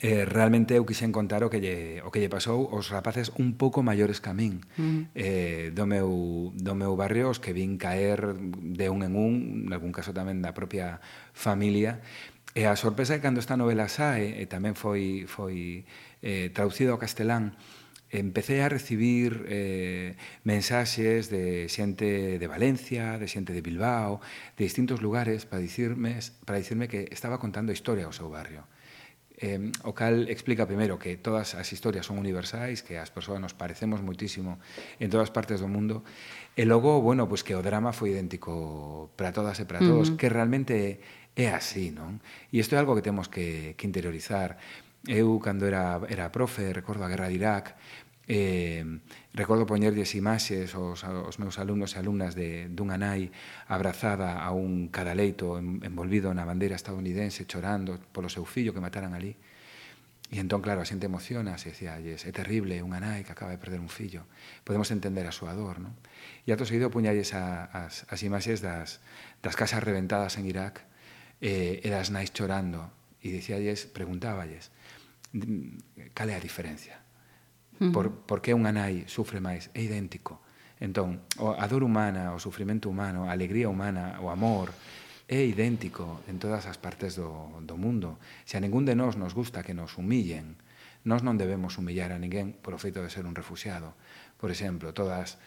eh, 0.00 0.28
realmente 0.28 0.76
eu 0.76 0.84
quixen 0.84 1.16
contar 1.16 1.40
o 1.40 1.48
que 1.48 1.64
lle, 1.64 2.04
o 2.04 2.12
que 2.12 2.20
lle 2.20 2.28
pasou 2.28 2.68
aos 2.68 2.92
rapaces 2.92 3.32
un 3.40 3.56
pouco 3.56 3.80
maiores 3.80 4.20
que 4.20 4.28
a 4.28 4.36
min 4.36 4.60
mm. 4.76 5.16
eh, 5.16 5.66
do, 5.72 5.88
meu, 5.88 6.52
do 6.52 6.76
meu 6.76 6.92
barrio 6.92 7.32
os 7.32 7.40
que 7.40 7.56
vin 7.56 7.80
caer 7.80 8.36
de 8.36 8.86
un 8.92 9.00
en 9.00 9.16
un 9.16 9.64
en 9.64 9.72
algún 9.72 9.96
caso 9.96 10.12
tamén 10.12 10.44
da 10.44 10.52
propia 10.52 11.00
familia 11.32 12.04
e 12.52 12.68
a 12.68 12.76
sorpresa 12.76 13.16
é 13.16 13.18
que 13.18 13.24
cando 13.24 13.40
esta 13.40 13.56
novela 13.56 13.88
sae 13.88 14.36
e 14.36 14.44
tamén 14.44 14.76
foi, 14.76 15.24
foi 15.24 15.88
eh, 16.20 16.52
traducido 16.52 16.92
ao 16.92 17.00
castelán 17.00 17.56
empecé 18.12 18.60
a 18.64 18.68
recibir 18.68 19.44
eh, 19.48 20.16
mensaxes 20.44 21.28
de 21.28 21.68
xente 21.68 22.36
de 22.36 22.46
Valencia, 22.48 23.16
de 23.20 23.28
xente 23.28 23.52
de 23.52 23.60
Bilbao, 23.60 24.20
de 24.56 24.64
distintos 24.64 25.00
lugares 25.04 25.44
para 25.44 25.60
dicirme, 25.60 26.16
para 26.44 26.56
dicirme 26.56 26.88
que 26.88 27.08
estaba 27.12 27.36
contando 27.36 27.68
a 27.68 27.76
historia 27.76 28.08
ao 28.08 28.16
seu 28.16 28.32
barrio. 28.32 28.64
Eh, 29.38 29.70
o 29.86 29.94
cal 29.94 30.26
explica 30.26 30.66
primeiro 30.66 30.98
que 30.98 31.14
todas 31.14 31.54
as 31.54 31.70
historias 31.70 32.10
son 32.10 32.18
universais, 32.18 32.82
que 32.82 32.98
as 32.98 33.14
persoas 33.14 33.38
nos 33.38 33.54
parecemos 33.54 34.02
muitísimo 34.02 34.58
en 34.98 35.14
todas 35.14 35.30
partes 35.30 35.62
do 35.62 35.70
mundo, 35.70 36.02
e 36.58 36.66
logo, 36.66 36.98
bueno, 36.98 37.30
pois 37.30 37.46
pues 37.46 37.46
que 37.46 37.54
o 37.54 37.62
drama 37.62 37.94
foi 37.94 38.18
idéntico 38.18 39.14
para 39.14 39.30
todas 39.30 39.62
e 39.62 39.64
para 39.64 39.78
todos, 39.78 40.10
uh 40.10 40.12
-huh. 40.14 40.18
que 40.18 40.26
realmente 40.26 40.98
é 41.38 41.54
así, 41.54 41.94
non? 41.94 42.18
E 42.50 42.58
isto 42.58 42.74
é 42.74 42.82
algo 42.82 42.98
que 42.98 43.04
temos 43.06 43.30
que, 43.30 43.78
que 43.78 43.86
interiorizar. 43.86 44.58
Eu, 45.06 45.38
cando 45.38 45.70
era, 45.70 46.02
era 46.10 46.34
profe, 46.34 46.74
recordo 46.74 47.06
a 47.06 47.08
guerra 47.08 47.30
de 47.30 47.38
Irak, 47.38 47.78
Eh, 48.30 48.84
recordo 49.32 49.64
poñerlles 49.64 50.12
imaxes 50.12 50.76
aos, 50.76 51.00
aos 51.00 51.40
meus 51.40 51.56
alumnos 51.56 51.96
e 51.96 51.98
alumnas 51.98 52.36
de, 52.36 52.68
dunha 52.68 53.00
nai 53.00 53.32
abrazada 53.72 54.44
a 54.44 54.52
un 54.52 54.92
cadaleito 54.92 55.56
envolvido 55.56 56.28
na 56.36 56.44
bandeira 56.44 56.76
estadounidense 56.76 57.48
chorando 57.48 57.96
polo 58.12 58.28
seu 58.28 58.44
fillo 58.44 58.76
que 58.76 58.84
mataran 58.84 59.16
ali. 59.16 59.32
E 60.28 60.44
entón, 60.44 60.60
claro, 60.60 60.84
a 60.84 60.86
xente 60.86 61.08
emociona, 61.08 61.56
se 61.56 61.72
decía, 61.72 61.96
é 61.96 62.32
terrible, 62.36 62.84
unha 62.84 63.00
nai 63.00 63.24
que 63.24 63.32
acaba 63.32 63.48
de 63.48 63.56
perder 63.56 63.80
un 63.80 63.88
fillo. 63.88 64.28
Podemos 64.60 64.92
entender 64.92 65.24
a 65.24 65.32
súa 65.32 65.56
dor, 65.56 65.80
non? 65.80 65.96
E 66.44 66.52
ato 66.52 66.68
seguido 66.68 66.92
puñalles 66.92 67.32
a, 67.32 67.64
as, 67.72 68.04
as 68.12 68.20
imaxes 68.20 68.60
das, 68.60 69.00
das 69.40 69.56
casas 69.56 69.80
reventadas 69.80 70.36
en 70.36 70.44
Irak 70.44 70.84
eh, 71.40 71.80
e 71.80 71.88
das 71.88 72.12
nais 72.12 72.28
chorando. 72.28 72.92
E 73.24 73.32
dicíalles, 73.32 73.88
preguntáballes, 73.88 74.68
cal 76.12 76.28
é 76.28 76.36
a 76.36 76.44
diferencia? 76.44 77.07
por. 77.92 78.10
Por, 78.26 78.38
que 78.42 78.52
unha 78.52 78.74
nai 78.74 79.06
sufre 79.06 79.38
máis, 79.38 79.70
é 79.72 79.86
idéntico. 79.86 80.42
Entón, 80.78 81.26
a 81.38 81.66
dor 81.66 81.82
humana, 81.82 82.34
o 82.34 82.38
sufrimento 82.38 82.86
humano, 82.86 83.26
a 83.26 83.34
alegría 83.34 83.66
humana, 83.66 84.18
o 84.22 84.30
amor, 84.30 84.70
é 85.26 85.42
idéntico 85.42 86.22
en 86.30 86.38
todas 86.38 86.64
as 86.70 86.78
partes 86.78 87.18
do, 87.18 87.60
do 87.66 87.76
mundo. 87.76 88.16
Se 88.46 88.56
a 88.56 88.62
ningún 88.62 88.86
de 88.86 88.94
nós 88.94 89.18
nos 89.18 89.34
gusta 89.34 89.66
que 89.66 89.74
nos 89.74 89.98
humillen, 89.98 90.56
nós 91.04 91.26
non 91.26 91.36
debemos 91.36 91.76
humillar 91.76 92.14
a 92.14 92.18
ninguén 92.18 92.54
por 92.54 92.74
o 92.74 92.80
feito 92.80 93.02
de 93.02 93.10
ser 93.10 93.26
un 93.26 93.36
refugiado. 93.36 93.94
Por 94.38 94.50
exemplo, 94.50 94.94
todas 94.94 95.38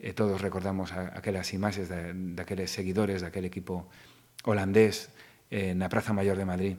e 0.00 0.16
todos 0.16 0.40
recordamos 0.40 0.96
a, 0.96 1.12
aquelas 1.12 1.52
imaxes 1.52 1.92
da, 1.92 2.10
daqueles 2.12 2.72
seguidores 2.72 3.20
daquele 3.20 3.52
equipo 3.52 3.86
holandés 4.48 5.12
eh, 5.52 5.76
na 5.76 5.92
Praza 5.92 6.16
Mayor 6.16 6.40
de 6.40 6.48
Madrid, 6.48 6.76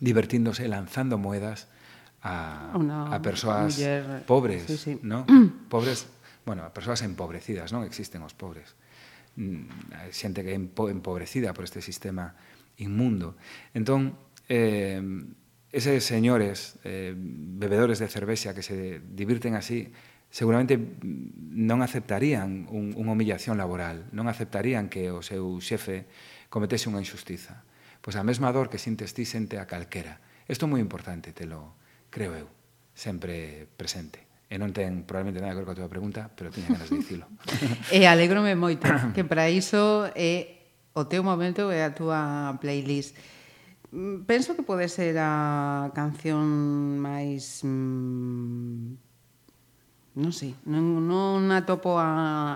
divertíndose 0.00 0.64
lanzando 0.64 1.20
moedas 1.20 1.68
a, 2.22 2.72
oh, 2.74 2.78
una, 2.78 3.14
a 3.14 3.22
persoas 3.22 3.78
muller, 3.78 4.24
pobres, 4.26 4.64
sí, 4.66 4.76
sí. 4.76 4.98
¿no? 5.02 5.26
pobres, 5.68 6.06
bueno, 6.44 6.64
a 6.64 6.72
persoas 6.72 7.02
empobrecidas, 7.02 7.72
non 7.72 7.86
existen 7.86 8.22
os 8.26 8.34
pobres. 8.34 8.74
Mm, 9.38 9.94
a 9.94 10.10
xente 10.10 10.42
que 10.42 10.50
é 10.50 10.58
empobrecida 10.58 11.54
por 11.54 11.62
este 11.62 11.78
sistema 11.78 12.34
inmundo. 12.78 13.38
Entón, 13.70 14.18
eh, 14.50 14.98
eses 15.70 16.02
señores 16.02 16.80
eh, 16.82 17.14
bebedores 17.14 18.02
de 18.02 18.08
cervexa 18.08 18.54
que 18.54 18.66
se 18.66 18.98
divirten 18.98 19.54
así, 19.54 19.92
seguramente 20.30 20.76
non 20.76 21.80
aceptarían 21.80 22.68
un, 22.68 22.92
unha 22.98 23.12
humillación 23.14 23.56
laboral, 23.56 24.08
non 24.12 24.28
aceptarían 24.28 24.90
que 24.90 25.08
o 25.14 25.24
seu 25.24 25.60
xefe 25.62 26.08
cometese 26.52 26.88
unha 26.90 27.00
injustiza. 27.00 27.64
Pois 28.02 28.16
a 28.16 28.24
mesma 28.24 28.52
dor 28.52 28.72
que 28.72 28.80
sintes 28.80 29.12
ti 29.12 29.24
sente 29.24 29.60
a 29.60 29.68
calquera. 29.68 30.20
Isto 30.48 30.64
é 30.64 30.72
moi 30.72 30.80
importante, 30.80 31.36
te 31.36 31.44
lo, 31.44 31.76
creo 32.10 32.34
eu, 32.34 32.48
sempre 32.94 33.68
presente. 33.76 34.24
E 34.48 34.56
non 34.56 34.72
ten 34.72 35.04
probablemente 35.04 35.44
nada 35.44 35.52
que 35.52 35.60
ver 35.60 35.68
coa 35.68 35.76
túa 35.76 35.92
pregunta, 35.92 36.32
pero 36.32 36.48
tiña 36.48 36.72
ganas 36.72 36.88
de 36.88 37.04
dicilo. 37.04 37.28
e 37.92 38.08
alegrome 38.08 38.56
moito, 38.56 38.88
que 39.12 39.20
para 39.20 39.52
iso 39.52 40.08
é 40.16 40.64
o 40.96 41.04
teu 41.04 41.20
momento 41.20 41.68
e 41.68 41.84
a 41.84 41.92
túa 41.92 42.56
playlist. 42.56 43.12
Mm, 43.92 44.24
penso 44.24 44.56
que 44.56 44.64
pode 44.64 44.88
ser 44.88 45.20
a 45.20 45.92
canción 45.92 46.48
máis 46.96 47.60
mmm, 47.60 48.96
non 50.16 50.32
sei, 50.32 50.56
non, 50.64 51.04
non 51.04 51.52
atopo 51.52 52.00
a, 52.00 52.08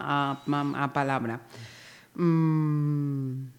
a, 0.02 0.40
a 0.40 0.86
palabra. 0.96 1.44
Mm, 2.16 3.51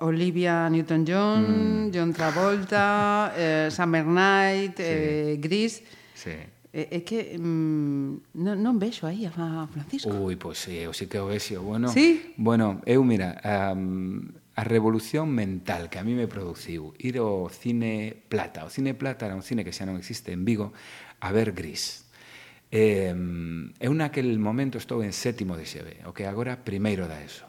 Olivia 0.00 0.68
Newton-John, 0.68 1.88
mm. 1.88 1.90
John 1.92 2.12
Travolta, 2.12 3.32
eh, 3.36 3.68
Summer 3.70 4.04
Night, 4.04 4.76
sí. 4.76 4.82
eh, 4.84 5.36
Gris... 5.40 5.82
Sí. 6.14 6.30
Eh, 6.76 6.88
é, 6.90 6.96
é 6.96 7.00
que 7.00 7.38
mm, 7.40 8.36
non, 8.36 8.60
non 8.60 8.76
vexo 8.76 9.08
aí 9.08 9.24
a 9.24 9.32
Francisco. 9.32 10.12
Ui, 10.12 10.36
pois 10.36 10.60
sí, 10.60 10.76
eu 10.76 10.92
sí 10.92 11.08
que 11.08 11.16
o 11.16 11.24
vexo. 11.24 11.56
Bueno, 11.64 11.88
sí? 11.88 12.36
bueno 12.36 12.84
eu, 12.84 13.00
mira, 13.00 13.40
um, 13.72 14.20
a 14.56 14.64
revolución 14.64 15.32
mental 15.32 15.88
que 15.88 15.96
a 15.96 16.04
mí 16.04 16.12
me 16.12 16.28
produciu 16.28 16.92
ir 17.00 17.16
ao 17.16 17.48
cine 17.48 18.12
plata. 18.28 18.64
O 18.64 18.70
cine 18.72 18.92
plata 18.92 19.24
era 19.24 19.36
un 19.36 19.40
cine 19.40 19.64
que 19.64 19.72
xa 19.72 19.88
non 19.88 19.96
existe 19.96 20.36
en 20.36 20.44
Vigo, 20.44 20.76
a 21.24 21.32
ver 21.32 21.56
Gris. 21.56 22.04
Eh, 22.68 23.12
eu 23.80 23.92
naquel 23.96 24.36
momento 24.36 24.76
estou 24.76 25.00
en 25.00 25.16
sétimo 25.16 25.56
de 25.56 25.64
xeve, 25.64 26.04
o 26.04 26.12
que 26.12 26.28
agora 26.28 26.60
primeiro 26.60 27.08
da 27.08 27.24
eso. 27.24 27.48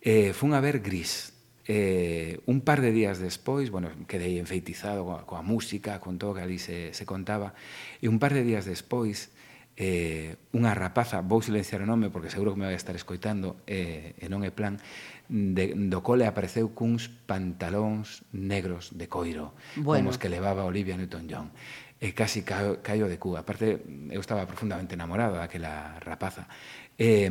Eh, 0.00 0.32
fun 0.32 0.56
a 0.56 0.64
ver 0.64 0.80
Gris, 0.80 1.39
Eh, 1.72 2.40
un 2.46 2.62
par 2.62 2.80
de 2.80 2.90
días 2.90 3.22
despois, 3.22 3.70
bueno, 3.70 3.94
quedei 4.10 4.42
enfeitizado 4.42 5.06
coa, 5.06 5.22
coa 5.22 5.46
música, 5.46 6.02
con 6.02 6.18
todo 6.18 6.34
que 6.34 6.42
ali 6.42 6.58
se, 6.58 6.90
se 6.90 7.06
contaba, 7.06 7.54
e 8.02 8.10
un 8.10 8.18
par 8.18 8.34
de 8.34 8.42
días 8.42 8.66
despois, 8.66 9.30
eh, 9.78 10.34
unha 10.50 10.74
rapaza, 10.74 11.22
vou 11.22 11.38
silenciar 11.46 11.78
o 11.78 11.86
nome 11.86 12.10
porque 12.10 12.26
seguro 12.26 12.58
que 12.58 12.58
me 12.58 12.66
vai 12.66 12.74
estar 12.74 12.98
escoitando, 12.98 13.62
eh, 13.70 14.18
e 14.18 14.26
non 14.26 14.42
é 14.42 14.50
plan, 14.50 14.82
de, 15.30 15.78
do 15.86 16.02
cole 16.02 16.26
apareceu 16.26 16.74
cuns 16.74 17.06
pantalóns 17.06 18.26
negros 18.34 18.90
de 18.90 19.06
coiro, 19.06 19.54
bueno. 19.78 20.02
como 20.02 20.10
os 20.10 20.18
que 20.18 20.26
levaba 20.26 20.66
Olivia 20.66 20.98
Newton-John. 20.98 21.54
E 22.02 22.18
casi 22.18 22.42
caio, 22.42 22.82
caio 22.82 23.06
de 23.06 23.20
cu. 23.20 23.38
Aparte, 23.38 23.78
eu 24.10 24.18
estaba 24.18 24.42
profundamente 24.42 24.98
enamorado 24.98 25.38
daquela 25.38 26.02
rapaza. 26.02 26.50
Eh, 26.98 27.30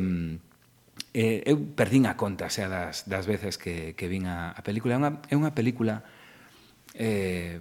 eh, 1.14 1.42
eu 1.46 1.58
perdín 1.74 2.06
a 2.06 2.14
conta 2.14 2.46
xa 2.48 2.70
das, 2.70 3.08
das 3.10 3.26
veces 3.26 3.58
que, 3.58 3.98
que 3.98 4.06
vin 4.06 4.26
a, 4.30 4.54
a 4.54 4.60
película. 4.62 4.94
É 4.94 4.98
unha, 4.98 5.12
é 5.30 5.34
unha 5.34 5.52
película 5.54 6.06
eh, 6.94 7.58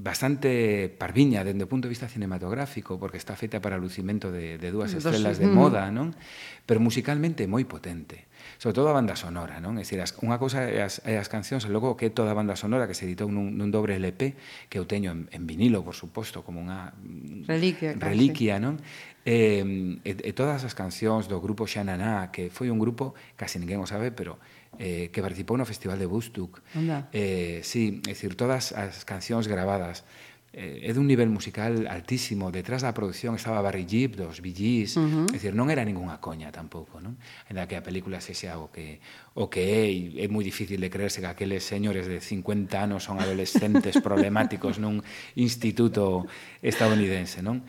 bastante 0.00 0.88
parviña 0.88 1.44
dende 1.44 1.68
o 1.68 1.70
punto 1.70 1.84
de 1.84 1.92
vista 1.92 2.08
cinematográfico, 2.08 2.96
porque 2.96 3.20
está 3.20 3.36
feita 3.36 3.60
para 3.60 3.76
o 3.76 3.80
lucimento 3.80 4.32
de, 4.32 4.56
de 4.56 4.68
dúas 4.72 4.96
estrelas 4.96 5.36
de 5.36 5.44
moda, 5.44 5.92
non? 5.92 6.16
pero 6.64 6.80
musicalmente 6.80 7.44
moi 7.44 7.68
potente. 7.68 8.30
Sobre 8.56 8.80
todo 8.80 8.88
a 8.88 8.96
banda 8.96 9.12
sonora, 9.12 9.60
non? 9.60 9.76
É 9.76 9.84
dicir, 9.84 10.00
as, 10.00 10.16
unha 10.24 10.40
cousa 10.40 10.64
é 10.64 10.80
as, 10.80 11.04
é 11.04 11.20
as 11.20 11.28
cancións, 11.28 11.68
e 11.68 11.70
logo 11.70 11.92
que 12.00 12.08
é 12.08 12.10
toda 12.12 12.32
a 12.32 12.36
banda 12.36 12.56
sonora 12.56 12.88
que 12.88 12.96
se 12.96 13.04
editou 13.04 13.28
nun, 13.28 13.60
nun 13.60 13.68
dobre 13.68 14.00
LP, 14.00 14.32
que 14.72 14.80
eu 14.80 14.88
teño 14.88 15.12
en, 15.12 15.28
en 15.28 15.44
vinilo, 15.44 15.84
por 15.84 15.92
suposto, 15.92 16.40
como 16.40 16.64
unha 16.64 16.96
reliquia, 17.44 17.92
reliquia 18.00 18.56
non? 18.56 18.80
Eh, 19.24 20.00
e, 20.04 20.12
e 20.16 20.32
todas 20.32 20.64
as 20.64 20.72
cancións 20.72 21.28
do 21.28 21.36
grupo 21.44 21.68
Xananá, 21.68 22.32
que 22.32 22.48
foi 22.48 22.72
un 22.72 22.80
grupo, 22.80 23.12
casi 23.36 23.60
ninguén 23.60 23.80
o 23.80 23.86
sabe, 23.88 24.08
pero 24.10 24.40
eh, 24.80 25.12
que 25.12 25.20
participou 25.20 25.60
no 25.60 25.68
Festival 25.68 26.00
de 26.00 26.08
Bustuk. 26.08 26.64
Onda? 26.72 27.12
Eh, 27.12 27.60
sí, 27.60 28.00
é 28.08 28.16
dicir, 28.16 28.32
todas 28.32 28.72
as 28.72 29.04
cancións 29.04 29.44
grabadas. 29.44 30.08
Eh, 30.50 30.82
é 30.82 30.90
dun 30.90 31.06
nivel 31.06 31.30
musical 31.30 31.86
altísimo. 31.86 32.50
Detrás 32.50 32.82
da 32.82 32.90
produción 32.90 33.38
estaba 33.38 33.62
Barry 33.62 33.86
Gibb, 33.86 34.18
dos 34.18 34.42
Bee 34.42 34.50
Gees. 34.50 34.98
Uh 34.98 35.06
-huh. 35.06 35.26
É 35.30 35.38
dicir, 35.38 35.54
non 35.54 35.70
era 35.70 35.86
ningunha 35.86 36.18
coña 36.18 36.50
tampouco, 36.50 36.98
non? 36.98 37.14
En 37.46 37.54
que 37.70 37.78
a 37.78 37.84
película 37.86 38.18
se 38.18 38.34
xa 38.34 38.58
o 38.58 38.66
que, 38.66 38.98
o 39.38 39.46
que 39.46 39.62
é, 39.62 39.86
e 39.86 40.18
é 40.18 40.26
moi 40.26 40.42
difícil 40.42 40.82
de 40.82 40.90
creerse 40.90 41.22
que 41.22 41.30
aqueles 41.30 41.62
señores 41.62 42.10
de 42.10 42.18
50 42.18 42.82
anos 42.82 43.06
son 43.06 43.22
adolescentes 43.22 44.02
problemáticos 44.02 44.78
nun 44.82 45.06
instituto 45.38 46.26
estadounidense, 46.66 47.46
non? 47.46 47.62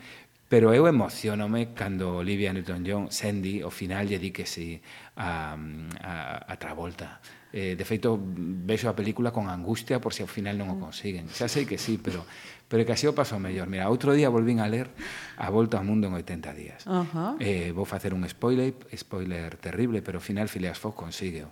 Pero 0.52 0.76
eu 0.76 0.84
emocionome 0.84 1.72
cando 1.72 2.20
Olivia 2.20 2.52
Newton-John, 2.52 3.08
Sandy, 3.08 3.64
ao 3.64 3.72
final 3.72 4.04
lle 4.04 4.20
di 4.20 4.36
que 4.36 4.44
si 4.44 4.76
a, 5.16 5.56
a, 5.56 6.12
a 6.44 6.54
Travolta. 6.60 7.24
Eh, 7.48 7.72
de 7.72 7.84
feito, 7.88 8.20
vexo 8.20 8.92
a 8.92 8.92
película 8.92 9.32
con 9.32 9.48
angustia 9.48 9.96
por 9.96 10.12
se 10.12 10.20
si 10.20 10.22
ao 10.24 10.28
final 10.28 10.60
non 10.60 10.68
o 10.68 10.76
consiguen. 10.76 11.24
Xa 11.32 11.48
sei 11.48 11.64
que 11.64 11.80
sí, 11.80 11.96
pero 11.96 12.28
pero 12.68 12.84
que 12.84 12.92
así 12.92 13.08
o 13.08 13.16
paso 13.16 13.40
mellor. 13.40 13.64
Mira, 13.64 13.88
outro 13.88 14.12
día 14.12 14.28
volvín 14.28 14.60
a 14.60 14.68
ler 14.68 14.92
A 15.40 15.48
Volta 15.48 15.80
ao 15.80 15.88
Mundo 15.88 16.12
en 16.12 16.20
80 16.20 16.52
días. 16.52 16.84
Uh 16.84 17.08
-huh. 17.08 17.32
eh, 17.40 17.72
vou 17.72 17.88
facer 17.88 18.12
un 18.12 18.20
spoiler, 18.28 18.76
spoiler 18.92 19.56
terrible, 19.56 20.04
pero 20.04 20.20
ao 20.20 20.24
final 20.24 20.52
Phileas 20.52 20.76
Fogg 20.76 20.92
consígueo. 20.92 21.48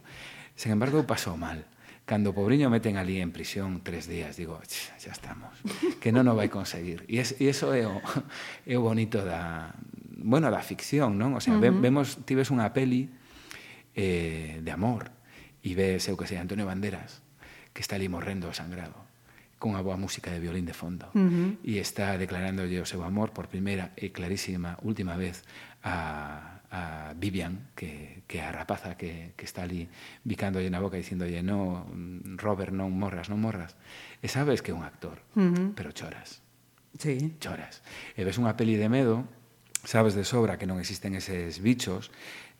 Sen 0.61 0.77
embargo, 0.77 1.09
paso 1.09 1.41
mal 1.41 1.65
cando 2.11 2.31
o 2.31 2.35
Pobriño 2.35 2.67
meten 2.75 2.99
ali 2.99 3.23
en 3.23 3.31
prisión 3.31 3.87
tres 3.87 4.11
días, 4.11 4.35
digo, 4.35 4.59
xa 4.67 5.15
estamos, 5.15 5.55
que 6.03 6.11
non 6.11 6.27
o 6.27 6.35
vai 6.35 6.51
conseguir. 6.51 7.07
E, 7.07 7.23
es, 7.23 7.39
e 7.39 7.47
eso 7.47 7.71
é 7.71 7.87
o, 7.87 8.03
é 8.67 8.75
o 8.75 8.83
bonito 8.83 9.23
da, 9.23 9.79
bueno, 10.19 10.51
da 10.51 10.59
ficción, 10.59 11.15
non? 11.15 11.39
O 11.39 11.41
sea, 11.41 11.55
uh 11.55 11.63
-huh. 11.63 11.79
vemos, 11.79 12.19
tives 12.27 12.51
unha 12.51 12.75
peli 12.75 13.15
eh, 13.95 14.59
de 14.59 14.71
amor 14.75 15.15
e 15.63 15.71
ves, 15.79 16.11
eu 16.11 16.19
que 16.19 16.27
sei, 16.27 16.43
Antonio 16.43 16.67
Banderas, 16.67 17.23
que 17.71 17.79
está 17.79 17.95
ali 17.95 18.11
morrendo 18.11 18.51
sangrado, 18.51 18.99
con 19.63 19.79
a 19.79 19.81
boa 19.87 19.95
música 19.95 20.35
de 20.35 20.43
violín 20.43 20.67
de 20.67 20.75
fondo, 20.75 21.15
uh 21.15 21.23
-huh. 21.23 21.63
e 21.63 21.79
está 21.79 22.19
declarándolle 22.19 22.83
o 22.83 22.91
seu 22.91 23.07
amor 23.07 23.31
por 23.31 23.47
primeira 23.47 23.95
e 23.95 24.11
clarísima 24.11 24.75
última 24.83 25.15
vez 25.15 25.47
a 25.87 26.59
a 26.71 27.15
Vivian, 27.19 27.69
que, 27.75 28.23
que 28.27 28.41
a 28.41 28.53
rapaza 28.53 28.97
que, 28.97 29.35
que 29.35 29.45
está 29.45 29.67
ali 29.67 29.91
bicándolle 30.23 30.71
na 30.71 30.79
boca 30.79 30.95
dicindolle 30.95 31.43
no, 31.43 31.91
Robert, 32.39 32.71
non 32.71 32.95
morras, 32.95 33.27
non 33.27 33.43
morras. 33.43 33.75
E 34.23 34.31
sabes 34.31 34.63
que 34.63 34.71
é 34.71 34.77
un 34.77 34.87
actor, 34.87 35.19
uh 35.35 35.51
-huh. 35.51 35.69
pero 35.75 35.91
choras. 35.91 36.43
Sí. 36.95 37.35
Choras. 37.43 37.83
E 38.15 38.23
ves 38.23 38.39
unha 38.39 38.55
peli 38.55 38.79
de 38.79 38.87
medo, 38.87 39.27
sabes 39.83 40.15
de 40.15 40.23
sobra 40.23 40.63
que 40.63 40.71
non 40.71 40.79
existen 40.79 41.19
eses 41.19 41.59
bichos, 41.59 42.15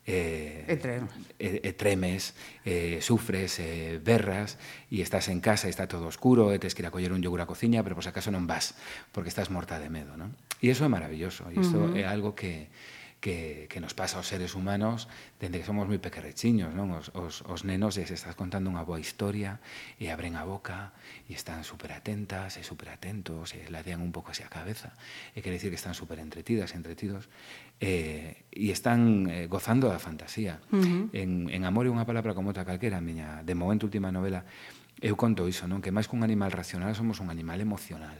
eh, 0.05 0.65
e 0.67 0.75
tremes, 0.77 1.13
e, 1.37 1.61
e 1.61 1.71
tremes 1.77 2.33
eh, 2.65 2.99
sufres, 3.05 3.59
eh, 3.61 4.01
berras 4.01 4.57
e 4.89 4.99
estás 4.99 5.29
en 5.29 5.39
casa 5.45 5.69
e 5.69 5.71
está 5.71 5.85
todo 5.85 6.09
oscuro 6.09 6.49
e 6.49 6.57
tens 6.57 6.73
que 6.73 6.81
ir 6.81 6.89
a 6.89 6.93
coller 6.93 7.13
un 7.13 7.21
yogur 7.21 7.37
á 7.37 7.45
cociña 7.45 7.85
pero 7.85 7.93
por 7.93 8.01
pues, 8.01 8.09
acaso 8.09 8.33
non 8.33 8.49
vas 8.49 8.73
porque 9.13 9.29
estás 9.29 9.53
morta 9.53 9.77
de 9.77 9.93
medo 9.93 10.17
non? 10.17 10.33
e 10.57 10.73
iso 10.73 10.81
é 10.81 10.89
maravilloso 10.89 11.45
e 11.53 11.61
iso 11.61 11.77
uh 11.77 11.93
-huh. 11.93 12.01
é 12.01 12.09
algo 12.09 12.33
que, 12.33 12.73
que, 13.21 13.67
que 13.69 13.79
nos 13.79 13.93
pasa 13.93 14.17
aos 14.17 14.27
seres 14.27 14.57
humanos 14.57 15.05
dende 15.37 15.61
que 15.61 15.65
somos 15.69 15.85
moi 15.85 16.01
pequerrechiños, 16.01 16.73
non? 16.73 16.89
Os, 16.97 17.13
os, 17.13 17.45
os 17.45 17.61
nenos 17.61 17.93
les 17.95 18.09
estás 18.09 18.33
contando 18.33 18.73
unha 18.73 18.81
boa 18.81 18.97
historia 18.97 19.61
e 20.01 20.09
abren 20.09 20.33
a 20.33 20.43
boca 20.43 20.97
e 21.29 21.37
están 21.37 21.61
super 21.61 21.93
atentas 21.93 22.57
e 22.57 22.65
super 22.65 22.89
atentos 22.89 23.53
e 23.53 23.61
ladean 23.69 24.01
un 24.01 24.09
pouco 24.09 24.33
hacia 24.33 24.49
a 24.49 24.51
cabeza 24.51 24.97
e 25.37 25.45
quere 25.45 25.61
dicir 25.61 25.69
que 25.69 25.77
están 25.77 25.93
super 25.93 26.17
entretidas, 26.17 26.73
entretidos 26.73 27.29
eh, 27.77 28.41
e 28.49 28.73
están 28.73 29.29
eh, 29.29 29.45
gozando 29.45 29.85
da 29.85 30.01
fantasía. 30.01 30.57
Uh 30.73 30.81
-huh. 30.81 31.03
en, 31.13 31.53
en 31.53 31.61
Amor 31.63 31.85
é 31.85 31.93
unha 31.93 32.09
palabra 32.09 32.33
como 32.33 32.49
outra 32.49 32.65
calquera, 32.65 32.97
a 32.97 33.05
miña, 33.05 33.45
de 33.45 33.53
momento 33.53 33.85
última 33.85 34.09
novela, 34.09 34.49
eu 34.97 35.13
conto 35.13 35.45
iso, 35.45 35.69
non? 35.69 35.77
Que 35.77 35.93
máis 35.93 36.09
que 36.09 36.17
un 36.17 36.25
animal 36.25 36.49
racional 36.49 36.97
somos 36.97 37.21
un 37.21 37.29
animal 37.29 37.61
emocional. 37.61 38.17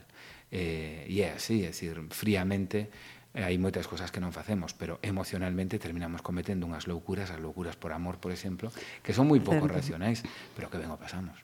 Eh, 0.54 1.10
e 1.10 1.26
é 1.26 1.34
así, 1.34 1.66
é 1.66 1.74
decir, 1.74 1.98
fríamente 2.14 2.94
E 3.32 3.48
hai 3.48 3.56
moitas 3.56 3.88
cousas 3.88 4.12
que 4.12 4.20
non 4.20 4.36
facemos, 4.36 4.76
pero 4.76 5.00
emocionalmente 5.00 5.80
terminamos 5.80 6.20
cometendo 6.20 6.68
unhas 6.68 6.84
loucuras, 6.84 7.32
as 7.32 7.40
loucuras 7.40 7.80
por 7.80 7.96
amor, 7.96 8.20
por 8.20 8.36
exemplo, 8.36 8.68
que 9.00 9.16
son 9.16 9.32
moi 9.32 9.40
pouco 9.40 9.72
Certo. 9.72 9.80
racionais, 9.80 10.20
pero 10.52 10.68
que 10.68 10.76
ben 10.76 10.92
o 10.92 11.00
pasamos. 11.00 11.40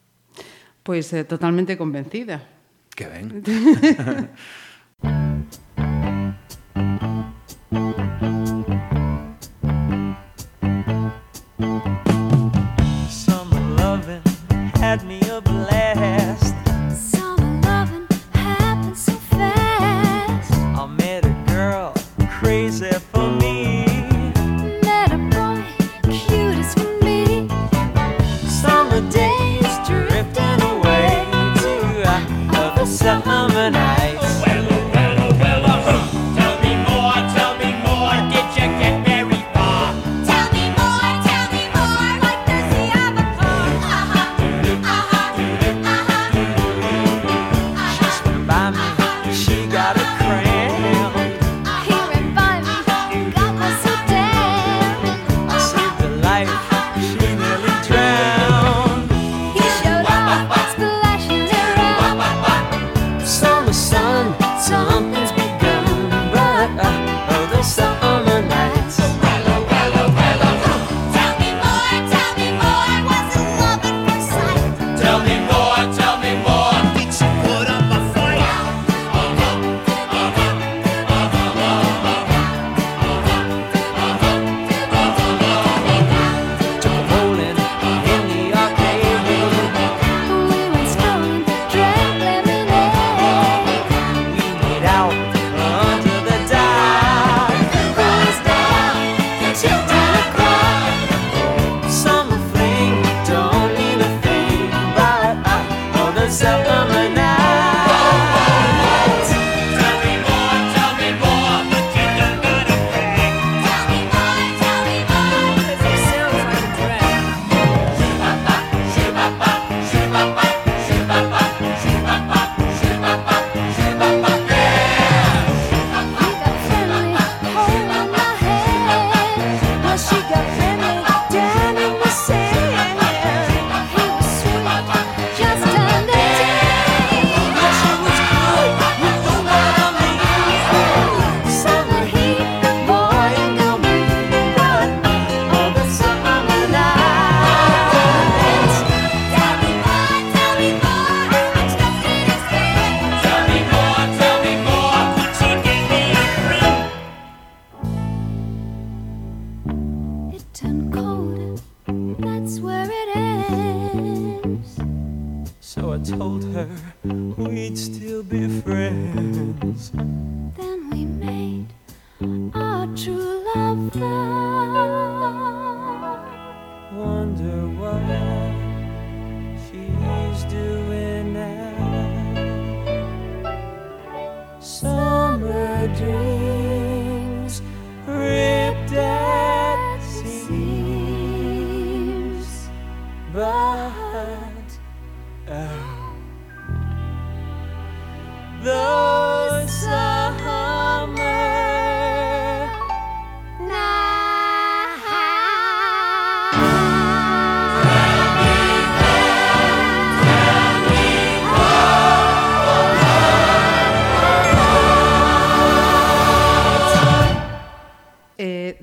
Pois 0.84 1.08
eh, 1.16 1.24
totalmente 1.24 1.80
convencida. 1.80 2.44
Que 2.92 3.08
ben. 3.08 3.40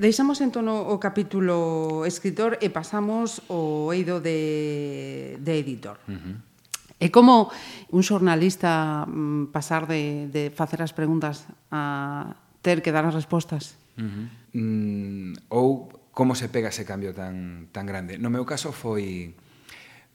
Deixamos 0.04 0.44
entón 0.44 0.68
o 0.68 1.00
capítulo 1.00 2.04
escritor 2.04 2.60
e 2.60 2.68
pasamos 2.68 3.40
ao 3.48 3.88
eido 3.88 4.20
de, 4.20 5.40
de 5.40 5.52
editor. 5.56 5.96
Uh 6.04 6.20
-huh. 6.20 6.36
E 7.00 7.08
como 7.08 7.48
un 7.88 8.04
xornalista 8.04 9.08
mm, 9.08 9.48
pasar 9.48 9.88
de, 9.88 10.28
de 10.28 10.52
facer 10.52 10.84
as 10.84 10.92
preguntas 10.92 11.48
a 11.72 12.36
ter 12.60 12.84
que 12.84 12.92
dar 12.92 13.08
as 13.08 13.16
respostas? 13.16 13.80
Uh 13.96 14.04
-huh. 14.04 14.26
mm, 14.60 15.48
ou 15.48 15.88
como 16.12 16.36
se 16.36 16.52
pega 16.52 16.68
ese 16.68 16.84
cambio 16.84 17.16
tan, 17.16 17.72
tan 17.72 17.88
grande? 17.88 18.20
No 18.20 18.28
meu 18.28 18.44
caso 18.44 18.76
foi 18.76 19.32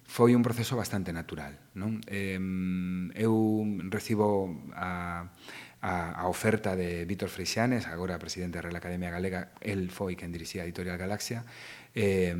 foi 0.06 0.38
un 0.38 0.46
proceso 0.46 0.78
bastante 0.78 1.10
natural. 1.10 1.58
Non? 1.74 1.98
Eh, 2.06 2.38
eu 3.18 3.34
recibo 3.90 4.54
a, 4.78 5.26
a, 5.82 6.12
a 6.12 6.28
oferta 6.28 6.76
de 6.76 7.06
Vítor 7.06 7.30
Freixanes, 7.30 7.88
agora 7.88 8.20
presidente 8.20 8.60
da 8.60 8.68
Real 8.68 8.76
Academia 8.76 9.10
Galega, 9.12 9.56
el 9.62 9.92
foi 9.92 10.20
quen 10.20 10.32
dirixía 10.32 10.64
a 10.64 10.68
Editorial 10.68 11.00
Galaxia, 11.00 11.48
eh, 11.96 12.36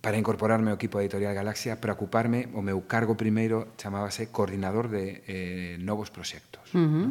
para 0.00 0.20
incorporarme 0.20 0.70
ao 0.70 0.78
equipo 0.78 0.98
de 0.98 1.08
Editorial 1.08 1.32
Galaxia, 1.32 1.80
preocuparme, 1.80 2.52
o 2.52 2.60
meu 2.60 2.84
cargo 2.84 3.16
primeiro 3.16 3.72
chamábase 3.80 4.28
coordinador 4.28 4.92
de 4.92 5.22
eh, 5.26 5.76
novos 5.80 6.12
proxectos. 6.12 6.68
Uh 6.74 6.84
-huh. 6.84 7.08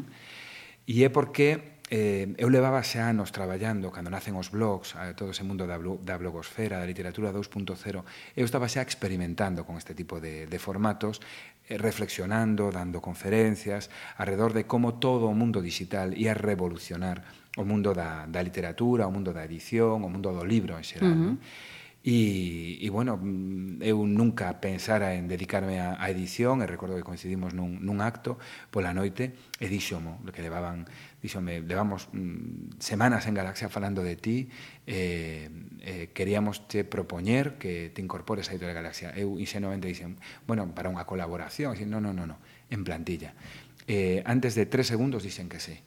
E 0.86 1.02
é 1.02 1.10
porque 1.10 1.76
eh, 1.90 2.30
eu 2.38 2.50
levaba 2.50 2.82
xa 2.82 3.10
anos 3.10 3.30
traballando 3.30 3.90
cando 3.90 4.10
nacen 4.10 4.38
os 4.38 4.50
blogs, 4.50 4.94
a 4.98 5.14
todo 5.18 5.34
ese 5.34 5.46
mundo 5.46 5.66
da, 5.66 5.78
blo 5.78 5.98
da 6.02 6.18
blogosfera, 6.18 6.78
da 6.78 6.86
literatura 6.86 7.34
2.0, 7.34 8.06
eu 8.38 8.46
estaba 8.46 8.70
xa 8.70 8.82
experimentando 8.86 9.66
con 9.66 9.78
este 9.78 9.94
tipo 9.98 10.22
de, 10.22 10.46
de 10.46 10.60
formatos 10.62 11.22
Eh, 11.68 11.80
reflexionando, 11.80 12.70
dando 12.70 13.02
conferencias 13.02 13.90
alrededor 14.18 14.54
de 14.54 14.70
como 14.70 15.02
todo 15.02 15.26
o 15.26 15.34
mundo 15.34 15.66
digital 15.66 16.14
ia 16.14 16.38
revolucionar 16.38 17.26
o 17.58 17.66
mundo 17.66 17.90
da, 17.90 18.30
da 18.30 18.44
literatura, 18.46 19.08
o 19.08 19.12
mundo 19.12 19.34
da 19.34 19.42
edición, 19.42 20.06
o 20.06 20.10
mundo 20.10 20.30
do 20.30 20.46
libro 20.46 20.78
en 20.78 20.86
xeral. 20.86 21.10
Uh 21.10 21.18
-huh. 21.18 21.38
E, 22.06 22.86
e, 22.86 22.90
bueno, 22.94 23.18
mm, 23.18 23.82
eu 23.82 24.06
nunca 24.06 24.62
pensara 24.62 25.18
en 25.18 25.26
dedicarme 25.26 25.82
a, 25.82 25.98
a 25.98 26.06
edición, 26.14 26.62
e 26.62 26.70
recordo 26.70 26.94
que 26.94 27.02
coincidimos 27.02 27.58
nun, 27.58 27.82
nun 27.82 27.98
acto 27.98 28.38
pola 28.70 28.94
noite, 28.94 29.34
e 29.58 29.66
díxomo, 29.66 30.22
que 30.30 30.46
levaban 30.46 30.86
díxome, 31.26 31.62
levamos 31.62 32.08
mm, 32.14 32.78
semanas 32.78 33.26
en 33.26 33.34
Galaxia 33.34 33.68
falando 33.68 34.04
de 34.04 34.16
ti, 34.16 34.50
eh, 34.86 35.50
eh, 35.82 36.10
queríamos 36.14 36.68
te 36.68 36.86
propoñer 36.86 37.58
que 37.58 37.90
te 37.90 38.02
incorpores 38.02 38.50
a 38.50 38.52
Editorial 38.54 38.78
Galaxia. 38.78 39.10
Eu 39.18 39.42
ingenuamente 39.42 39.90
dixen, 39.90 40.22
bueno, 40.46 40.70
para 40.78 40.94
unha 40.94 41.02
colaboración, 41.10 41.74
dixen, 41.74 41.90
no, 41.90 41.98
no, 41.98 42.14
no, 42.14 42.30
no, 42.30 42.38
en 42.70 42.86
plantilla. 42.86 43.34
Eh, 43.90 44.22
antes 44.30 44.54
de 44.54 44.70
tres 44.70 44.86
segundos 44.86 45.26
dixen 45.26 45.50
que 45.50 45.58
sí. 45.58 45.82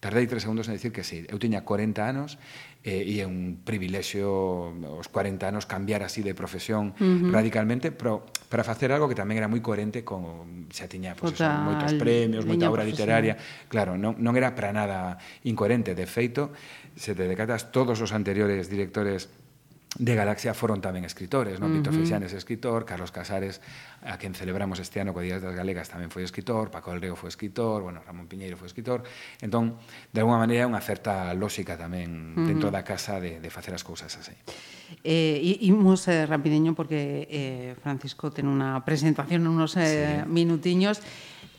Tardei 0.00 0.24
tres 0.24 0.48
segundos 0.48 0.64
en 0.66 0.80
decir 0.80 0.96
que 0.96 1.04
sí. 1.04 1.28
Eu 1.28 1.36
tiña 1.36 1.60
40 1.60 2.00
anos 2.00 2.40
eh, 2.88 3.04
e 3.04 3.20
é 3.20 3.28
un 3.28 3.60
privilexio 3.60 4.72
os 4.96 5.12
40 5.12 5.44
anos 5.44 5.68
cambiar 5.68 6.00
así 6.00 6.24
de 6.24 6.32
profesión 6.32 6.96
uh 6.96 7.04
-huh. 7.04 7.28
radicalmente, 7.28 7.92
pero 7.92 8.24
para 8.48 8.64
facer 8.64 8.96
algo 8.96 9.12
que 9.12 9.14
tamén 9.14 9.36
era 9.36 9.44
moi 9.44 9.60
coherente 9.60 10.00
con 10.00 10.72
xa 10.72 10.88
tiña 10.88 11.12
pues, 11.20 11.36
eso, 11.36 11.44
moitos 11.44 11.92
premios, 12.00 12.48
moita 12.48 12.72
obra 12.72 12.80
literaria. 12.80 13.36
Claro, 13.68 14.00
non, 14.00 14.16
non 14.16 14.32
era 14.40 14.56
para 14.56 14.72
nada 14.72 15.20
incoherente. 15.44 15.92
De 15.92 16.08
feito, 16.08 16.48
se 16.96 17.12
te 17.12 17.28
decatas 17.28 17.68
todos 17.68 18.00
os 18.00 18.16
anteriores 18.16 18.72
directores 18.72 19.28
de 19.98 20.14
Galaxia 20.14 20.54
foron 20.54 20.80
tamén 20.80 21.02
escritores, 21.02 21.60
non? 21.60 21.68
Uh 21.68 21.76
-huh. 21.76 21.84
Pito 21.84 21.92
Feixanes 21.92 22.32
escritor, 22.32 22.86
Carlos 22.86 23.12
Casares 23.12 23.60
a 24.02 24.16
quen 24.16 24.32
celebramos 24.32 24.80
este 24.80 25.00
ano 25.00 25.12
co 25.12 25.20
Días 25.20 25.44
das 25.44 25.52
Galegas 25.52 25.92
tamén 25.92 26.08
foi 26.08 26.24
escritor, 26.24 26.72
Paco 26.72 26.92
del 26.96 27.12
foi 27.16 27.28
escritor, 27.28 27.84
bueno, 27.84 28.00
Ramón 28.00 28.28
Piñeiro 28.28 28.56
foi 28.56 28.68
escritor. 28.68 29.04
Entón, 29.44 29.76
de 30.12 30.18
alguma 30.24 30.40
maneira 30.40 30.64
é 30.64 30.68
unha 30.68 30.80
certa 30.80 31.32
lógica 31.36 31.76
tamén 31.76 32.36
uh 32.36 32.40
-huh. 32.40 32.48
dentro 32.48 32.68
da 32.72 32.80
casa 32.80 33.20
de, 33.20 33.38
de 33.40 33.50
facer 33.52 33.76
as 33.76 33.84
cousas 33.84 34.08
así. 34.16 34.32
Eh, 35.04 35.64
imos 35.64 36.08
eh, 36.08 36.26
rapidiño 36.26 36.72
porque 36.74 37.28
eh, 37.28 37.76
Francisco 37.80 38.32
ten 38.32 38.48
unha 38.48 38.80
presentación 38.82 39.44
unos 39.46 39.76
eh, 39.76 40.24
sí. 40.24 40.28
minutiños. 40.28 41.04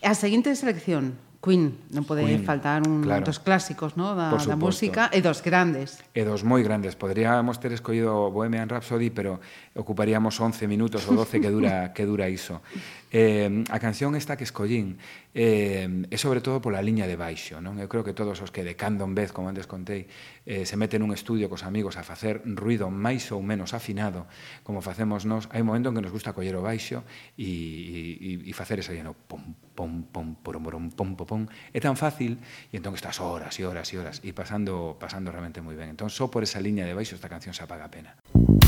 A 0.01 0.17
seguinte 0.17 0.49
selección 0.57 1.30
Queen, 1.41 1.73
non 1.89 2.05
pode 2.05 2.21
Queen, 2.21 2.45
faltar 2.45 2.85
un 2.85 3.01
claro. 3.01 3.25
dos 3.25 3.41
clásicos, 3.41 3.97
no, 3.97 4.13
da, 4.13 4.29
da 4.29 4.53
música 4.53 5.09
e 5.09 5.25
dos 5.25 5.41
grandes. 5.41 5.97
E 6.13 6.21
dos 6.21 6.45
moi 6.45 6.61
grandes. 6.61 6.93
Poderíamos 6.93 7.57
ter 7.57 7.73
escollido 7.73 8.29
Bohemian 8.29 8.69
Rhapsody, 8.69 9.09
pero 9.09 9.41
ocuparíamos 9.73 10.37
11 10.37 10.69
minutos 10.69 11.01
ou 11.09 11.17
12 11.17 11.41
que 11.41 11.49
dura 11.49 11.89
que 11.97 12.05
dura 12.05 12.29
iso. 12.29 12.61
Eh, 13.09 13.65
a 13.73 13.81
canción 13.81 14.13
esta 14.13 14.37
que 14.37 14.45
escollín 14.45 15.01
eh, 15.33 15.87
e 16.09 16.17
sobre 16.19 16.41
todo 16.41 16.59
pola 16.59 16.83
liña 16.83 17.07
de 17.07 17.15
baixo 17.15 17.63
non? 17.63 17.79
eu 17.79 17.87
creo 17.87 18.03
que 18.03 18.11
todos 18.11 18.39
os 18.43 18.51
que 18.51 18.67
de 18.67 18.75
cando 18.75 19.07
en 19.07 19.15
vez 19.15 19.31
como 19.31 19.47
antes 19.47 19.67
contei 19.67 20.11
eh, 20.43 20.67
se 20.67 20.75
meten 20.75 21.01
un 21.01 21.15
estudio 21.15 21.47
cos 21.47 21.63
amigos 21.63 21.95
a 21.95 22.03
facer 22.03 22.43
ruido 22.43 22.91
máis 22.91 23.31
ou 23.31 23.39
menos 23.39 23.71
afinado 23.71 24.27
como 24.67 24.83
facemos 24.83 25.23
nós 25.23 25.47
hai 25.55 25.63
un 25.63 25.71
momento 25.71 25.89
en 25.89 25.95
que 25.95 26.03
nos 26.03 26.13
gusta 26.13 26.35
coller 26.35 26.55
o 26.59 26.63
baixo 26.63 27.07
e, 27.39 28.43
e, 28.43 28.49
e 28.49 28.51
facer 28.51 28.83
ese 28.83 28.91
lleno 28.91 29.15
pom, 29.15 29.55
pom, 29.75 30.03
pom, 30.11 30.35
porom, 30.39 30.63
porom, 30.63 30.85
pom, 30.91 31.09
pom, 31.15 31.27
pom 31.27 31.41
é 31.71 31.79
tan 31.79 31.95
fácil 31.95 32.35
e 32.69 32.75
entón 32.75 32.95
estás 32.97 33.23
horas 33.23 33.55
e 33.55 33.63
horas 33.63 33.87
e 33.91 33.95
horas 33.95 34.19
e 34.23 34.35
pasando, 34.35 34.99
pasando 34.99 35.31
realmente 35.31 35.63
moi 35.63 35.79
ben 35.79 35.95
entón 35.95 36.11
só 36.11 36.27
por 36.27 36.43
esa 36.43 36.59
liña 36.59 36.83
de 36.83 36.91
baixo 36.91 37.15
esta 37.15 37.31
canción 37.31 37.55
se 37.55 37.63
apaga 37.63 37.87
a 37.87 37.93
pena 37.93 38.11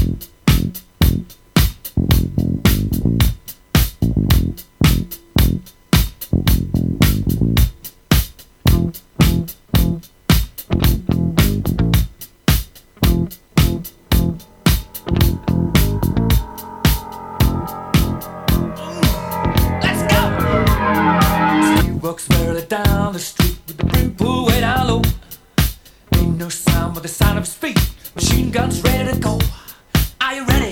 Thank. 0.03 0.43
walks 22.03 22.27
barely 22.27 22.65
down 22.65 23.13
the 23.13 23.19
street 23.19 23.57
with 23.65 23.77
the 23.77 23.85
brim 23.85 24.13
pulled 24.15 24.47
way 24.49 24.59
down 24.59 24.88
low. 24.88 25.01
Ain't 26.15 26.38
no 26.38 26.49
sound 26.49 26.93
but 26.93 27.03
the 27.03 27.09
sound 27.09 27.38
of 27.38 27.45
his 27.45 27.55
feet. 27.55 27.80
Machine 28.13 28.51
guns 28.51 28.84
ready 28.84 29.13
to 29.13 29.19
go. 29.19 29.39
Are 30.19 30.35
you 30.35 30.45
ready? 30.45 30.62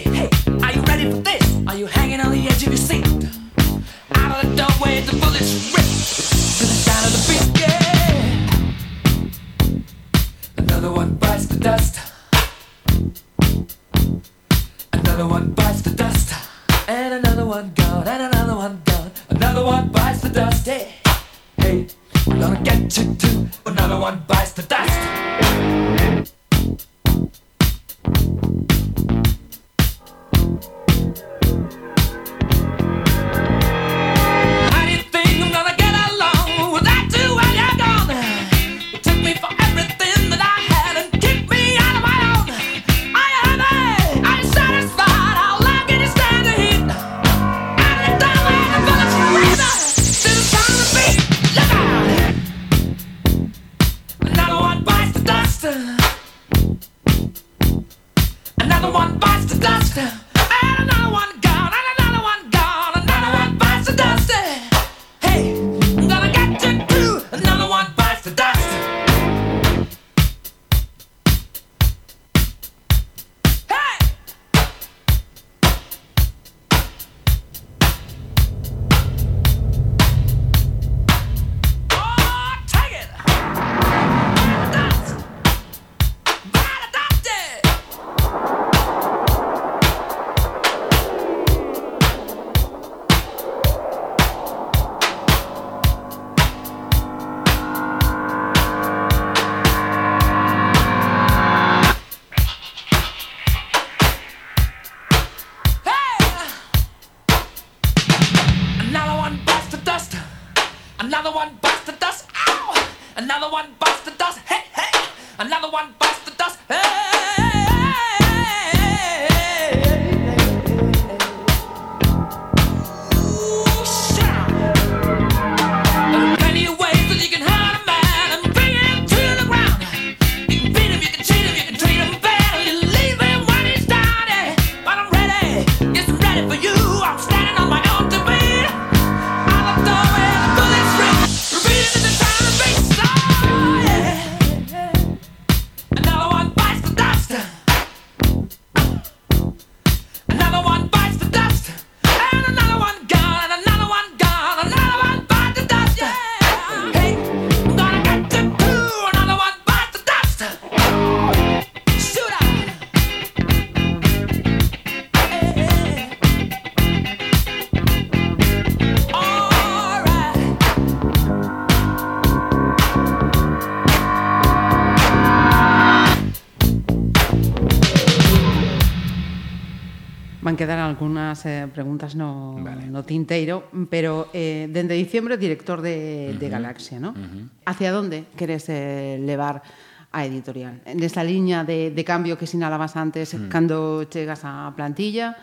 van 180.51 180.57
quedar 180.57 180.79
algunhas 180.79 181.45
eh, 181.45 181.67
preguntas 181.71 182.15
no, 182.15 182.59
vale. 182.59 182.87
no 182.87 183.03
tinteiro, 183.07 183.71
pero 183.89 184.27
eh, 184.33 184.67
dende 184.69 184.95
diciembre 184.95 185.37
director 185.37 185.79
de, 185.79 186.27
uh 186.27 186.35
-huh. 186.35 186.39
de 186.39 186.49
Galaxia, 186.49 186.99
¿no? 186.99 187.11
Uh 187.11 187.15
-huh. 187.15 187.49
Hacia 187.65 187.97
onde 187.97 188.27
queres 188.35 188.67
eh, 188.67 189.15
levar 189.23 189.63
a 190.11 190.25
editorial? 190.25 190.83
Nesta 190.91 191.23
liña 191.23 191.63
de, 191.63 191.91
de 191.91 192.03
cambio 192.03 192.35
que 192.35 192.47
sinalabas 192.47 192.99
antes 192.99 193.31
mm. 193.31 193.37
uh 193.37 193.39
-huh. 193.39 193.47
cando 193.47 194.03
chegas 194.11 194.43
á 194.43 194.75
plantilla 194.75 195.39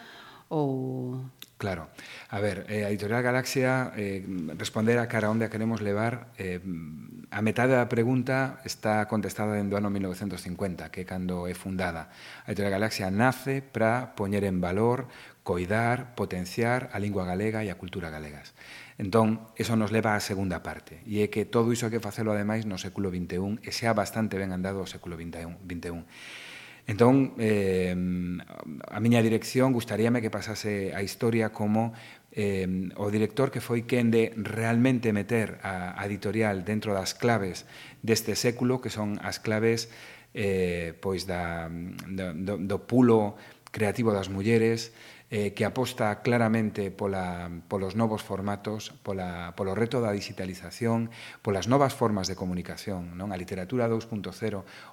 ou... 0.52 1.24
Claro. 1.56 1.88
Claro. 1.88 1.88
A 2.30 2.40
ver, 2.40 2.66
eh, 2.68 2.84
a 2.84 2.90
Editorial 2.92 3.22
Galaxia 3.22 3.92
eh, 3.96 4.20
responder 4.52 5.00
a 5.00 5.08
cara 5.08 5.32
onde 5.32 5.48
a 5.48 5.50
queremos 5.50 5.80
levar 5.80 6.28
eh, 6.36 6.60
a 7.32 7.40
metade 7.40 7.72
da 7.72 7.88
pregunta 7.88 8.60
está 8.68 9.00
contestada 9.08 9.56
dentro 9.56 9.80
do 9.80 9.80
ano 9.80 9.88
1950, 9.88 10.92
que 10.92 11.02
é 11.02 11.08
cando 11.08 11.48
é 11.48 11.56
fundada. 11.56 12.12
A 12.44 12.52
Editorial 12.52 12.84
Galaxia 12.84 13.08
nace 13.08 13.64
para 13.64 14.12
poñer 14.12 14.44
en 14.44 14.60
valor, 14.60 15.08
coidar, 15.40 16.12
potenciar 16.20 16.92
a 16.92 17.00
lingua 17.00 17.24
galega 17.24 17.64
e 17.64 17.72
a 17.72 17.80
cultura 17.80 18.12
galegas. 18.12 18.52
Entón, 19.00 19.48
eso 19.56 19.80
nos 19.80 19.88
leva 19.88 20.12
á 20.12 20.20
segunda 20.20 20.60
parte, 20.60 21.00
e 21.08 21.24
é 21.24 21.32
que 21.32 21.48
todo 21.48 21.72
iso 21.72 21.88
hai 21.88 21.96
que 21.96 22.04
facelo 22.04 22.36
ademais 22.36 22.68
no 22.68 22.76
século 22.76 23.08
XXI, 23.08 23.56
e 23.64 23.72
xa 23.72 23.96
bastante 23.96 24.36
ben 24.36 24.52
andado 24.52 24.84
o 24.84 24.90
século 24.90 25.16
XXI. 25.16 25.64
Entón, 26.88 27.36
eh, 27.36 27.92
a 27.92 28.98
miña 29.04 29.20
dirección 29.20 29.76
gustaríame 29.76 30.24
que 30.24 30.32
pasase 30.32 30.96
a 30.96 31.04
historia 31.04 31.52
como 31.52 31.92
eh, 32.32 32.68
o 32.96 33.10
director 33.10 33.50
que 33.50 33.60
foi 33.64 33.88
quen 33.88 34.12
de 34.12 34.32
realmente 34.36 35.12
meter 35.12 35.58
a, 35.64 35.96
a 35.96 36.02
editorial 36.06 36.64
dentro 36.64 36.92
das 36.92 37.16
claves 37.16 37.64
deste 38.04 38.36
século, 38.36 38.80
que 38.80 38.92
son 38.92 39.16
as 39.24 39.40
claves 39.40 39.88
eh, 40.36 40.92
pois 41.00 41.24
da, 41.24 41.68
mm, 41.68 42.14
da, 42.14 42.26
do, 42.36 42.54
do 42.60 42.78
pulo 42.84 43.36
creativo 43.72 44.12
das 44.12 44.28
mulleres, 44.28 44.92
eh, 45.30 45.52
que 45.52 45.68
aposta 45.68 46.24
claramente 46.24 46.90
pola, 46.90 47.52
polos 47.68 47.96
novos 47.96 48.24
formatos, 48.24 48.96
pola, 49.04 49.52
polo 49.60 49.76
reto 49.76 50.00
da 50.00 50.16
digitalización, 50.16 51.12
polas 51.44 51.68
novas 51.68 51.92
formas 51.92 52.32
de 52.32 52.36
comunicación. 52.36 53.12
Non? 53.20 53.28
A 53.28 53.36
literatura 53.36 53.92
2.0, 53.92 54.24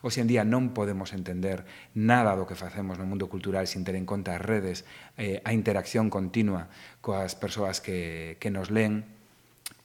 hoxe 0.04 0.20
en 0.20 0.28
día 0.28 0.44
non 0.44 0.76
podemos 0.76 1.16
entender 1.16 1.64
nada 1.96 2.36
do 2.36 2.44
que 2.44 2.60
facemos 2.60 3.00
no 3.00 3.08
mundo 3.08 3.32
cultural 3.32 3.64
sin 3.64 3.88
ter 3.88 3.96
en 3.96 4.04
conta 4.04 4.36
as 4.36 4.44
redes, 4.44 4.84
eh, 5.16 5.40
a 5.48 5.56
interacción 5.56 6.12
continua 6.12 6.68
coas 7.00 7.40
persoas 7.40 7.80
que, 7.80 8.36
que 8.44 8.52
nos 8.52 8.68
leen, 8.68 9.15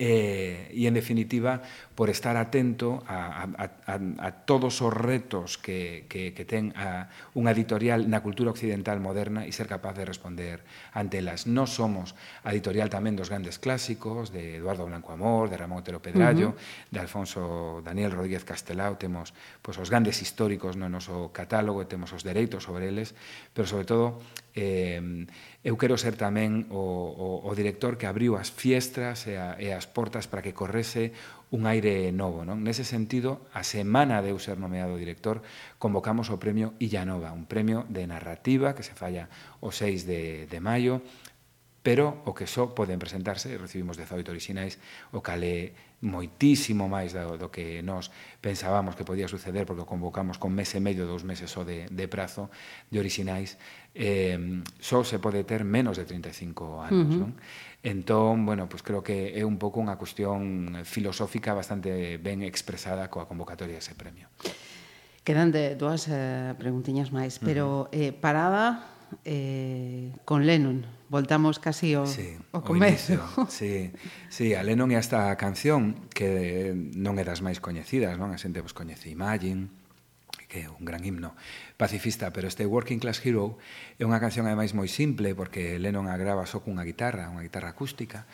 eh, 0.00 0.72
e, 0.72 0.88
en 0.88 0.96
definitiva, 0.96 1.60
por 1.92 2.08
estar 2.08 2.40
atento 2.40 3.04
a, 3.04 3.44
a, 3.44 3.64
a, 3.84 3.94
a 4.00 4.28
todos 4.48 4.80
os 4.80 4.88
retos 4.88 5.60
que, 5.60 6.08
que, 6.08 6.32
que 6.32 6.48
ten 6.48 6.72
a, 6.72 7.12
unha 7.36 7.52
editorial 7.52 8.08
na 8.08 8.24
cultura 8.24 8.48
occidental 8.48 8.96
moderna 8.96 9.44
e 9.44 9.52
ser 9.52 9.68
capaz 9.68 10.00
de 10.00 10.08
responder 10.08 10.64
ante 10.96 11.20
elas. 11.20 11.44
Non 11.44 11.68
somos 11.68 12.16
a 12.40 12.56
editorial 12.56 12.88
tamén 12.88 13.12
dos 13.12 13.28
grandes 13.28 13.60
clásicos, 13.60 14.32
de 14.32 14.56
Eduardo 14.56 14.88
Blanco 14.88 15.12
Amor, 15.12 15.52
de 15.52 15.60
Ramón 15.60 15.84
Otero 15.84 16.00
Pedrallo, 16.00 16.50
uh 16.50 16.56
-huh. 16.56 16.92
de 16.96 16.98
Alfonso 17.04 17.84
Daniel 17.84 18.16
Rodríguez 18.16 18.48
Castelao, 18.48 18.96
temos 18.96 19.36
pois, 19.60 19.76
os 19.76 19.92
grandes 19.92 20.24
históricos 20.24 20.80
no 20.80 20.88
noso 20.88 21.28
catálogo, 21.36 21.84
temos 21.84 22.16
os 22.16 22.24
dereitos 22.24 22.64
sobre 22.64 22.88
eles, 22.88 23.12
pero, 23.52 23.68
sobre 23.68 23.84
todo, 23.84 24.24
eh, 24.56 25.28
eu 25.60 25.76
quero 25.76 26.00
ser 26.00 26.16
tamén 26.16 26.64
o, 26.72 26.80
o, 26.80 27.28
o 27.44 27.50
director 27.52 28.00
que 28.00 28.08
abriu 28.08 28.40
as 28.40 28.48
fiestras 28.48 29.28
e, 29.28 29.36
a, 29.36 29.60
e 29.60 29.76
as 29.76 29.84
portas 29.84 30.24
para 30.24 30.40
que 30.40 30.56
correse 30.56 31.12
un 31.52 31.68
aire 31.68 32.08
novo. 32.16 32.48
Non? 32.48 32.64
Nese 32.64 32.80
sentido, 32.88 33.44
a 33.52 33.60
semana 33.60 34.24
de 34.24 34.32
eu 34.32 34.40
ser 34.40 34.56
nomeado 34.56 34.96
director, 34.96 35.44
convocamos 35.76 36.32
o 36.32 36.40
premio 36.40 36.72
Illanova, 36.80 37.36
un 37.36 37.44
premio 37.44 37.84
de 37.92 38.08
narrativa 38.08 38.72
que 38.72 38.80
se 38.80 38.96
falla 38.96 39.28
o 39.60 39.68
6 39.68 40.08
de, 40.08 40.48
de 40.48 40.58
maio, 40.64 41.04
pero 41.84 42.24
o 42.24 42.32
que 42.32 42.48
só 42.48 42.72
poden 42.72 42.96
presentarse, 42.96 43.52
recibimos 43.60 44.00
18 44.00 44.32
orixinais, 44.32 44.80
o 45.12 45.20
cale 45.20 45.76
moitísimo 46.00 46.88
máis 46.88 47.12
do, 47.12 47.36
do 47.36 47.52
que 47.52 47.84
nós 47.84 48.08
pensábamos 48.40 48.96
que 48.96 49.04
podía 49.04 49.28
suceder 49.28 49.68
porque 49.68 49.84
o 49.84 49.88
convocamos 49.88 50.40
con 50.40 50.48
mes 50.56 50.72
e 50.72 50.80
medio, 50.80 51.04
dous 51.04 51.28
meses 51.28 51.52
só 51.52 51.60
de, 51.60 51.84
de 51.92 52.06
prazo 52.08 52.48
de 52.88 53.04
orixinais 53.04 53.60
eh, 53.92 54.64
só 54.80 55.04
se 55.04 55.20
pode 55.20 55.44
ter 55.44 55.60
menos 55.60 56.00
de 56.00 56.08
35 56.08 56.88
anos 56.88 57.04
uh 57.04 57.04
-huh. 57.04 57.20
non? 57.20 57.32
entón, 57.84 58.48
bueno, 58.48 58.64
pues 58.68 58.80
creo 58.80 59.04
que 59.04 59.36
é 59.36 59.44
un 59.44 59.60
pouco 59.60 59.76
unha 59.76 60.00
cuestión 60.00 60.72
filosófica 60.88 61.52
bastante 61.52 62.16
ben 62.16 62.40
expresada 62.48 63.12
coa 63.12 63.28
convocatoria 63.28 63.76
dese 63.76 63.92
premio 63.92 64.32
Quedan 65.20 65.52
de 65.52 65.76
dúas 65.76 66.08
eh, 66.08 66.56
preguntiñas 66.56 67.12
máis 67.12 67.36
pero 67.36 67.92
uh 67.92 67.92
-huh. 67.92 68.08
eh, 68.08 68.12
parada 68.16 68.88
eh, 69.28 70.16
con 70.24 70.48
Lennon 70.48 70.99
voltamos 71.10 71.58
casi 71.58 71.98
ao, 71.98 72.06
sí, 72.06 72.38
ao 72.54 72.62
comezo. 72.62 73.18
Sí, 73.50 73.90
sí, 74.30 74.54
a 74.54 74.62
Lennon 74.62 74.94
e 74.94 74.96
esta 74.96 75.34
canción 75.34 76.06
que 76.14 76.70
non 76.94 77.18
é 77.18 77.26
das 77.26 77.42
máis 77.42 77.58
coñecidas, 77.58 78.14
non? 78.14 78.30
A 78.30 78.38
xente 78.38 78.62
vos 78.62 78.72
coñece 78.72 79.10
Imagine, 79.10 79.74
que 80.46 80.64
é 80.64 80.68
un 80.70 80.86
gran 80.86 81.02
himno 81.02 81.34
pacifista, 81.74 82.30
pero 82.30 82.46
este 82.46 82.62
Working 82.62 83.02
Class 83.02 83.18
Hero 83.26 83.58
é 83.98 84.06
unha 84.06 84.22
canción 84.22 84.46
ademais 84.46 84.70
moi 84.70 84.86
simple 84.86 85.34
porque 85.34 85.82
Lennon 85.82 86.06
a 86.06 86.14
grava 86.14 86.46
só 86.46 86.62
cunha 86.62 86.86
guitarra, 86.86 87.26
unha 87.26 87.42
guitarra 87.42 87.74
acústica, 87.74 88.30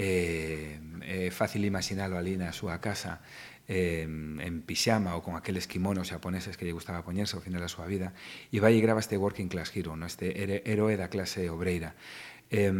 eh, 0.00 0.80
é 1.04 1.28
fácil 1.28 1.60
imaginalo 1.68 2.16
ali 2.16 2.40
na 2.40 2.56
súa 2.56 2.80
casa 2.80 3.20
eh, 3.68 4.08
en 4.08 4.54
pixama 4.64 5.12
ou 5.12 5.20
con 5.20 5.36
aqueles 5.36 5.68
kimonos 5.68 6.08
japoneses 6.08 6.56
que 6.56 6.64
lle 6.64 6.72
gustaba 6.72 7.04
poñerse 7.04 7.36
ao 7.36 7.44
final 7.44 7.60
da 7.60 7.68
súa 7.68 7.84
vida 7.84 8.16
e 8.48 8.56
vai 8.64 8.80
e 8.80 8.80
grava 8.80 9.04
este 9.04 9.20
Working 9.20 9.52
Class 9.52 9.68
Hero 9.76 9.92
no? 9.94 10.08
este 10.08 10.32
heroe 10.64 10.96
da 10.96 11.12
clase 11.12 11.52
obreira 11.52 11.92
eh, 12.48 12.72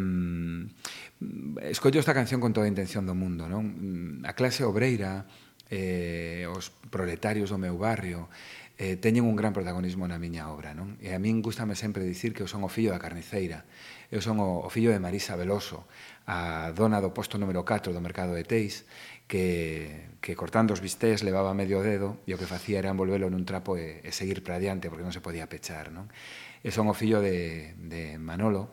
escollo 1.68 2.01
esta 2.01 2.16
canción 2.16 2.40
con 2.40 2.56
toda 2.56 2.64
a 2.64 2.72
intención 2.72 3.05
do 3.05 3.12
mundo 3.12 3.52
non? 3.52 4.24
a 4.24 4.32
clase 4.32 4.64
obreira 4.64 5.28
eh, 5.68 6.48
os 6.51 6.74
proletarios 6.88 7.52
do 7.52 7.60
meu 7.60 7.76
barrio 7.76 8.32
eh, 8.81 8.97
teñen 8.97 9.28
un 9.28 9.36
gran 9.36 9.52
protagonismo 9.52 10.09
na 10.09 10.16
miña 10.16 10.48
obra. 10.48 10.73
Non? 10.73 10.97
E 11.05 11.12
a 11.12 11.20
min 11.20 11.44
gustame 11.44 11.77
sempre 11.77 12.01
dicir 12.01 12.32
que 12.32 12.40
eu 12.40 12.48
son 12.48 12.65
o 12.65 12.73
fillo 12.73 12.97
da 12.97 13.02
carniceira, 13.02 13.69
eu 14.09 14.24
son 14.24 14.40
o, 14.40 14.65
o 14.65 14.73
fillo 14.73 14.89
de 14.89 14.97
Marisa 14.97 15.36
Veloso, 15.36 15.85
a 16.24 16.73
dona 16.73 16.97
do 17.05 17.12
posto 17.12 17.36
número 17.36 17.61
4 17.61 17.93
do 17.93 18.01
mercado 18.01 18.32
de 18.32 18.40
Teis, 18.48 18.89
que, 19.28 20.16
que 20.24 20.32
cortando 20.32 20.73
os 20.73 20.81
bistés 20.81 21.20
levaba 21.20 21.52
medio 21.52 21.85
dedo 21.85 22.24
e 22.24 22.32
o 22.32 22.40
que 22.40 22.48
facía 22.48 22.81
era 22.81 22.89
envolvelo 22.89 23.28
nun 23.28 23.44
trapo 23.44 23.77
e, 23.77 24.01
e 24.01 24.16
seguir 24.16 24.40
para 24.40 24.57
adiante 24.57 24.89
porque 24.89 25.05
non 25.05 25.12
se 25.12 25.20
podía 25.20 25.44
pechar. 25.44 25.93
Non? 25.93 26.09
E 26.65 26.73
son 26.73 26.89
o 26.89 26.97
fillo 26.97 27.20
de, 27.20 27.77
de 27.77 28.16
Manolo, 28.16 28.73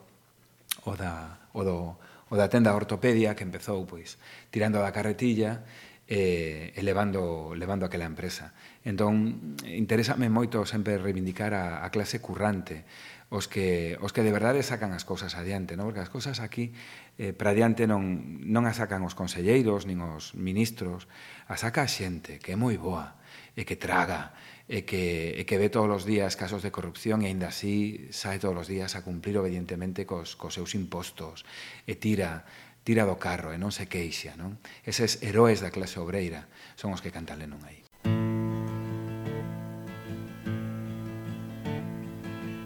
o 0.87 0.95
da, 0.95 1.51
o, 1.51 1.67
do, 1.67 1.99
o 2.31 2.35
da 2.39 2.47
tenda 2.47 2.71
ortopedia 2.71 3.35
que 3.35 3.43
empezou 3.43 3.83
pois 3.83 4.15
tirando 4.55 4.79
da 4.79 4.95
carretilla 4.95 5.67
e, 6.07 6.71
e 6.71 6.81
levando, 6.81 7.51
levando 7.59 7.83
aquela 7.83 8.07
empresa 8.07 8.55
Entón, 8.87 9.51
interésame 9.67 10.31
moito 10.31 10.63
sempre 10.63 10.95
reivindicar 10.95 11.51
a, 11.51 11.83
a 11.83 11.91
clase 11.91 12.23
currante, 12.23 12.87
os 13.27 13.51
que, 13.51 13.99
os 13.99 14.15
que 14.15 14.23
de 14.23 14.31
verdade 14.31 14.63
sacan 14.63 14.95
as 14.95 15.03
cousas 15.03 15.35
adiante, 15.35 15.75
non? 15.75 15.91
porque 15.91 15.99
as 15.99 16.07
cousas 16.07 16.39
aquí 16.39 16.71
eh, 17.19 17.35
para 17.35 17.51
adiante 17.51 17.83
non, 17.83 18.39
non 18.47 18.63
as 18.63 18.79
sacan 18.79 19.03
os 19.03 19.11
conselleiros, 19.11 19.83
nin 19.83 19.99
os 19.99 20.31
ministros, 20.39 21.11
as 21.51 21.67
saca 21.67 21.83
a 21.83 21.91
xente 21.91 22.39
que 22.39 22.55
é 22.55 22.57
moi 22.57 22.79
boa, 22.79 23.19
e 23.59 23.67
que 23.67 23.75
traga, 23.75 24.31
e 24.71 24.87
que, 24.87 25.35
e 25.35 25.43
que 25.43 25.59
ve 25.59 25.67
todos 25.67 25.91
os 25.91 26.03
días 26.07 26.39
casos 26.39 26.63
de 26.63 26.71
corrupción 26.71 27.19
e 27.19 27.27
aínda 27.27 27.51
así 27.51 28.07
sae 28.15 28.39
todos 28.39 28.63
os 28.63 28.71
días 28.71 28.95
a 28.95 29.03
cumplir 29.03 29.35
obedientemente 29.35 30.07
cos, 30.07 30.39
cos 30.39 30.55
seus 30.55 30.79
impostos 30.79 31.43
e 31.83 31.99
tira 31.99 32.47
tira 32.87 33.03
do 33.03 33.19
carro 33.19 33.51
e 33.51 33.59
non 33.59 33.75
se 33.75 33.91
queixa, 33.91 34.39
non? 34.39 34.63
Eses 34.87 35.19
heróis 35.19 35.59
da 35.59 35.75
clase 35.75 35.99
obreira 35.99 36.47
son 36.79 36.95
os 36.95 37.03
que 37.03 37.11
cantan 37.11 37.43
non 37.43 37.59
aí. 37.67 37.86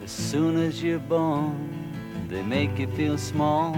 As 0.02 0.10
soon 0.10 0.56
as 0.56 0.82
you're 0.82 0.98
born, 0.98 2.26
they 2.28 2.42
make 2.42 2.76
you 2.76 2.88
feel 2.88 3.16
small. 3.16 3.76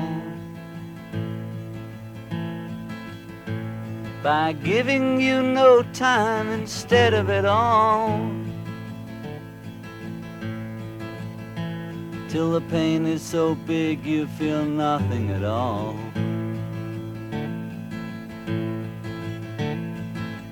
By 4.23 4.55
giving 4.55 5.21
you 5.21 5.43
no 5.43 5.83
time 5.93 6.49
instead 6.49 7.13
of 7.13 7.29
it 7.29 7.45
all. 7.45 8.19
Till 12.31 12.53
the 12.53 12.63
pain 12.63 13.05
is 13.05 13.21
so 13.21 13.55
big 13.55 14.07
you 14.07 14.27
feel 14.39 14.65
nothing 14.65 15.31
at 15.31 15.45
all. 15.45 15.95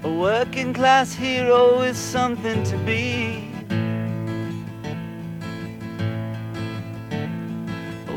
A 0.05 0.13
working 0.13 0.75
class 0.75 1.15
hero 1.15 1.81
is 1.81 1.97
something 1.97 2.63
to 2.65 2.77
be. 2.85 3.52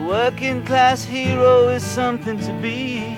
Working 0.06 0.64
class 0.66 1.04
hero 1.04 1.70
is 1.70 1.84
something 1.84 2.40
to 2.40 2.54
be. 2.62 3.18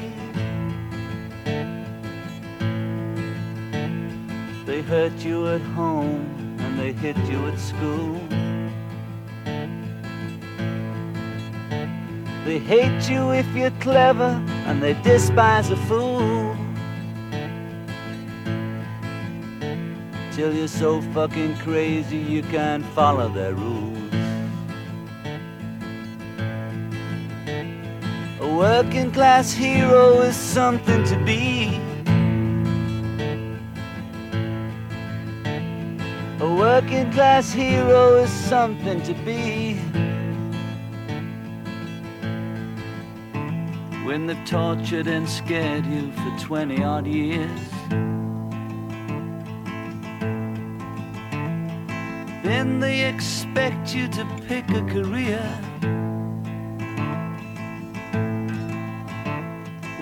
They 4.66 4.82
hurt 4.82 5.18
you 5.26 5.48
at 5.50 5.62
home 5.76 6.56
and 6.60 6.80
they 6.80 6.94
hit 6.94 7.18
you 7.30 7.46
at 7.48 7.60
school. 7.60 8.22
They 12.46 12.60
hate 12.60 13.10
you 13.10 13.32
if 13.32 13.48
you're 13.54 13.78
clever 13.82 14.42
and 14.66 14.82
they 14.82 14.94
despise 15.04 15.70
a 15.70 15.76
fool. 15.88 16.56
Till 20.32 20.54
you're 20.54 20.70
so 20.70 21.02
fucking 21.14 21.58
crazy 21.58 22.18
you 22.18 22.44
can't 22.44 22.86
follow 22.86 23.28
their 23.28 23.54
rules. 23.54 23.97
Working 28.58 29.12
class 29.12 29.54
hero 29.54 30.22
is 30.22 30.36
something 30.36 31.04
to 31.04 31.16
be. 31.24 31.80
A 36.40 36.56
working 36.56 37.12
class 37.12 37.54
hero 37.54 38.16
is 38.16 38.32
something 38.32 39.00
to 39.04 39.14
be. 39.14 39.76
When 44.08 44.26
they've 44.26 44.46
tortured 44.46 45.06
and 45.06 45.30
scared 45.30 45.86
you 45.86 46.12
for 46.14 46.40
20 46.40 46.84
odd 46.84 47.06
years. 47.06 47.70
Then 52.44 52.80
they 52.80 53.08
expect 53.08 53.94
you 53.94 54.08
to 54.08 54.26
pick 54.48 54.68
a 54.72 54.82
career. 54.82 55.66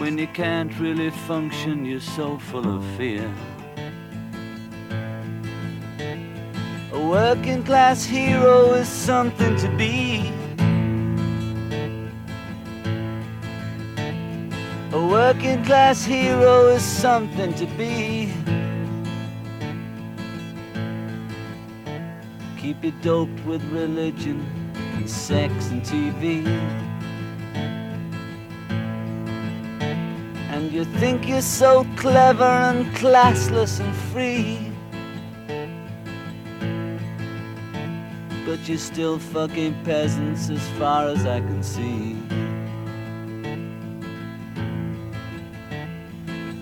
When 0.06 0.20
you 0.20 0.28
can't 0.28 0.72
really 0.78 1.10
function, 1.10 1.84
you're 1.84 2.00
so 2.00 2.38
full 2.38 2.78
of 2.78 2.86
fear. 2.96 3.28
A 6.94 7.08
working 7.10 7.64
class 7.64 8.06
hero 8.06 8.74
is 8.74 8.88
something 8.88 9.56
to 9.56 9.68
be. 9.70 10.32
A 14.94 15.08
working 15.08 15.66
class 15.66 16.06
hero 16.06 16.68
is 16.68 16.84
something 16.84 17.56
to 17.56 17.66
be. 17.76 18.32
Keep 22.60 22.84
you 22.84 22.92
doped 23.02 23.44
with 23.44 23.64
religion 23.72 24.46
and 24.98 25.10
sex 25.10 25.52
and 25.72 25.82
TV. 25.82 26.85
You 30.76 30.84
think 31.00 31.26
you're 31.26 31.42
so 31.42 31.88
clever 31.96 32.44
and 32.44 32.86
classless 32.98 33.80
and 33.80 33.96
free. 34.12 34.60
But 38.46 38.68
you're 38.68 38.78
still 38.78 39.18
fucking 39.18 39.74
peasants 39.86 40.50
as 40.50 40.68
far 40.78 41.08
as 41.08 41.26
I 41.26 41.40
can 41.40 41.64
see. 41.64 42.18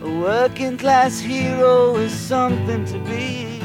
A 0.04 0.20
working 0.22 0.78
class 0.78 1.20
hero 1.20 1.96
is 1.96 2.14
something 2.14 2.86
to 2.86 3.00
be. 3.10 3.62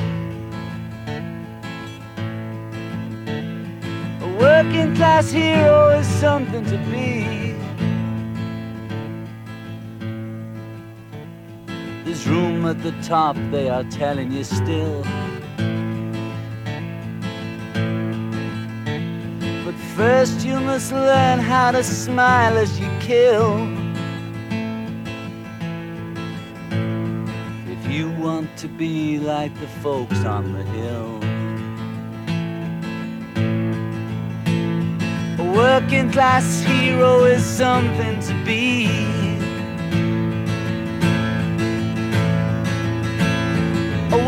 A 4.24 4.28
working 4.40 4.96
class 4.96 5.30
hero 5.30 5.90
is 5.90 6.06
something 6.06 6.64
to 6.64 6.78
be. 6.90 7.47
There's 12.18 12.30
room 12.30 12.66
at 12.66 12.82
the 12.82 12.90
top, 13.02 13.36
they 13.52 13.68
are 13.68 13.84
telling 13.84 14.32
you 14.32 14.42
still. 14.42 15.02
But 19.64 19.74
first, 19.94 20.44
you 20.44 20.58
must 20.58 20.90
learn 20.90 21.38
how 21.38 21.70
to 21.70 21.84
smile 21.84 22.58
as 22.58 22.80
you 22.80 22.90
kill. 22.98 23.68
If 27.70 27.88
you 27.88 28.10
want 28.18 28.56
to 28.56 28.66
be 28.66 29.20
like 29.20 29.54
the 29.60 29.68
folks 29.80 30.24
on 30.24 30.54
the 30.54 30.64
hill. 30.64 31.20
A 35.38 35.52
working 35.56 36.10
class 36.10 36.62
hero 36.62 37.26
is 37.26 37.44
something 37.44 38.18
to 38.22 38.44
be. 38.44 39.17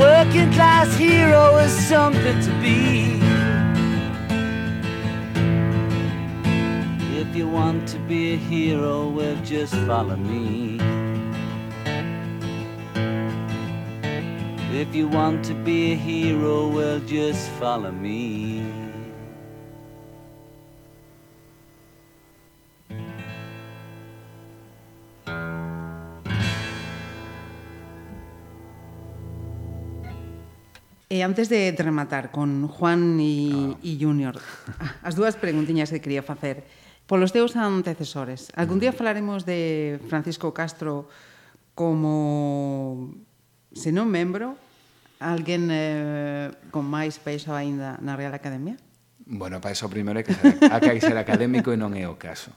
Working 0.00 0.50
class 0.52 0.96
hero 0.96 1.58
is 1.58 1.72
something 1.86 2.40
to 2.40 2.50
be. 2.62 3.20
If 7.20 7.36
you 7.36 7.46
want 7.46 7.86
to 7.88 7.98
be 7.98 8.32
a 8.32 8.36
hero, 8.36 9.08
well, 9.08 9.36
just 9.44 9.74
follow 9.86 10.16
me. 10.16 10.80
if 14.72 14.94
you 14.94 15.08
want 15.08 15.44
to 15.44 15.52
be 15.52 15.92
a 15.92 15.96
hero, 15.96 16.68
well, 16.68 17.00
just 17.00 17.50
follow 17.60 17.90
me. 17.90 18.79
E 31.20 31.22
antes 31.22 31.52
de, 31.52 31.76
de 31.76 31.82
rematar 31.84 32.32
con 32.32 32.64
Juan 32.64 33.20
e, 33.20 33.52
ah. 33.52 33.76
e 33.84 34.00
Junior, 34.00 34.40
ah, 34.80 35.04
as 35.04 35.12
dúas 35.20 35.36
preguntiñas 35.36 35.92
que 35.92 36.00
quería 36.00 36.24
facer. 36.24 36.64
Polos 37.04 37.28
teus 37.28 37.60
antecesores, 37.60 38.48
algún 38.56 38.80
día 38.80 38.88
mm. 38.88 38.96
falaremos 38.96 39.44
de 39.44 40.00
Francisco 40.08 40.56
Castro 40.56 41.12
como, 41.76 43.12
se 43.76 43.92
non 43.92 44.08
membro, 44.08 44.56
alguén 45.20 45.68
eh, 45.68 46.56
con 46.72 46.88
máis 46.88 47.20
peso 47.20 47.52
aínda 47.52 48.00
na 48.00 48.16
Real 48.16 48.32
Academia? 48.32 48.80
Bueno, 49.28 49.60
para 49.60 49.76
iso 49.76 49.92
primeiro 49.92 50.16
hai 50.16 50.24
que 50.24 50.32
ser, 50.32 50.56
que 50.56 51.04
ser 51.04 51.20
académico 51.20 51.68
e 51.68 51.76
non 51.76 51.92
é 52.00 52.08
o 52.08 52.16
caso. 52.16 52.48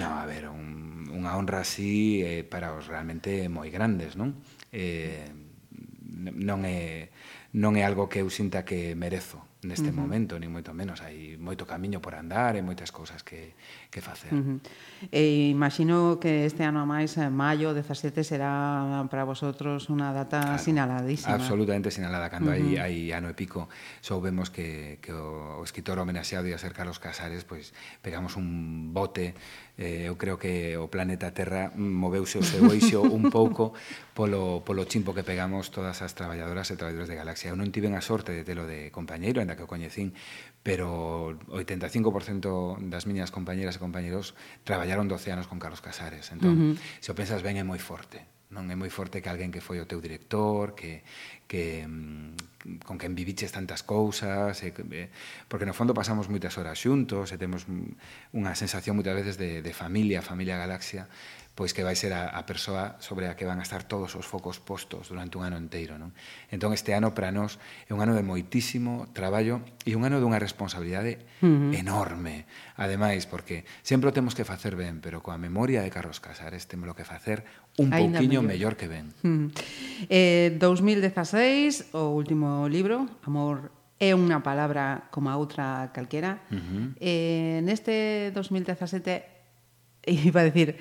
No, 0.00 0.16
a 0.16 0.24
ver, 0.24 0.48
un, 0.48 1.12
unha 1.12 1.36
honra 1.36 1.60
así 1.60 2.24
eh, 2.24 2.40
para 2.40 2.72
os 2.72 2.88
realmente 2.88 3.52
moi 3.52 3.68
grandes, 3.68 4.16
non? 4.16 4.40
Eh, 4.72 5.28
non 6.40 6.64
é 6.64 7.11
non 7.52 7.76
é 7.76 7.84
algo 7.84 8.08
que 8.08 8.24
eu 8.24 8.32
sinta 8.32 8.64
que 8.64 8.96
merezo 8.96 9.44
neste 9.60 9.88
uh 9.88 9.92
-huh. 9.92 10.00
momento, 10.00 10.40
ni 10.40 10.48
moito 10.48 10.72
menos. 10.72 11.04
Hai 11.04 11.36
moito 11.36 11.68
camiño 11.68 12.00
por 12.00 12.16
andar 12.16 12.56
e 12.56 12.64
moitas 12.64 12.88
cousas 12.88 13.20
que, 13.20 13.52
que 13.92 14.00
facer. 14.00 14.32
Uh 14.32 14.40
-huh. 14.40 14.58
E 15.12 15.52
imagino 15.52 16.16
que 16.16 16.48
este 16.48 16.64
ano 16.64 16.80
a 16.80 16.88
máis, 16.88 17.12
eh, 17.20 17.28
maio 17.28 17.76
17, 17.76 18.24
será 18.24 19.04
para 19.12 19.28
vosotros 19.28 19.92
unha 19.92 20.16
data 20.16 20.56
claro, 20.56 20.64
sinaladísima. 20.64 21.36
Absolutamente 21.36 21.92
sinalada. 21.92 22.32
Cando 22.32 22.48
uh 22.48 22.56
-huh. 22.56 22.80
hai, 22.80 23.12
hai 23.12 23.12
ano 23.12 23.28
e 23.28 23.36
pico, 23.36 23.68
soubemos 24.00 24.48
que, 24.48 24.96
que 25.04 25.12
o, 25.12 25.60
o 25.60 25.62
escritor 25.68 26.00
homenaxeado 26.00 26.48
ia 26.48 26.56
ser 26.56 26.72
Carlos 26.72 26.96
Casares, 26.96 27.44
pois 27.44 27.76
pegamos 28.00 28.40
un 28.40 28.96
bote 28.96 29.36
eh, 29.76 30.08
eu 30.08 30.16
creo 30.16 30.36
que 30.38 30.76
o 30.76 30.88
planeta 30.88 31.32
Terra 31.32 31.72
mm, 31.72 31.80
moveuse 31.80 32.40
o 32.40 32.44
seu 32.44 32.64
eixo 32.72 33.04
un 33.18 33.28
pouco 33.28 33.72
polo, 34.14 34.64
polo 34.64 34.84
chimpo 34.84 35.12
que 35.12 35.24
pegamos 35.24 35.72
todas 35.74 36.00
as 36.00 36.12
traballadoras 36.12 36.70
e 36.70 36.76
traballadores 36.76 37.08
de 37.08 37.16
Galaxia. 37.16 37.52
Eu 37.52 37.58
non 37.58 37.68
tiven 37.72 37.96
a 37.96 38.04
sorte 38.04 38.32
de 38.32 38.44
telo 38.44 38.64
de 38.64 38.92
compañeiro, 38.94 39.40
ainda 39.40 39.56
que 39.56 39.64
o 39.64 39.70
coñecín, 39.70 40.12
pero 40.62 41.34
85% 41.50 42.78
das 42.86 43.08
miñas 43.10 43.34
compañeras 43.34 43.74
e 43.74 43.81
compañeros 43.82 44.38
traballaron 44.62 45.10
12 45.10 45.34
anos 45.34 45.46
con 45.50 45.58
Carlos 45.58 45.82
Casares. 45.82 46.30
Entón, 46.30 46.54
uh 46.54 46.62
-huh. 46.72 47.02
se 47.02 47.10
o 47.10 47.18
pensas 47.18 47.42
ben 47.42 47.58
é 47.58 47.64
moi 47.66 47.82
forte 47.82 48.22
non 48.52 48.68
é 48.68 48.76
moi 48.76 48.92
forte 48.92 49.24
que 49.24 49.32
alguén 49.32 49.48
que 49.48 49.64
foi 49.64 49.80
o 49.80 49.88
teu 49.88 49.98
director, 49.98 50.76
que, 50.76 51.00
que 51.48 51.88
mm, 51.88 52.84
con 52.84 53.00
quen 53.00 53.16
viviches 53.16 53.50
tantas 53.50 53.80
cousas, 53.82 54.60
e, 54.62 54.70
e, 54.70 55.08
eh, 55.08 55.08
porque 55.48 55.64
no 55.64 55.72
fondo 55.72 55.96
pasamos 55.96 56.28
moitas 56.28 56.60
horas 56.60 56.76
xuntos 56.76 57.32
e 57.32 57.40
temos 57.40 57.64
mm, 57.64 58.36
unha 58.36 58.52
sensación 58.52 59.00
moitas 59.00 59.16
veces 59.16 59.34
de, 59.40 59.64
de 59.64 59.72
familia, 59.72 60.20
familia 60.20 60.60
galaxia, 60.60 61.08
pois 61.54 61.76
que 61.76 61.84
vai 61.84 61.92
ser 61.92 62.16
a, 62.16 62.32
a 62.32 62.48
persoa 62.48 62.96
sobre 62.96 63.28
a 63.28 63.36
que 63.36 63.44
van 63.44 63.60
a 63.60 63.66
estar 63.66 63.84
todos 63.84 64.16
os 64.16 64.24
focos 64.24 64.56
postos 64.56 65.12
durante 65.12 65.36
un 65.36 65.44
ano 65.44 65.60
inteiro. 65.60 66.00
Non? 66.00 66.16
Entón 66.48 66.72
este 66.72 66.96
ano 66.96 67.12
para 67.12 67.28
nós 67.28 67.60
é 67.84 67.92
un 67.92 68.00
ano 68.00 68.16
de 68.16 68.24
moitísimo 68.24 69.12
traballo 69.12 69.60
e 69.84 69.92
un 69.92 70.08
ano 70.08 70.16
dunha 70.16 70.40
responsabilidade 70.40 71.20
uh 71.44 71.48
-huh. 71.48 71.76
enorme. 71.76 72.48
Ademais, 72.80 73.28
porque 73.28 73.68
sempre 73.84 74.08
o 74.08 74.16
temos 74.16 74.32
que 74.32 74.48
facer 74.48 74.80
ben, 74.80 75.04
pero 75.04 75.20
coa 75.20 75.36
memoria 75.36 75.84
de 75.84 75.92
Carlos 75.92 76.24
Casares 76.24 76.64
temos 76.64 76.88
lo 76.88 76.96
que 76.96 77.04
facer 77.04 77.44
un 77.78 77.92
Ainda 77.92 78.18
pouquiño 78.20 78.42
mellor. 78.42 78.74
mellor 78.74 78.76
que 78.76 78.88
ben. 78.88 79.06
Hmm. 79.22 79.48
Eh, 80.08 80.56
2016, 80.60 81.92
o 81.92 82.12
último 82.12 82.68
libro, 82.68 83.08
Amor 83.24 83.72
é 84.02 84.12
unha 84.18 84.42
palabra 84.42 85.06
como 85.14 85.30
a 85.30 85.38
outra 85.38 85.94
calquera. 85.94 86.42
Uh 86.50 86.58
-huh. 86.58 86.84
eh, 86.98 87.62
neste 87.62 88.34
2017 88.34 89.22
iba 90.26 90.40
a 90.42 90.48
decir 90.50 90.74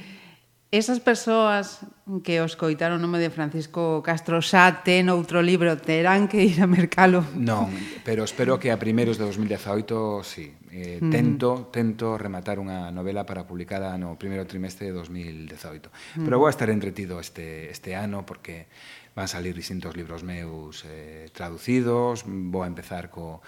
Esas 0.71 1.01
persoas 1.03 1.83
que 2.23 2.39
os 2.39 2.55
coitaron 2.55 2.95
o 2.95 3.03
nome 3.03 3.19
de 3.19 3.27
Francisco 3.27 3.99
Castro 4.07 4.39
xa 4.39 4.87
ten 4.87 5.11
outro 5.11 5.43
libro, 5.43 5.75
terán 5.75 6.31
que 6.31 6.47
ir 6.47 6.63
a 6.63 6.67
mercalo. 6.67 7.27
Non, 7.35 7.67
pero 8.07 8.23
espero 8.23 8.55
que 8.55 8.71
a 8.71 8.79
primeiros 8.79 9.19
de 9.19 9.27
2018 9.27 10.23
sí. 10.23 10.47
Eh, 10.71 11.03
mm. 11.03 11.11
tento, 11.11 11.67
tento 11.75 12.15
rematar 12.15 12.55
unha 12.55 12.87
novela 12.95 13.27
para 13.27 13.43
publicada 13.43 13.99
no 13.99 14.15
primeiro 14.15 14.47
trimestre 14.47 14.87
de 14.87 14.95
2018. 14.95 15.91
Mm. 15.91 16.23
Pero 16.23 16.39
vou 16.39 16.47
estar 16.47 16.71
entretido 16.71 17.19
este, 17.19 17.67
este 17.67 17.91
ano 17.99 18.23
porque 18.23 18.71
van 19.11 19.27
salir 19.27 19.51
distintos 19.51 19.91
libros 19.99 20.23
meus 20.23 20.87
eh, 20.87 21.27
traducidos, 21.35 22.23
vou 22.23 22.63
a 22.63 22.71
empezar 22.71 23.11
co 23.11 23.43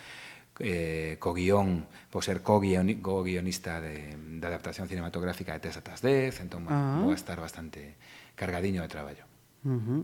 eh, 0.59 1.17
co 1.19 1.33
guión, 1.33 1.85
por 2.11 2.23
ser 2.23 2.41
co, 2.41 2.59
guion, 2.59 3.01
co 3.01 3.23
guionista 3.23 3.81
de, 3.81 4.13
de 4.17 4.45
adaptación 4.47 4.87
cinematográfica 4.87 5.53
de 5.53 5.59
Tessa 5.59 5.81
Tasdez, 5.81 6.41
entón 6.41 6.65
uh 6.65 6.69
ah. 6.69 6.97
-huh. 6.99 7.09
vou 7.09 7.13
estar 7.13 7.39
bastante 7.41 7.97
cargadiño 8.35 8.81
de 8.81 8.89
traballo. 8.89 9.25
Uh 9.65 9.81
-huh. 9.81 10.01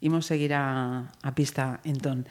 Imos 0.00 0.26
seguir 0.26 0.54
a, 0.54 1.10
a 1.10 1.30
pista, 1.34 1.80
entón. 1.82 2.28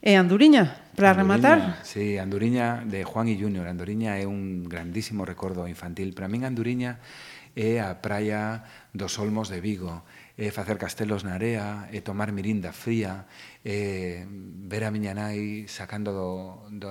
E 0.00 0.16
Anduriña, 0.16 0.80
para 0.96 1.12
rematar? 1.12 1.84
Sí, 1.84 2.16
Anduriña 2.16 2.80
de 2.88 3.04
Juan 3.04 3.28
y 3.28 3.36
Junior. 3.36 3.68
Anduriña 3.68 4.16
é 4.16 4.24
un 4.24 4.64
grandísimo 4.64 5.28
recordo 5.28 5.68
infantil. 5.68 6.16
Para 6.16 6.28
min 6.28 6.48
Anduriña 6.48 7.04
é 7.52 7.84
a 7.84 8.00
praia 8.00 8.64
dos 8.96 9.20
Olmos 9.20 9.52
de 9.52 9.60
Vigo 9.60 10.00
eh, 10.40 10.48
facer 10.50 10.80
castelos 10.80 11.20
na 11.20 11.36
area, 11.36 11.92
e 11.92 12.00
eh, 12.00 12.02
tomar 12.02 12.32
mirinda 12.32 12.72
fría, 12.72 13.28
eh, 13.60 14.24
ver 14.64 14.88
a 14.88 14.90
miña 14.90 15.12
nai 15.12 15.68
sacando 15.68 16.16
do, 16.16 16.32
do, 16.72 16.88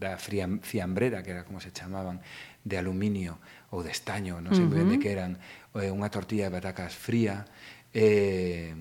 da 0.00 0.16
fría, 0.16 0.48
fiambrera, 0.64 1.20
que 1.20 1.36
era 1.36 1.44
como 1.44 1.60
se 1.60 1.68
chamaban, 1.68 2.24
de 2.64 2.80
aluminio 2.80 3.36
ou 3.68 3.84
de 3.84 3.92
estaño, 3.92 4.40
non 4.40 4.56
sei 4.56 4.64
uh 4.64 4.72
-huh. 4.72 4.88
ben 4.88 4.88
de 4.88 4.96
que 4.96 5.12
eran, 5.12 5.36
eh, 5.76 5.92
unha 5.92 6.08
tortilla 6.08 6.48
de 6.48 6.56
batacas 6.56 6.96
fría, 6.96 7.44
eh, 7.92 8.72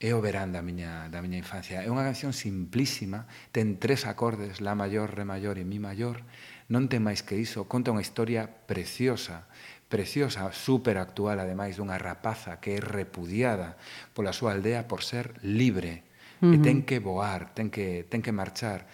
é 0.00 0.12
o 0.12 0.20
verán 0.20 0.52
da 0.52 0.60
miña, 0.60 1.08
da 1.08 1.24
miña 1.24 1.40
infancia. 1.40 1.80
É 1.80 1.88
unha 1.88 2.04
canción 2.04 2.36
simplísima, 2.36 3.24
ten 3.48 3.80
tres 3.80 4.04
acordes, 4.04 4.60
la 4.60 4.76
maior, 4.76 5.08
re 5.16 5.24
maior 5.24 5.56
e 5.56 5.64
mi 5.64 5.80
maior, 5.80 6.20
non 6.68 6.92
ten 6.92 7.00
máis 7.00 7.24
que 7.24 7.40
iso, 7.40 7.64
conta 7.64 7.96
unha 7.96 8.04
historia 8.04 8.44
preciosa, 8.68 9.48
preciosa, 9.90 10.54
superactual, 10.54 11.42
ademais 11.42 11.74
dunha 11.74 11.98
rapaza 11.98 12.62
que 12.62 12.78
é 12.78 12.80
repudiada 12.80 13.74
pola 14.14 14.30
súa 14.30 14.54
aldea 14.54 14.86
por 14.86 15.02
ser 15.02 15.34
libre, 15.42 16.06
uh 16.38 16.48
-huh. 16.48 16.54
e 16.54 16.56
ten 16.62 16.86
que 16.86 17.02
voar, 17.02 17.50
ten 17.52 17.74
que, 17.74 18.06
ten 18.06 18.22
que 18.22 18.30
marchar, 18.30 18.86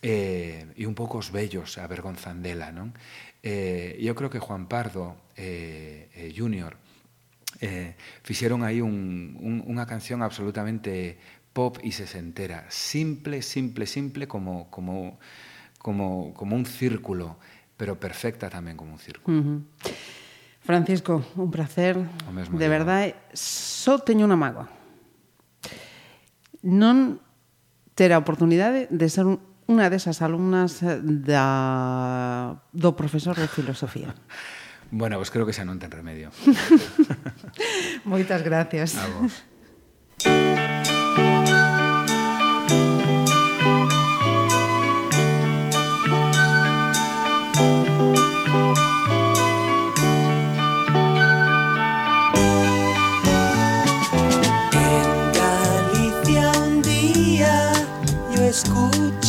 eh, 0.00 0.64
e 0.74 0.88
un 0.88 0.96
pouco 0.96 1.20
os 1.20 1.28
vellos 1.28 1.76
avergonzan 1.76 2.40
dela, 2.40 2.72
non? 2.72 2.96
Eh, 3.44 4.00
eu 4.00 4.16
creo 4.16 4.32
que 4.32 4.40
Juan 4.40 4.64
Pardo 4.64 5.28
eh, 5.36 6.08
eh, 6.16 6.32
Junior 6.32 6.80
eh, 7.60 7.96
fixeron 8.24 8.64
aí 8.64 8.80
un, 8.80 9.36
un, 9.44 9.60
unha 9.68 9.84
canción 9.84 10.24
absolutamente 10.24 11.20
pop 11.52 11.76
e 11.84 11.92
sesentera, 11.92 12.64
simple, 12.72 13.44
simple, 13.44 13.84
simple 13.84 14.24
como, 14.24 14.72
como, 14.72 15.20
como, 15.76 16.32
como 16.32 16.56
un 16.56 16.64
círculo, 16.64 17.36
pero 17.76 18.00
perfecta 18.00 18.48
tamén 18.48 18.80
como 18.80 18.96
un 18.96 19.02
círculo. 19.02 19.36
Uh 19.36 19.44
-huh. 19.44 19.60
Francisco, 20.70 21.26
un 21.34 21.50
placer. 21.50 21.98
O 21.98 22.30
mesmo 22.30 22.54
de 22.54 22.68
verdade, 22.70 23.18
só 23.34 23.98
teño 23.98 24.30
unha 24.30 24.38
mágoa. 24.38 24.70
Non 26.62 27.18
ter 27.98 28.14
a 28.14 28.22
oportunidade 28.22 28.86
de 28.86 29.06
ser 29.10 29.26
un, 29.26 29.42
unha 29.66 29.90
desas 29.90 30.22
alumnas 30.22 30.78
eh, 30.86 31.02
da, 31.02 32.62
do 32.70 32.94
profesor 32.94 33.34
de 33.34 33.50
filosofía. 33.50 34.14
bueno, 34.94 35.18
pois 35.18 35.26
pues 35.26 35.34
creo 35.34 35.46
que 35.50 35.54
xa 35.56 35.66
non 35.66 35.82
ten 35.82 35.90
remedio. 35.90 36.30
Moitas 38.06 38.46
gracias. 38.46 38.94
A 38.94 39.10
vos. 39.10 39.49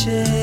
change. 0.04 0.41